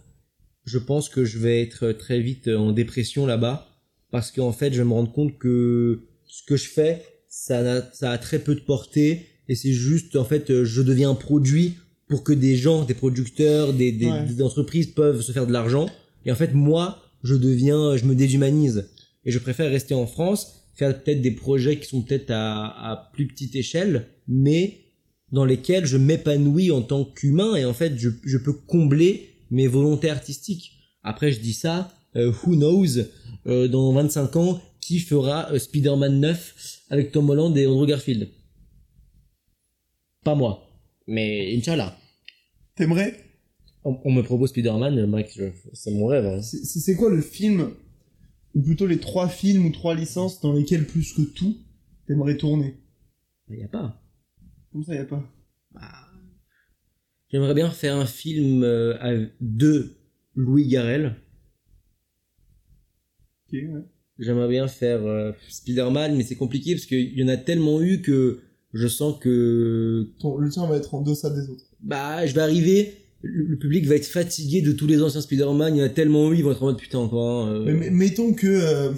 [0.65, 3.69] Je pense que je vais être très vite en dépression là-bas
[4.11, 7.81] parce qu'en fait, je vais me rendre compte que ce que je fais, ça a,
[7.93, 11.75] ça a très peu de portée et c'est juste en fait, je deviens un produit
[12.09, 14.25] pour que des gens, des producteurs, des, des, Ouais.
[14.25, 15.87] des entreprises peuvent se faire de l'argent.
[16.25, 18.89] Et en fait, moi, je deviens, je me déshumanise
[19.27, 23.11] et je préfère rester en France, faire peut-être des projets qui sont peut-être à, à
[23.13, 24.79] plus petite échelle, mais
[25.31, 29.67] dans lesquels je m'épanouis en tant qu'humain et en fait je, je peux combler mes
[29.67, 30.71] volontés artistiques.
[31.03, 32.97] Après je dis ça, euh, who knows,
[33.47, 38.29] euh, dans 25 ans, qui fera euh, Spider-Man 9 avec Tom Holland et Andrew Garfield?
[40.23, 40.69] Pas moi,
[41.07, 41.97] mais Inch'Allah.
[42.75, 43.23] T'aimerais?
[43.83, 45.39] On, on me propose Spider-Man, mec,
[45.73, 46.25] c'est mon rêve.
[46.25, 46.41] hein.
[46.41, 47.71] C'est quoi le film,
[48.57, 51.55] ou plutôt les trois films ou trois licences dans lesquels plus que tout,
[52.07, 52.75] t'aimerais tourner
[53.49, 54.01] Y a pas.
[54.71, 55.23] Comme ça, y a pas.
[55.71, 55.81] Bah,
[57.31, 59.91] J'aimerais bien faire un film euh, à- de
[60.35, 61.15] Louis Garrel.
[63.47, 63.83] Ok, ouais.
[64.19, 68.01] J'aimerais bien faire euh, Spider-Man, mais c'est compliqué parce qu'il y en a tellement eu
[68.01, 68.41] que
[68.73, 71.65] je sens que Ton- le tien va être en deçà des autres.
[71.79, 75.79] bah je vais arriver, le, public va être fatigué de tous les anciens Spider-Man, il
[75.79, 77.47] y en a tellement eu, ils vont être en mode putain encore.
[77.47, 77.73] hein, euh.
[77.77, 78.93] Mais, mettons que, euh,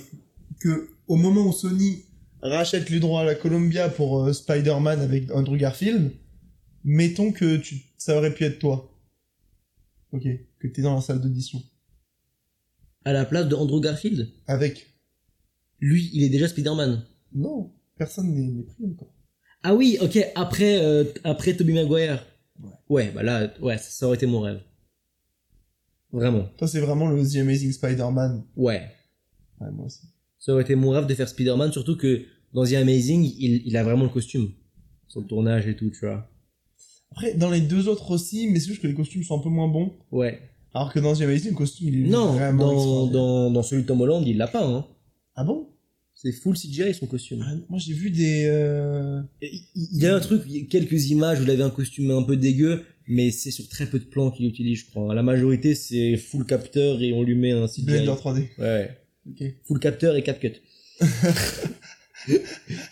[0.59, 2.05] que au moment où Sony
[2.41, 6.11] rachète les droits à la Columbia pour euh, Spider-Man avec Andrew Garfield,
[6.83, 8.95] mettons que tu, ça aurait pu être toi.
[10.11, 10.27] Ok,
[10.59, 11.61] que t'es dans la salle d'audition.
[13.05, 14.87] À la place de Andrew Garfield, Avec.
[15.79, 17.05] lui il est déjà Spider-Man.
[17.33, 19.13] Non, personne n'est pris encore.
[19.61, 22.25] Ah oui, ok, après, euh, après Tobey Maguire.
[22.89, 23.11] Ouais.
[23.13, 24.61] Bah là, ouais, ça, aurait été mon rêve.
[26.11, 28.43] Vraiment, Toi, c'est vraiment le The Amazing Spider-Man.
[28.55, 28.89] ouais.
[29.61, 30.01] Ouais, moi aussi.
[30.39, 32.23] Ça aurait été mon rêve de faire Spider-Man, surtout que
[32.53, 34.51] dans The Amazing, il, il a vraiment le costume.
[35.07, 36.29] Sur le tournage et tout, tu vois.
[37.11, 39.49] Après, dans les deux autres aussi, mais c'est juste que les costumes sont un peu
[39.49, 39.91] moins bons.
[40.11, 40.39] Ouais.
[40.73, 43.21] Alors que dans The Amazing, le costume, il est Non, vraiment dans, extraordinaire.
[43.21, 44.85] dans, dans celui de Tom Holland, il l'a pas, hein.
[45.35, 45.67] Ah bon?
[46.21, 47.45] C'est full CGI son costume.
[47.47, 48.43] Ah, Moi, j'ai vu des...
[48.49, 49.61] euh, Il
[49.93, 52.11] il y a un truc, il y a quelques images où il avait un costume
[52.11, 55.15] un peu dégueu, mais c'est sur très peu de plans qu'il utilise, je crois.
[55.15, 57.83] La majorité, c'est full capteur et on lui met un CGI.
[57.85, 58.47] Blender 3D.
[58.57, 58.97] Ouais.
[59.29, 59.43] Ok.
[59.65, 60.55] Full capteur et CapCut.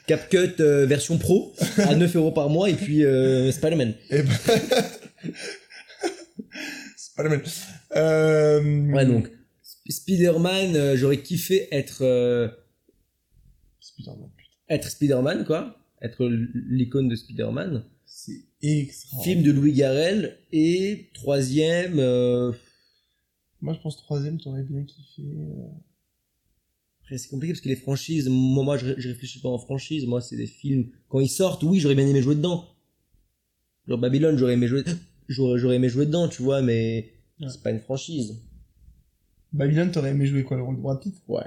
[0.07, 3.93] CapCut euh, version pro à 9 euros par mois et puis euh, Spider-Man.
[4.09, 4.31] Et ben...
[6.95, 7.41] Spider-Man.
[7.97, 8.91] Euh...
[8.93, 9.27] Ouais, donc
[9.61, 12.47] Sp- Spider-Man, euh, j'aurais kiffé être euh,
[13.97, 14.29] Spider-Man,
[14.69, 17.85] être Spider-Man quoi, être l'icône de Spider-Man.
[18.05, 19.21] C'est extra.
[19.23, 21.99] Film de Louis Garrel et troisième.
[21.99, 22.51] euh,
[23.61, 25.23] Moi, je pense troisième, t'aurais bien kiffé.
[25.23, 25.67] euh.
[27.01, 30.05] Après, c'est compliqué parce que les franchises, moi, moi je, je réfléchis pas en franchise.
[30.05, 30.89] Moi, c'est des films.
[31.09, 32.65] Quand ils sortent, oui, j'aurais bien aimé jouer dedans.
[33.87, 34.83] Genre Babylone, j'aurais aimé jouer,
[35.29, 37.47] j'aurais, j'aurais aimé jouer dedans, tu vois, mais Ouais.
[37.49, 38.41] c'est pas une franchise.
[39.53, 41.15] Babylone, t'aurais aimé jouer quoi, le rôle de Brad Pitt?
[41.27, 41.45] Ouais.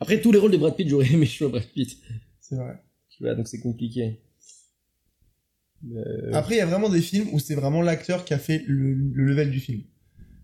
[0.00, 1.96] Après, tous les rôles de Brad Pitt, j'aurais aimé jouer Brad Pitt.
[2.40, 2.74] C'est vrai.
[3.08, 4.20] Tu vois, donc c'est compliqué.
[5.94, 8.62] Euh, Après, il y a vraiment des films où c'est vraiment l'acteur qui a fait
[8.66, 9.82] le, le level du film.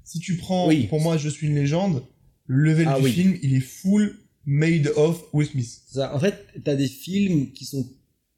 [0.05, 0.87] Si tu prends, Oui.
[0.89, 2.03] pour moi, Je suis une légende,
[2.47, 3.13] le level Ah du oui.
[3.13, 4.15] film, il est full
[4.45, 5.81] made of Will Smith.
[5.87, 6.15] ça.
[6.15, 6.35] En fait,
[6.65, 7.89] t'as des films qui sont,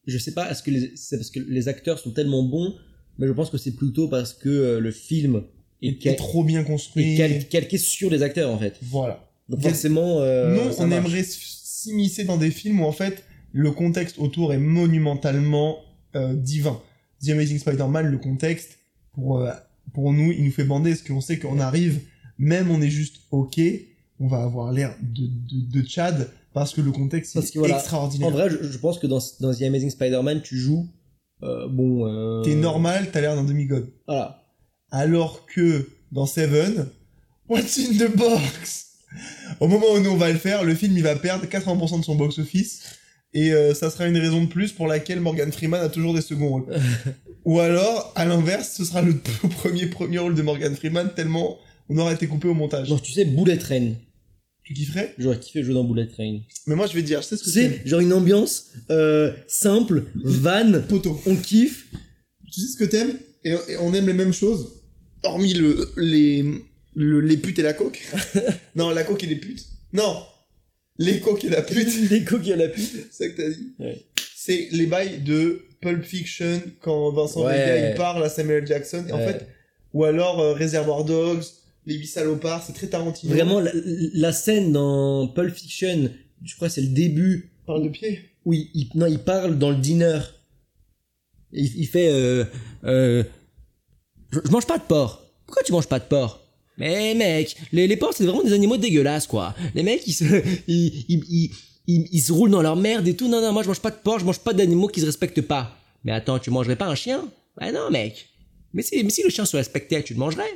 [0.07, 2.77] je sais pas, est-ce que les- c'est parce que les acteurs sont tellement bons,
[3.19, 5.45] mais je pense que c'est plutôt parce que euh, le film
[5.83, 7.15] est, Il cal- est trop bien construit.
[7.15, 8.77] est cal- calqué sur les acteurs en fait.
[8.83, 9.24] Voilà.
[9.49, 11.07] Donc forcément, euh, ça on marche.
[11.07, 15.79] aimerait s'immiscer dans des films où en fait le contexte autour est monumentalement
[16.17, 16.81] euh, divin.
[17.25, 18.79] The Amazing Spider-Man, le contexte,
[19.13, 19.51] pour, euh,
[19.93, 22.01] pour nous, il nous fait bander parce qu'on sait qu'on arrive,
[22.39, 23.61] même on est juste ok,
[24.21, 27.77] on va avoir l'air de, de, de Chad parce que le contexte Parce est voilà,
[27.77, 28.29] extraordinaire.
[28.29, 30.89] En vrai, je, je pense que dans, dans The Amazing Spider-Man, tu joues,
[31.43, 33.91] euh, bon, euh, T'es normal, t'as l'air d'un demi-god.
[34.07, 34.43] Voilà.
[34.91, 36.87] Alors que dans Seven,
[37.49, 38.94] what's in the box?
[39.61, 42.05] Au moment où nous on va le faire, le film il va perdre 80% de
[42.05, 42.83] son box-office
[43.33, 46.21] Et euh, ça sera une raison de plus pour laquelle Morgan Freeman a toujours des
[46.23, 46.67] seconds rôles.
[47.45, 51.59] Ou alors, à l'inverse, ce sera le tout premier premier rôle de Morgan Freeman tellement
[51.89, 52.89] on aura été coupé au montage.
[52.89, 53.93] Genre, tu sais, Bullet Train.
[54.63, 55.15] Tu kifferais?
[55.19, 56.39] J'aurais kiffé jouer dans Bullet Train.
[56.67, 58.71] Mais moi, je vais te dire, je sais ce que Tu sais, genre une ambiance
[58.91, 61.21] euh, simple, van, Poto.
[61.27, 61.89] on kiffe.
[62.51, 63.19] Tu sais ce que t'aimes?
[63.45, 64.83] Et, et on aime les mêmes choses,
[65.23, 66.65] hormis le, les,
[66.95, 68.01] le- les putes et la coke.
[68.77, 69.65] non, la coke et les putes.
[69.93, 70.23] Non,
[70.99, 72.09] les coques et la pute.
[72.09, 72.91] Des coquilles à la pute.
[73.11, 74.05] C'est ça que t'as dit Ouais.
[74.37, 77.57] C'est les bails de Pulp Fiction quand Vincent Ouais.
[77.57, 79.05] Vega il parle à Samuel Jackson.
[79.09, 79.47] Et en fait,
[79.93, 81.43] ou alors euh, Reservoir Dogs,
[81.87, 83.33] Les Huit Salopards, c'est très Tarantino.
[83.35, 86.11] Vraiment, la, la scène dans Pulp Fiction,
[86.43, 88.21] je crois que c'est le début, Parle de pied.
[88.45, 90.19] où il, il- non, il parle dans le dîner.
[91.53, 92.45] Il, il fait euh,
[92.85, 93.23] euh,
[94.33, 95.23] je, je mange pas de porc.
[95.47, 96.44] Pourquoi tu manges pas de porc?
[96.79, 99.55] Mais mec, les, les porcs c'est vraiment des animaux dégueulasses quoi.
[99.75, 100.25] Les mecs ils se
[100.67, 101.51] ils, ils,
[101.87, 103.29] ils, ils- se roulent dans leur merde et tout.
[103.29, 105.43] Non non, moi je mange pas de porc, je mange pas d'animaux qui se respectent
[105.43, 105.77] pas.
[106.05, 107.29] Mais attends, tu mangerais pas un chien?
[107.59, 108.29] Bah non mec.
[108.73, 110.51] Mais si mais si le chien se respectait, tu le mangerais?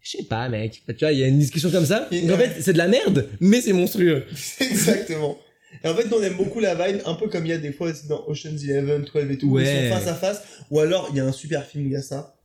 [0.00, 0.82] Je sais pas mec.
[0.88, 2.08] Tu vois, il y a une discussion comme ça.
[2.10, 4.24] Et- en fait, c'est de la merde, mais c'est monstrueux.
[4.60, 5.38] Exactement.
[5.82, 7.72] Et en fait, on aime beaucoup la vibe, un peu comme il y a des
[7.72, 9.88] fois dans Ocean's Eleven, 12 et tout, où ils Ouais.
[9.88, 10.42] sont face à face.
[10.70, 12.36] Ou alors, il y a un super film, il y a ça.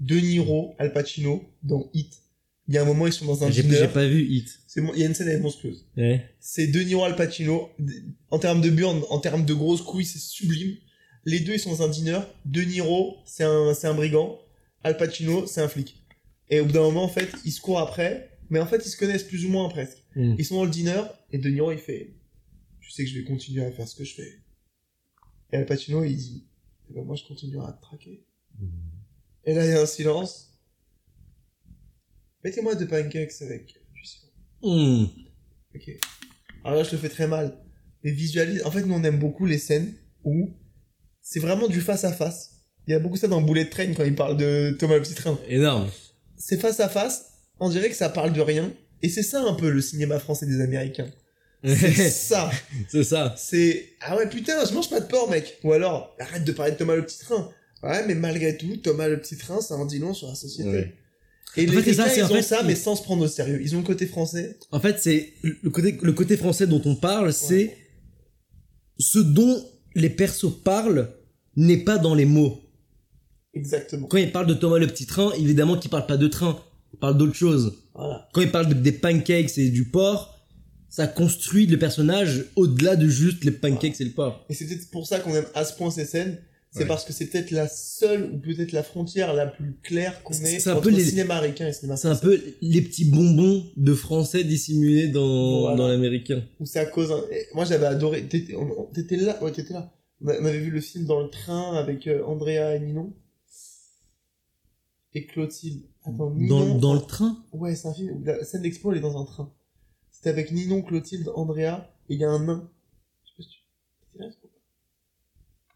[0.00, 2.14] De Niro, Al Pacino, dans Hit.
[2.70, 3.78] Il y a un moment, ils sont dans un J'ai dîner.
[3.78, 4.60] j'ai pas vu Hit.
[4.68, 5.88] C'est Il y a une scène, elle est monstrueuse.
[5.96, 6.24] Ouais.
[6.38, 7.68] C'est De Niro, Al Pacino.
[8.30, 10.76] En termes de burn, en termes de grosses couilles, c'est sublime.
[11.24, 12.20] Les deux, ils sont dans un dîner.
[12.44, 14.38] De Niro, c'est un, c'est un brigand.
[14.84, 16.00] Al Pacino, c'est un flic.
[16.48, 18.38] Et au bout d'un moment, en fait, ils se courent après.
[18.50, 19.98] Mais en fait, ils se connaissent plus ou moins presque.
[20.14, 20.36] Mm.
[20.38, 21.02] Ils sont dans le dîner
[21.32, 22.14] et De Niro il fait
[22.80, 24.38] Tu sais que je vais continuer à faire ce que je fais.
[25.52, 26.46] Et Al Pacino il dit
[26.88, 28.24] Eh ben moi je continuerai à te traquer.
[29.44, 30.49] Et là il y a un silence.
[32.44, 34.28] Mettez-moi deux pancakes avec du citron.
[34.62, 35.06] Hmm.
[35.74, 35.90] Ok.
[36.64, 37.56] Alors là je le fais très mal.
[38.02, 38.62] Mais visualise.
[38.64, 39.92] En fait nous on aime beaucoup les scènes
[40.24, 40.50] où
[41.20, 42.50] c'est vraiment du face à face.
[42.86, 45.14] Il y a beaucoup ça dans Bullet Train quand il parle de Thomas le petit
[45.14, 45.88] train Énorme.
[46.36, 47.26] c'est face à face,
[47.60, 48.72] on dirait que ça parle de rien.
[49.02, 51.10] Et c'est ça un peu le cinéma français des Américains.
[51.62, 52.50] C'est ça.
[52.88, 53.34] c'est ça.
[53.36, 55.58] C'est ah ouais putain, je mange pas de porc mec.
[55.62, 57.50] Ou alors arrête de parler de Thomas le petit train.
[57.82, 60.70] Ouais mais malgré tout, Thomas le petit train, ça en dit long sur la société.
[60.70, 60.94] Ouais.
[61.56, 63.28] Et En les fait, ça, ils en ont fait- ça mais sans se prendre au
[63.28, 63.60] sérieux.
[63.62, 64.56] Ils ont le côté français.
[64.70, 67.76] En fait, c'est le côté, le côté français dont on parle, c'est
[68.98, 69.64] ce dont
[69.94, 71.08] les persos parlent
[71.56, 72.60] n'est pas dans les mots.
[73.54, 74.06] Exactement.
[74.06, 76.62] Quand ils parlent de Thomas le petit train, évidemment qu'ils parlent pas de train,
[76.94, 77.82] ils parlent d'autre chose.
[77.94, 78.28] Voilà.
[78.32, 80.36] Quand ils parlent de- des pancakes et du porc,
[80.88, 84.44] ça construit le personnage au-delà de juste les pancakes et le porc.
[84.48, 86.38] Et c'est peut-être pour ça qu'on aime à ce point ces scènes.
[86.72, 86.86] C'est Ouais.
[86.86, 90.60] parce que c'est peut-être la seule ou peut-être la frontière la plus claire qu'on ait
[90.60, 93.66] c'est un entre peu les- cinéma américain et cinéma C'est un peu les petits bonbons
[93.76, 95.76] de français dissimulés dans, Voilà.
[95.76, 96.44] dans l'américain.
[96.60, 97.12] Ou c'est à cause.
[97.32, 98.28] Et Moi j'avais adoré.
[98.28, 99.92] T'étais là Ouais, t'étais là.
[100.22, 103.14] On avait vu le film dans le train avec euh, Andrea et Ninon.
[105.14, 105.82] Et Clotilde.
[106.04, 106.74] Attends, Ninon.
[106.74, 107.44] Dans, dans le train?
[107.52, 109.52] Ouais, c'est un film où la scène d'expo elle est dans un train.
[110.12, 112.70] C'était avec Ninon, Clotilde, Andrea et il y a un nain.
[113.24, 113.58] Je sais pas si tu.
[114.12, 114.46] t'étais là, ce coup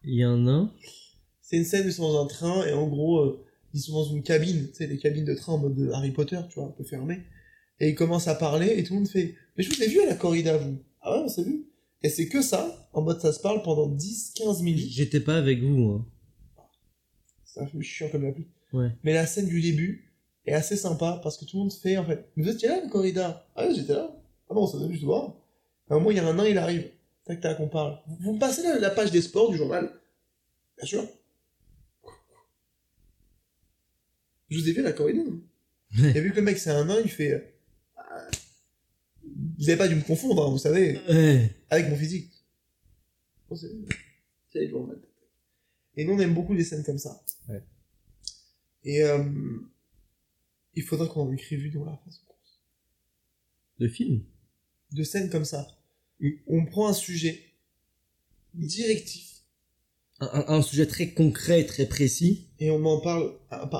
[0.05, 0.71] Il y a un nain.
[1.41, 3.93] C'est une scène où ils sont dans un train et en gros euh, ils sont
[3.93, 6.59] dans une cabine, tu sais, les cabines de train en mode de Harry Potter, tu
[6.59, 7.23] vois, un peu fermées.
[7.79, 10.01] Et ils commencent à parler et tout le monde fait Mais je vous ai vu
[10.01, 10.77] à la corrida, vous.
[11.01, 11.65] Ah ouais, on s'est vu.
[12.01, 14.91] Et c'est que ça, en mode ça se parle pendant 10-15 minutes.
[14.91, 16.05] J'étais pas avec vous, moi.
[17.57, 18.47] Un film chiant comme la pluie.
[18.73, 18.91] Ouais.
[19.03, 20.11] Mais la scène du début
[20.45, 22.29] est assez sympa parce que tout le monde fait en fait.
[22.35, 23.47] Mais vous étiez là, la corrida?
[23.55, 24.13] Ah ouais, j'étais là.
[24.49, 25.35] Ah non, ça donne juste voir.
[25.89, 26.89] À un moment, il y a un nain, il arrive.
[27.25, 27.99] Tac, tac, on parle.
[28.19, 29.91] Vous, me passez la, la page des sports du journal?
[30.77, 31.07] Bien sûr.
[34.49, 35.23] Je vous ai vu la corrida.
[35.23, 35.41] non
[36.15, 37.31] Et vu que le mec c'est un nain, il fait.
[37.33, 37.39] euh,
[37.97, 38.27] Ah,
[39.57, 41.55] Vous avez pas dû me confondre, hein, vous savez, Ouais.
[41.69, 42.31] avec mon physique.
[43.49, 43.71] Bon, c'est-
[44.51, 44.97] c'est le journal.
[45.97, 47.23] Et nous, on aime beaucoup des scènes comme ça.
[47.49, 47.63] Ouais.
[48.83, 49.23] Et euh,
[50.75, 52.21] il faudrait qu'on en écrive une dans la face.
[53.79, 54.23] Le film
[54.91, 55.67] De scènes comme ça.
[56.47, 57.41] On prend un sujet
[58.53, 59.31] directif
[60.21, 62.47] un, un- un sujet très concret, très précis.
[62.59, 63.33] et on en parle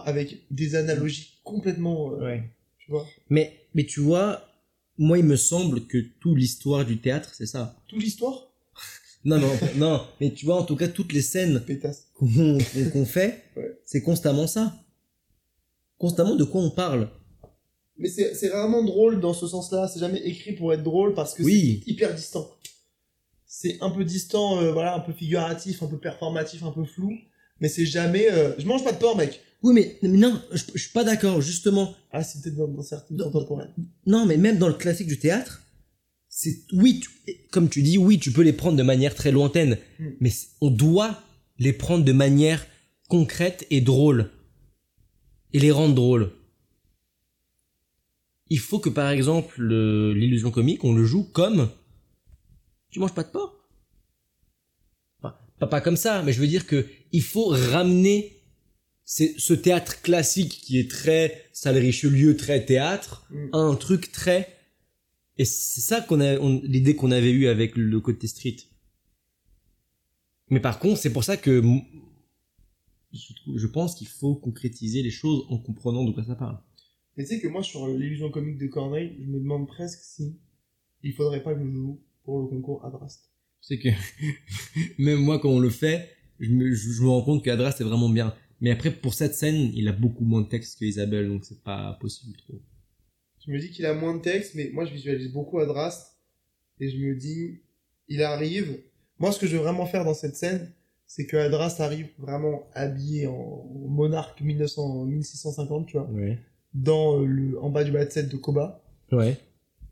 [0.06, 2.12] avec des analogies complètement.
[2.22, 2.38] euh,
[2.80, 4.46] Tu vois Mais, mais tu vois,
[4.98, 7.82] moi, il me semble que toute l'histoire du théâtre, c'est ça.
[7.88, 8.52] Toute l'histoire?
[9.24, 10.06] Non, non, non.
[10.22, 11.64] Mais tu vois, en tout cas, toutes les scènes
[12.20, 13.80] qu'on fait, Ouais.
[13.84, 14.76] c'est constamment ça.
[15.98, 17.10] Constamment de quoi on parle.
[17.98, 19.88] Mais c'est c'est rarement drôle dans ce sens-là.
[19.88, 21.82] C'est jamais écrit pour être drôle parce que Oui.
[21.86, 22.50] c'est hyper distant.
[23.46, 27.14] C'est un peu distant, euh, voilà, un peu figuratif, un peu performatif, un peu flou.
[27.62, 28.28] Mais c'est jamais.
[28.32, 29.40] euh, Je mange pas de porc, mec.
[29.64, 31.96] Oui, mais, mais non, je, je suis pas d'accord, justement.
[32.12, 33.74] Ah, c'est peut-être dans, dans contemporaines.
[34.06, 35.64] Non, mais même dans le classique du théâtre,
[36.28, 39.78] c'est oui, tu- comme tu dis, oui, tu peux les prendre de manière très lointaine,
[40.00, 40.10] Mm.
[40.20, 41.22] mais on doit
[41.58, 42.66] les prendre de manière
[43.08, 44.32] concrète et drôle
[45.54, 46.32] et les rendre drôles.
[48.50, 51.70] Il faut que par exemple le- l'illusion comique, on le joue comme
[52.92, 53.56] tu manges pas de porc.
[55.20, 58.32] Enfin, pas, pas comme ça, mais je veux dire que il faut ramener
[59.04, 63.50] c'est ce théâtre classique qui est très salle Richelieu, très théâtre, Mm.
[63.54, 64.50] à un truc très
[65.38, 68.56] et c'est ça qu'on a l'idée qu'on avait eue avec le côté street.
[70.50, 71.62] Mais par contre, c'est pour ça que
[73.14, 76.58] je pense qu'il faut concrétiser les choses en comprenant de quoi ça parle.
[77.18, 80.38] Mais tu sais que moi, sur l'illusion comique de Corneille, je me demande presque si
[81.04, 83.30] il faudrait pas que je joue pour le concours Adrast.
[83.62, 83.90] C'est que
[84.98, 86.10] même moi quand on le fait,
[86.40, 88.36] je me, je, je me rends compte qu'Adras c'est vraiment bien.
[88.62, 91.64] Mais après pour cette scène, il a beaucoup moins de texte que Isabelle, donc c'est
[91.64, 92.62] pas possible trop.
[93.46, 96.18] Je me dis qu'il a moins de texte, mais moi, je visualise beaucoup Adrast.
[96.80, 97.62] Et je me dis,
[98.08, 98.82] il arrive.
[99.20, 100.72] Moi, ce que je veux vraiment faire dans cette scène,
[101.06, 106.40] c'est que Adrast arrive vraiment habillé en monarque 1900, 1650, tu vois, Ouais.
[106.76, 108.84] Dans euh, le, en bas du bas de set de Koba.
[109.12, 109.38] Ouais.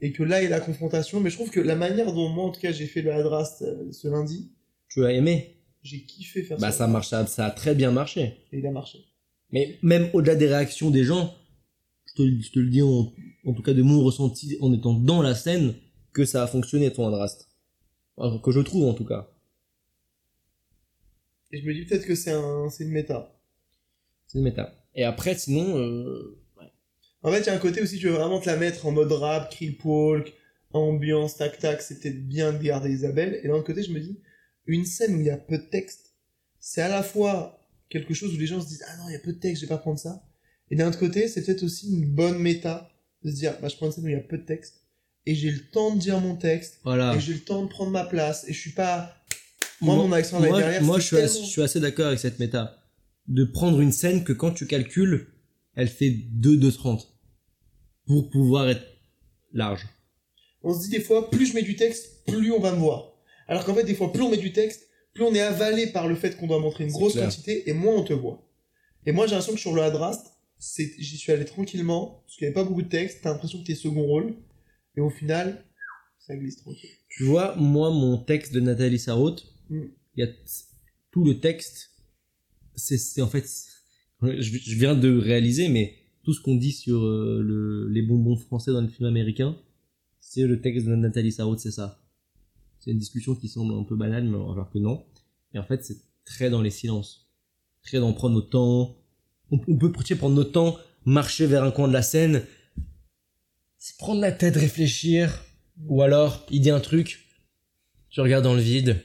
[0.02, 1.20] Et que là, il y a la confrontation.
[1.22, 3.62] Mais je trouve que la manière dont moi, en tout cas, j'ai fait le Adrast
[3.62, 4.52] euh, ce lundi,
[4.90, 5.50] Tu as aimé?
[5.82, 6.78] j'ai kiffé faire Bah ça.
[6.80, 8.38] ça marche, ça, ça a très bien marché.
[8.54, 9.00] Et il a marché.
[9.52, 11.34] Mais même au-delà des réactions des gens,
[12.06, 13.12] je te, je te le dis en,
[13.46, 15.74] en tout cas de mon ressenti en étant dans la scène,
[16.14, 17.50] que ça a fonctionné ton Adrast.
[18.18, 19.30] Enfin, que je trouve en tout cas.
[21.52, 23.36] Et je me dis peut-être que c'est un, c'est une méta.
[24.28, 24.74] C'est une méta.
[24.96, 26.40] Et après, sinon, euh,
[27.24, 28.92] En fait, il y a un côté aussi, tu veux vraiment te la mettre en
[28.92, 30.34] mode rap, creep walk,
[30.74, 33.40] ambiance, tac tac, c'est peut-être bien de garder Isabelle.
[33.44, 34.20] Et d'un autre côté, je me dis,
[34.66, 36.14] une scène où il y a peu de texte,
[36.60, 37.60] c'est à la fois
[37.90, 39.62] quelque chose où les gens se disent, ah non, il y a peu de texte,
[39.62, 40.24] je vais pas prendre ça.
[40.72, 42.90] Et d'un autre côté, c'est peut-être aussi une bonne méta
[43.24, 44.82] de se dire, bah, je prends une scène où il y a peu de texte,
[45.26, 47.16] et j'ai le temps de dire mon texte, voilà.
[47.16, 49.16] et j'ai le temps de prendre ma place, et je suis pas,
[49.80, 52.08] moi, Moi- mon accent là moi, derrière, moi, je, suis tellement- je suis assez d'accord
[52.08, 52.80] avec cette méta.
[53.28, 55.28] De prendre une scène que quand tu calcules,
[55.76, 57.13] elle fait 2 2 30
[58.08, 58.86] pour pouvoir être
[59.54, 59.86] large.
[60.64, 63.14] on se dit des fois, plus je mets du texte, plus on va me voir.
[63.48, 66.08] Alors qu'en fait, des fois, plus on met du texte, plus on est avalé par
[66.08, 67.26] le fait qu'on doit montrer une grosse clair.
[67.26, 68.48] quantité, et moins on te voit.
[69.06, 70.26] Et moi, j'ai l'impression que sur le Adrast,
[70.58, 73.60] c'est, j'y suis allé tranquillement, parce qu'il n'y avait pas beaucoup de texte, t'as l'impression
[73.60, 74.36] que t'es second rôle,
[74.96, 75.66] et au final,
[76.20, 76.90] ça glisse tranquille.
[77.10, 79.84] Tu vois, moi, mon texte de Nathalie Sarraute, Mm.
[80.18, 80.32] il y a
[81.12, 81.92] tout le texte,
[82.76, 83.46] c'est c'est en fait,
[84.22, 88.38] je, je viens de réaliser, mais tout ce qu'on dit sur euh, le, les bonbons
[88.38, 89.56] français dans le film américain,
[90.20, 92.02] c'est le texte de Nathalie Sarraute, c'est ça.
[92.80, 95.06] C'est une discussion qui semble un peu banale, mais alors que non.
[95.54, 97.30] Et en fait, c'est très dans les silences.
[97.84, 98.98] Très dans prendre notre temps.
[99.52, 102.44] On, peut tu sais, prendre notre temps, marcher vers un coin de la scène,
[103.78, 105.44] c'est prendre la tête, réfléchir,
[105.86, 107.28] ou alors, il dit un truc,
[108.10, 109.04] tu regardes dans le vide,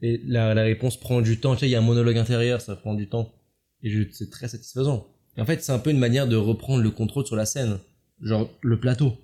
[0.00, 1.54] et la, la réponse prend du temps.
[1.54, 3.34] Tu sais, il y a un monologue intérieur, ça prend du temps.
[3.82, 5.08] Et c'est très satisfaisant.
[5.38, 7.78] En fait, c'est un peu une manière de reprendre le contrôle sur la scène.
[8.20, 9.16] Genre, le plateau.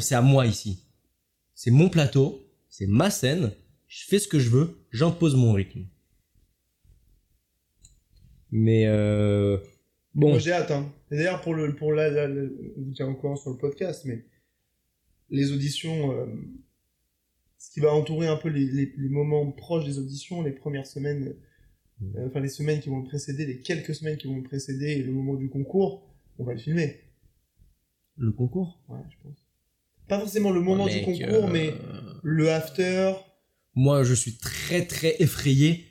[0.00, 0.84] C'est à moi ici.
[1.54, 3.52] C'est mon plateau, c'est ma scène,
[3.88, 5.86] je fais ce que je veux, j'impose mon rythme.
[8.50, 9.58] Mais euh,
[10.14, 10.92] bon, j'ai hâte, hein.
[11.10, 14.24] D'ailleurs, pour le, pour la, la- vous tient au courant sur le podcast, mais
[15.30, 16.26] les auditions, euh,
[17.58, 21.34] ce qui va entourer un peu les moments proches des auditions, les premières semaines,
[22.02, 24.86] euh, enfin les semaines qui vont le précéder, les quelques semaines qui vont le précéder
[24.92, 26.06] et le moment du concours,
[26.38, 27.00] on va le filmer.
[28.16, 28.80] le concours?
[28.88, 29.38] Ouais, je pense.
[30.08, 31.74] Pas forcément le moment Mec, du concours, euh, mais
[32.22, 33.12] le after.
[33.74, 35.86] moi je suis très très effrayé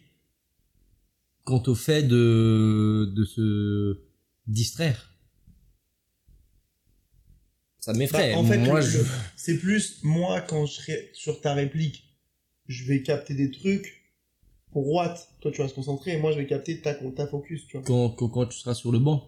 [1.44, 4.02] quant au fait de, de se
[4.48, 5.14] distraire.
[7.80, 8.32] Ça m'effraie.
[8.34, 9.00] Bah, en fait, moi je.
[9.36, 12.04] c'est plus moi quand je serai sur ta réplique,
[12.68, 13.97] je vais capter des trucs
[14.86, 15.28] Watt.
[15.42, 17.86] Toi, tu vas se concentrer et moi, je vais capter ta, ta focus, tu vois.
[17.86, 19.24] Quand, quand, quand tu seras sur le banc.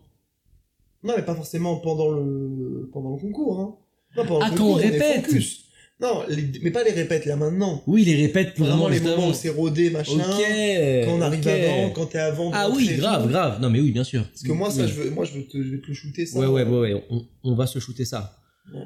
[1.03, 3.75] Non, mais pas forcément pendant le, pendant le concours, hein.
[4.17, 5.25] Non, pendant Ah, le quand concours, on répète.
[5.25, 5.65] focus.
[6.01, 7.83] Non, les- mais pas les répètes là maintenant.
[7.85, 10.13] Oui, les répètes pour Vraiment les moments où c'est rodé, machin.
[10.17, 12.51] Quand on arrive avant, quand t'es avant.
[12.53, 13.29] Ah oui, grave, tout.
[13.29, 13.59] grave.
[13.61, 14.23] Non mais oui, bien sûr.
[14.25, 14.87] Parce que moi, ça, Oui.
[14.87, 16.39] je veux, moi, je veux te, je vais te le shooter, ça.
[16.39, 17.03] Ouais, ouais, ouais, ouais.
[17.09, 18.37] On, on va se shooter ça.
[18.73, 18.83] Ouais.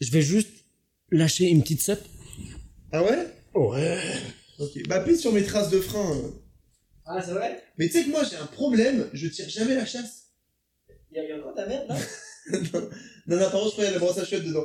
[0.00, 0.48] Je vais juste
[1.10, 1.98] lâcher une petite sup.
[2.92, 3.26] Ah ouais?
[3.54, 3.98] Ouais.
[4.62, 4.86] Ok.
[4.88, 6.16] Bah, pisse sur mes traces de frein.
[6.16, 6.28] euh.
[7.04, 7.62] Ah, c'est vrai?
[7.78, 10.28] Mais tu sais que moi, j'ai un problème, je tire jamais la chasse.
[11.10, 11.96] Il y a encore ta merde là?
[13.28, 14.64] Non, non, par contre, je a la brosse à cheveux dedans.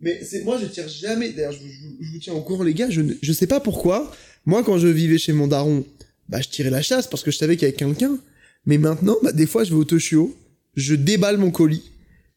[0.00, 1.32] Mais c'est moi, je tire jamais.
[1.32, 2.90] D'ailleurs, je, vous- je vous- je vous tiens au courant, les gars.
[2.90, 4.12] Je, ne- je sais pas pourquoi.
[4.44, 5.86] Moi, quand je vivais chez mon daron,
[6.28, 8.18] bah, je tirais la chasse parce que je savais qu'il y avait quelqu'un.
[8.66, 10.36] Mais maintenant, bah, des fois, je vais au Toshio,
[10.74, 11.90] je déballe mon colis.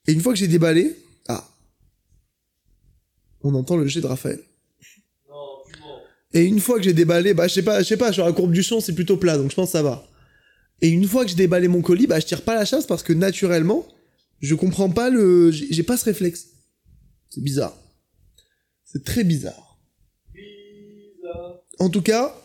[0.07, 0.95] Et une fois que j'ai déballé,
[1.27, 1.45] ah.
[3.41, 4.39] on entend le jet de Raphaël.
[6.33, 8.31] Et une fois que j'ai déballé, bah je sais pas, je sais pas, sur la
[8.33, 10.07] courbe du son c'est plutôt plat, donc je pense que ça va.
[10.81, 13.03] Et une fois que j'ai déballé mon colis, bah je tire pas la chasse parce
[13.03, 13.87] que naturellement,
[14.39, 16.47] je comprends pas le, j'ai pas ce réflexe.
[17.29, 17.77] C'est bizarre.
[18.85, 19.79] C'est très bizarre.
[21.79, 22.35] En tout cas,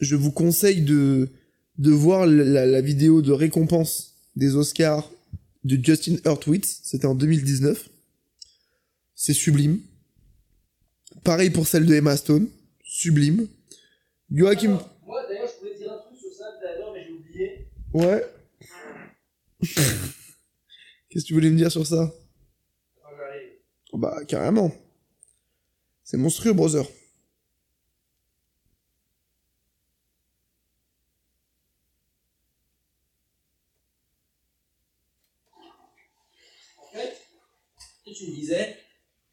[0.00, 1.28] je vous conseille de
[1.78, 5.08] de voir la, la vidéo de récompense des Oscars
[5.64, 6.80] de Justin Hurwitz.
[6.82, 7.88] C'était en 2019.
[9.14, 9.80] C'est sublime.
[11.22, 12.48] Pareil pour celle de Emma Stone.
[12.98, 13.46] Sublime.
[14.28, 14.76] Joachim.
[15.06, 17.68] Moi, d'ailleurs, je voulais dire un truc sur ça tout à l'heure, mais j'ai oublié.
[17.94, 18.24] Ouais.
[21.08, 22.12] Qu'est-ce que tu voulais me dire sur ça?
[23.92, 24.72] Oh Bah, carrément.
[26.02, 26.84] C'est monstrueux, brother.
[36.82, 37.16] En fait,
[38.12, 38.76] tu me disais,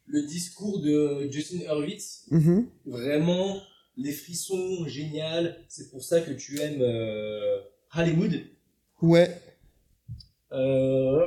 [0.06, 2.66] le discours de Justin Hurwitz, Mhm.
[2.86, 3.60] vraiment,
[3.96, 5.56] les frissons, génial.
[5.68, 7.58] C'est pour ça que tu aimes euh,
[7.94, 8.40] Hollywood.
[9.02, 9.40] Ouais.
[10.52, 11.26] Euh,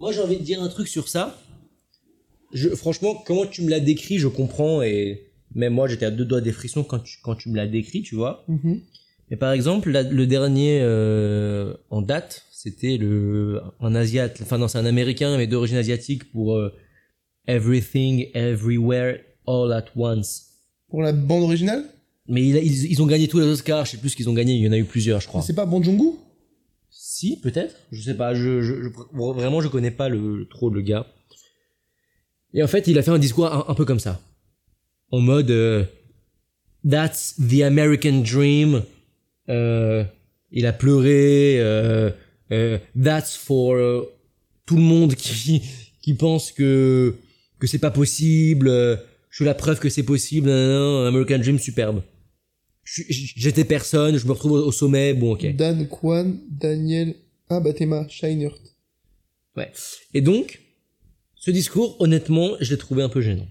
[0.00, 1.38] Moi, j'ai envie de dire un truc sur ça.
[2.52, 4.82] Je, franchement, comment tu me l'as décrit, je comprends.
[4.82, 7.68] Et même moi, j'étais à deux doigts des frissons quand tu, quand tu me l'as
[7.68, 8.44] décrit, tu vois.
[8.48, 8.80] Mhm.
[9.32, 14.68] Mais par exemple, la- le dernier euh, en date, c'était le un asiate, enfin non,
[14.68, 16.70] c'est un américain mais d'origine asiatique pour euh,
[17.46, 20.48] Everything, Everywhere, All at Once.
[20.90, 21.86] Pour la bande originale?
[22.28, 24.28] Mais il a- ils, ils ont gagné tous les Oscars, je sais plus ce qu'ils
[24.28, 25.40] ont gagné, il y en a eu plusieurs, je crois.
[25.40, 26.10] C'est pas Bon Jong-gu?
[26.90, 27.74] Si, peut-être.
[27.90, 28.34] Je sais pas.
[28.34, 31.06] Je, je, je- vraiment, je connais pas le, trop le gars.
[32.52, 34.20] Et en fait, il a fait un discours un, un peu comme ça.
[35.10, 35.84] En mode, euh,
[36.88, 38.82] That's the American Dream.
[39.52, 40.04] Euh,
[40.50, 41.60] il a pleuré.
[41.60, 42.10] euh,
[42.50, 43.76] euh, that's for
[44.66, 45.62] tout le monde qui,
[46.02, 47.14] qui pense que,
[47.58, 48.68] que c'est pas possible.
[48.68, 48.96] euh,
[49.30, 50.48] je suis la preuve que c'est possible.
[50.48, 52.02] nanana, American Dream superbe.
[52.84, 55.14] J'étais personne, je me retrouve au sommet.
[55.14, 55.54] Bon, ok.
[55.56, 57.14] Dan Kwan, Daniel.
[57.48, 58.58] Ah, bah Théma, Scheinert.
[60.14, 60.60] Et donc,
[61.36, 63.46] ce discours, honnêtement, je l'ai trouvé un peu gênant.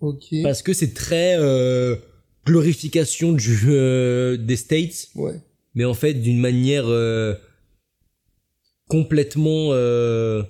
[0.00, 0.34] Ok.
[0.42, 1.96] Parce que c'est très euh,
[2.44, 5.40] glorification du, euh, des States, Ouais.
[5.74, 7.34] mais en fait d'une manière euh,
[8.88, 9.68] complètement...
[9.72, 10.42] euh,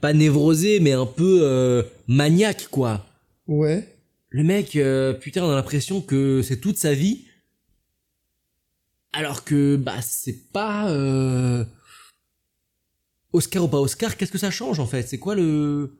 [0.00, 3.06] pas névrosée, mais un peu euh, maniaque, quoi.
[3.46, 3.96] Ouais.
[4.28, 7.24] Le mec, euh, putain, on a l'impression que c'est toute sa vie.
[9.14, 10.90] Alors que, bah, c'est pas...
[10.90, 11.64] euh,
[13.32, 15.02] Oscar ou pas Oscar, qu'est-ce que ça change en fait?
[15.04, 15.98] C'est quoi le...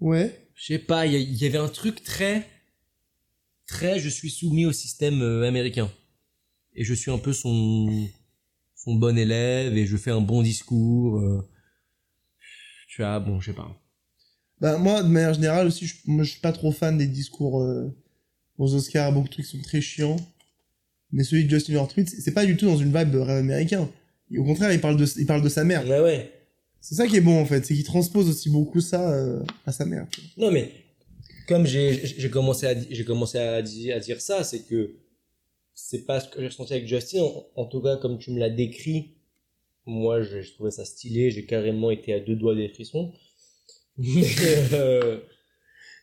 [0.00, 0.48] Ouais.
[0.54, 2.46] Je sais pas, il y, avait un truc très...
[3.66, 5.90] Très, je suis soumis au système euh, américain.
[6.74, 8.08] Et je suis un peu son...
[8.76, 11.18] son bon élève et je fais un bon discours.
[11.18, 11.48] euh.
[12.88, 13.68] Tu vois, bon, je sais pas.
[14.60, 17.60] Bah, moi, de manière générale aussi, je, moi, je suis pas trop fan des discours
[17.60, 17.94] euh,
[18.56, 19.12] aux Oscars.
[19.12, 20.16] Beaucoup de trucs sont très chiants.
[21.12, 23.88] Mais celui de Justin Hurwitz, c'est pas du tout dans une vibe de rêve américain.
[24.36, 25.86] Au contraire, il parle de, il parle de sa mère.
[25.86, 26.32] Ouais, ouais.
[26.88, 27.64] C'est ça qui est bon, en fait.
[27.66, 30.06] C'est qu'il transpose aussi beaucoup ça euh, à sa mère.
[30.36, 30.70] Non, mais
[31.48, 34.94] comme j'ai j'ai commencé à j'ai commencé à dire, à dire ça, c'est que
[35.74, 37.22] c'est pas ce que j'ai ressenti avec Justin.
[37.22, 39.16] En, en tout cas, comme tu me l'as décrit,
[39.84, 41.30] moi, je, je trouvais ça stylé.
[41.32, 43.12] J'ai carrément été à deux doigts des frissons.
[44.72, 45.18] Euh,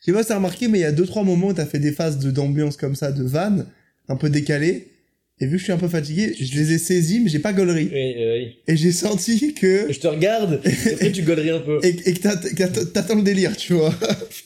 [0.01, 1.65] Je sais pas si t'as remarqué, mais il y a deux, trois moments où t'as
[1.65, 3.67] fait des phases de- d'ambiance comme ça, de vannes,
[4.09, 4.92] un peu décalées.
[5.39, 7.53] Et vu que je suis un peu fatigué, je les ai saisis, mais j'ai pas
[7.53, 7.89] gaulerie.
[7.91, 8.55] oui, oui.
[8.67, 10.61] Et j'ai senti que, Je te regarde.
[10.63, 11.79] et après, tu gauleries un peu.
[11.83, 13.93] et, et que t'attends le délire, tu vois.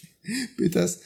[0.57, 0.99] Pétasse.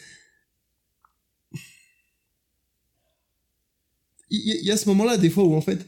[4.30, 5.80] Il y, a ce moment-là, des fois, où en fait,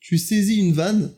[0.00, 1.12] tu saisis une vanne,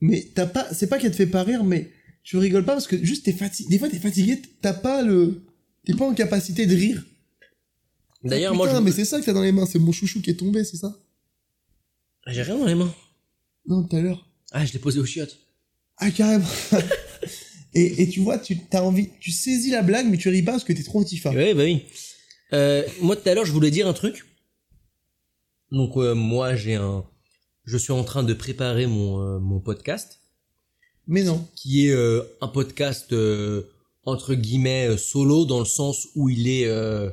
[0.00, 1.90] mais t'as pas, c'est pas qu'elle te fait pas rire, mais
[2.22, 3.70] tu rigoles pas parce que juste t'es fatigué.
[3.70, 5.40] Des fois, t'es fatigué, t'as pas le,
[5.86, 7.06] t'es pas en capacité de rire.
[8.22, 9.92] D'ailleurs, Ah, moi, putain, je mais c'est ça que t'as dans les mains, c'est mon
[9.92, 10.94] chouchou qui est tombé, c'est ça?
[12.28, 12.94] J'ai rien dans les mains.
[13.66, 14.28] Non, tout à l'heure.
[14.52, 15.38] Ah, je l'ai posé au chiottes.
[15.98, 16.46] Ah, carrément.
[17.74, 20.52] et, et tu vois, tu as envie, tu saisis la blague, mais tu ris pas
[20.52, 21.30] parce que t'es trop tifa.
[21.30, 21.82] Oui, bah oui.
[22.52, 24.24] Euh, moi, tout à l'heure, je voulais dire un truc.
[25.70, 27.04] Donc, euh, moi, j'ai un.
[27.64, 30.20] Je suis en train de préparer mon, euh, mon podcast.
[31.06, 31.46] Mais non.
[31.54, 33.62] qui est euh, un podcast euh,
[34.04, 37.10] entre guillemets euh, solo dans le sens où il est euh,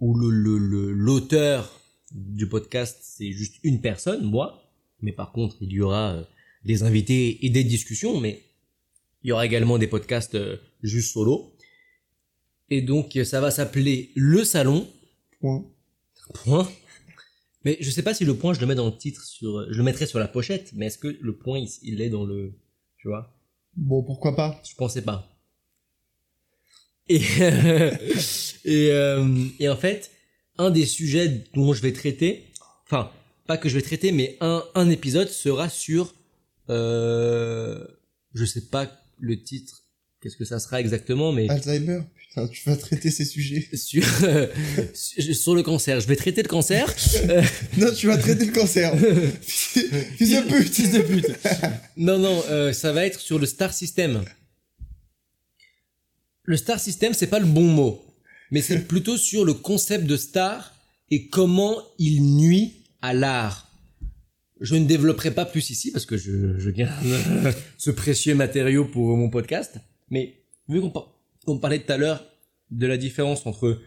[0.00, 1.79] où le le- le- l'auteur
[2.10, 4.70] du podcast c'est juste une personne moi
[5.00, 6.24] mais par contre il y aura euh,
[6.64, 8.42] des invités et des discussions mais
[9.22, 11.54] il y aura également des podcasts euh, juste solo
[12.70, 14.88] et donc euh, ça va s'appeler le salon
[15.40, 15.64] Point.
[16.34, 16.70] point
[17.64, 19.76] Mais je sais pas si le point, je le mets dans le titre, sur, je
[19.76, 22.52] le mettrais sur la pochette, mais est-ce que le point, il, il est dans le.
[22.98, 23.34] Tu vois?
[23.76, 24.60] Bon, pourquoi pas?
[24.68, 25.26] Je pensais pas.
[27.08, 27.16] Et,
[28.64, 30.10] et, euh, et en fait,
[30.60, 32.44] un des sujets dont je vais traiter,
[32.86, 33.10] enfin,
[33.46, 36.14] pas que je vais traiter, mais un, un épisode sera sur.
[36.68, 37.84] Euh,
[38.34, 38.88] je sais pas
[39.18, 39.84] le titre,
[40.20, 41.48] qu'est-ce que ça sera exactement, mais.
[41.48, 43.68] Alzheimer Putain, tu vas traiter ces sujets.
[43.74, 44.04] sur,
[44.94, 45.98] sur sur le cancer.
[45.98, 46.86] Je vais traiter le cancer.
[47.76, 48.96] Non, tu vas traiter le cancer.
[49.40, 51.26] Fils de pute Fils de pute.
[51.96, 54.22] Non, non, euh, ça va être sur le star system.
[56.44, 58.04] Le star system, c'est pas le bon mot,
[58.50, 60.74] mais c'est plutôt sur le concept de star
[61.10, 63.68] et comment il nuit à l'art.
[64.60, 66.92] Je ne développerai pas plus ici parce que je, je garde
[67.78, 69.78] ce précieux matériau pour mon podcast.
[70.10, 71.14] Mais vu qu'on par-
[71.60, 72.24] parlait tout à l'heure
[72.70, 73.80] de la différence entre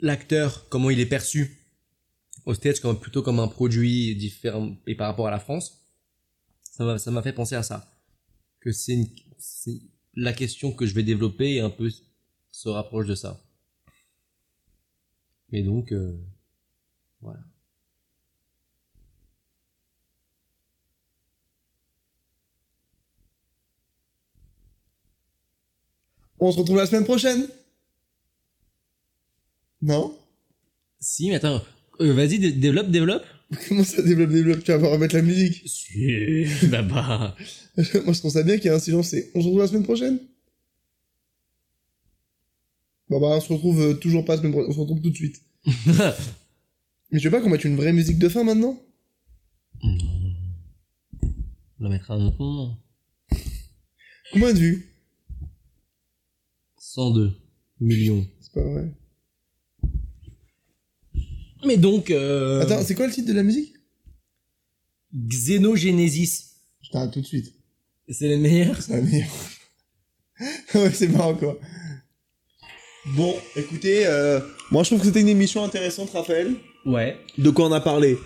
[0.00, 1.58] l'acteur, comment il est perçu
[2.44, 5.84] au stage comme plutôt comme un produit différent et par rapport à la France,
[6.62, 7.90] ça m'a fait penser à ça.
[8.60, 8.98] Que c'est
[10.14, 11.90] la question que je vais développer et un peu
[12.50, 13.40] se rapproche de ça.
[15.52, 16.16] Et donc euh,
[17.20, 17.40] voilà.
[26.40, 27.46] On se retrouve la semaine prochaine
[29.82, 30.14] Non?
[31.00, 31.62] Si, mais attends,
[32.00, 33.24] euh, vas-y dé- développe développe.
[33.68, 34.64] Comment ça développe, développe?
[34.64, 37.36] Tu vas pas remettre la musique Si, bah bah.
[37.76, 39.12] Moi, je trouve ça bien qu'il y ait un silence.
[39.14, 40.18] et On se retrouve la semaine prochaine
[43.10, 44.48] Bon, bah, on se retrouve euh, toujours pas la.
[44.68, 45.42] On se retrouve tout de suite.
[47.10, 48.78] Mais tu veux pas qu'on mette une vraie musique de fin maintenant?
[49.82, 49.96] On
[51.80, 52.78] la mettra à un autre moment.
[54.32, 54.94] Combien de vues?
[56.78, 57.32] 102
[57.80, 58.26] millions.
[58.40, 58.92] C'est pas vrai.
[61.64, 63.74] Mais donc euh, Attends, c'est quoi le titre de la musique?
[65.14, 67.54] Xenogenesis, Je t'arrête tout de suite.
[68.08, 68.80] c'est le meilleur.
[68.82, 69.30] C'est la meilleure.
[70.74, 71.58] ouais, c'est marrant, quoi.
[73.16, 74.40] Bon, écoutez, euh,
[74.70, 76.54] moi, je trouve que c'était une émission intéressante, Raphaël.
[76.84, 77.16] Ouais.
[77.38, 78.18] De quoi on a parlé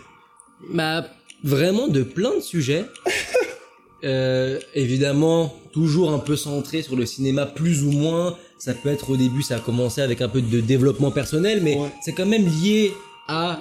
[0.71, 1.07] Bah,
[1.45, 2.85] vraiment de plein de sujets.
[4.05, 8.37] Euh, évidemment, toujours un peu centré sur le cinéma, plus ou moins.
[8.59, 11.77] Ça peut être au début, ça a commencé avec un peu de développement personnel, mais
[11.77, 11.89] Ouais.
[12.05, 12.93] c'est quand même lié
[13.29, 13.61] à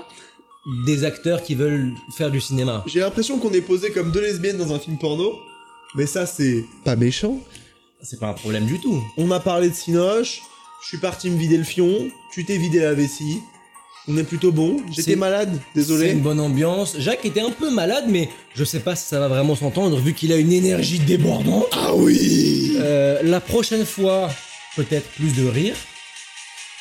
[0.88, 2.84] des acteurs qui veulent faire du cinéma.
[2.88, 5.32] J'ai l'impression qu'on est posé comme deux lesbiennes dans un film porno.
[5.94, 7.38] Mais ça, c'est pas méchant.
[8.02, 9.00] C'est pas un problème du tout.
[9.18, 10.42] On a parlé de Cinoche.
[10.84, 12.10] Je suis parti me vider le fion.
[12.34, 13.40] Tu t'es vidé la vessie.
[14.08, 14.78] On est plutôt bon.
[14.88, 16.10] C'est- J'étais malade, C'est désolé.
[16.12, 16.96] une bonne ambiance.
[16.98, 20.14] Jacques était un peu malade, mais je sais pas si ça va vraiment s'entendre vu
[20.14, 21.68] qu'il a une énergie débordante.
[21.72, 24.32] Ah oui Euh, la prochaine fois,
[24.76, 25.76] peut-être plus de rire.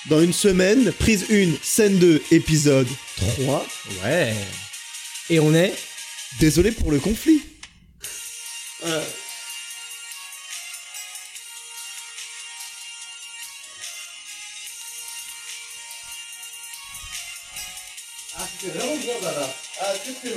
[0.08, 3.66] Dans une semaine, prise 1, scène 2, épisode 3.
[4.04, 4.32] Ouais.
[5.28, 5.74] Et on est
[6.38, 7.42] Désolé pour le conflit.
[8.86, 9.00] Ah,
[18.60, 19.48] c'est vraiment bien, Baba.
[19.80, 20.30] Ah, très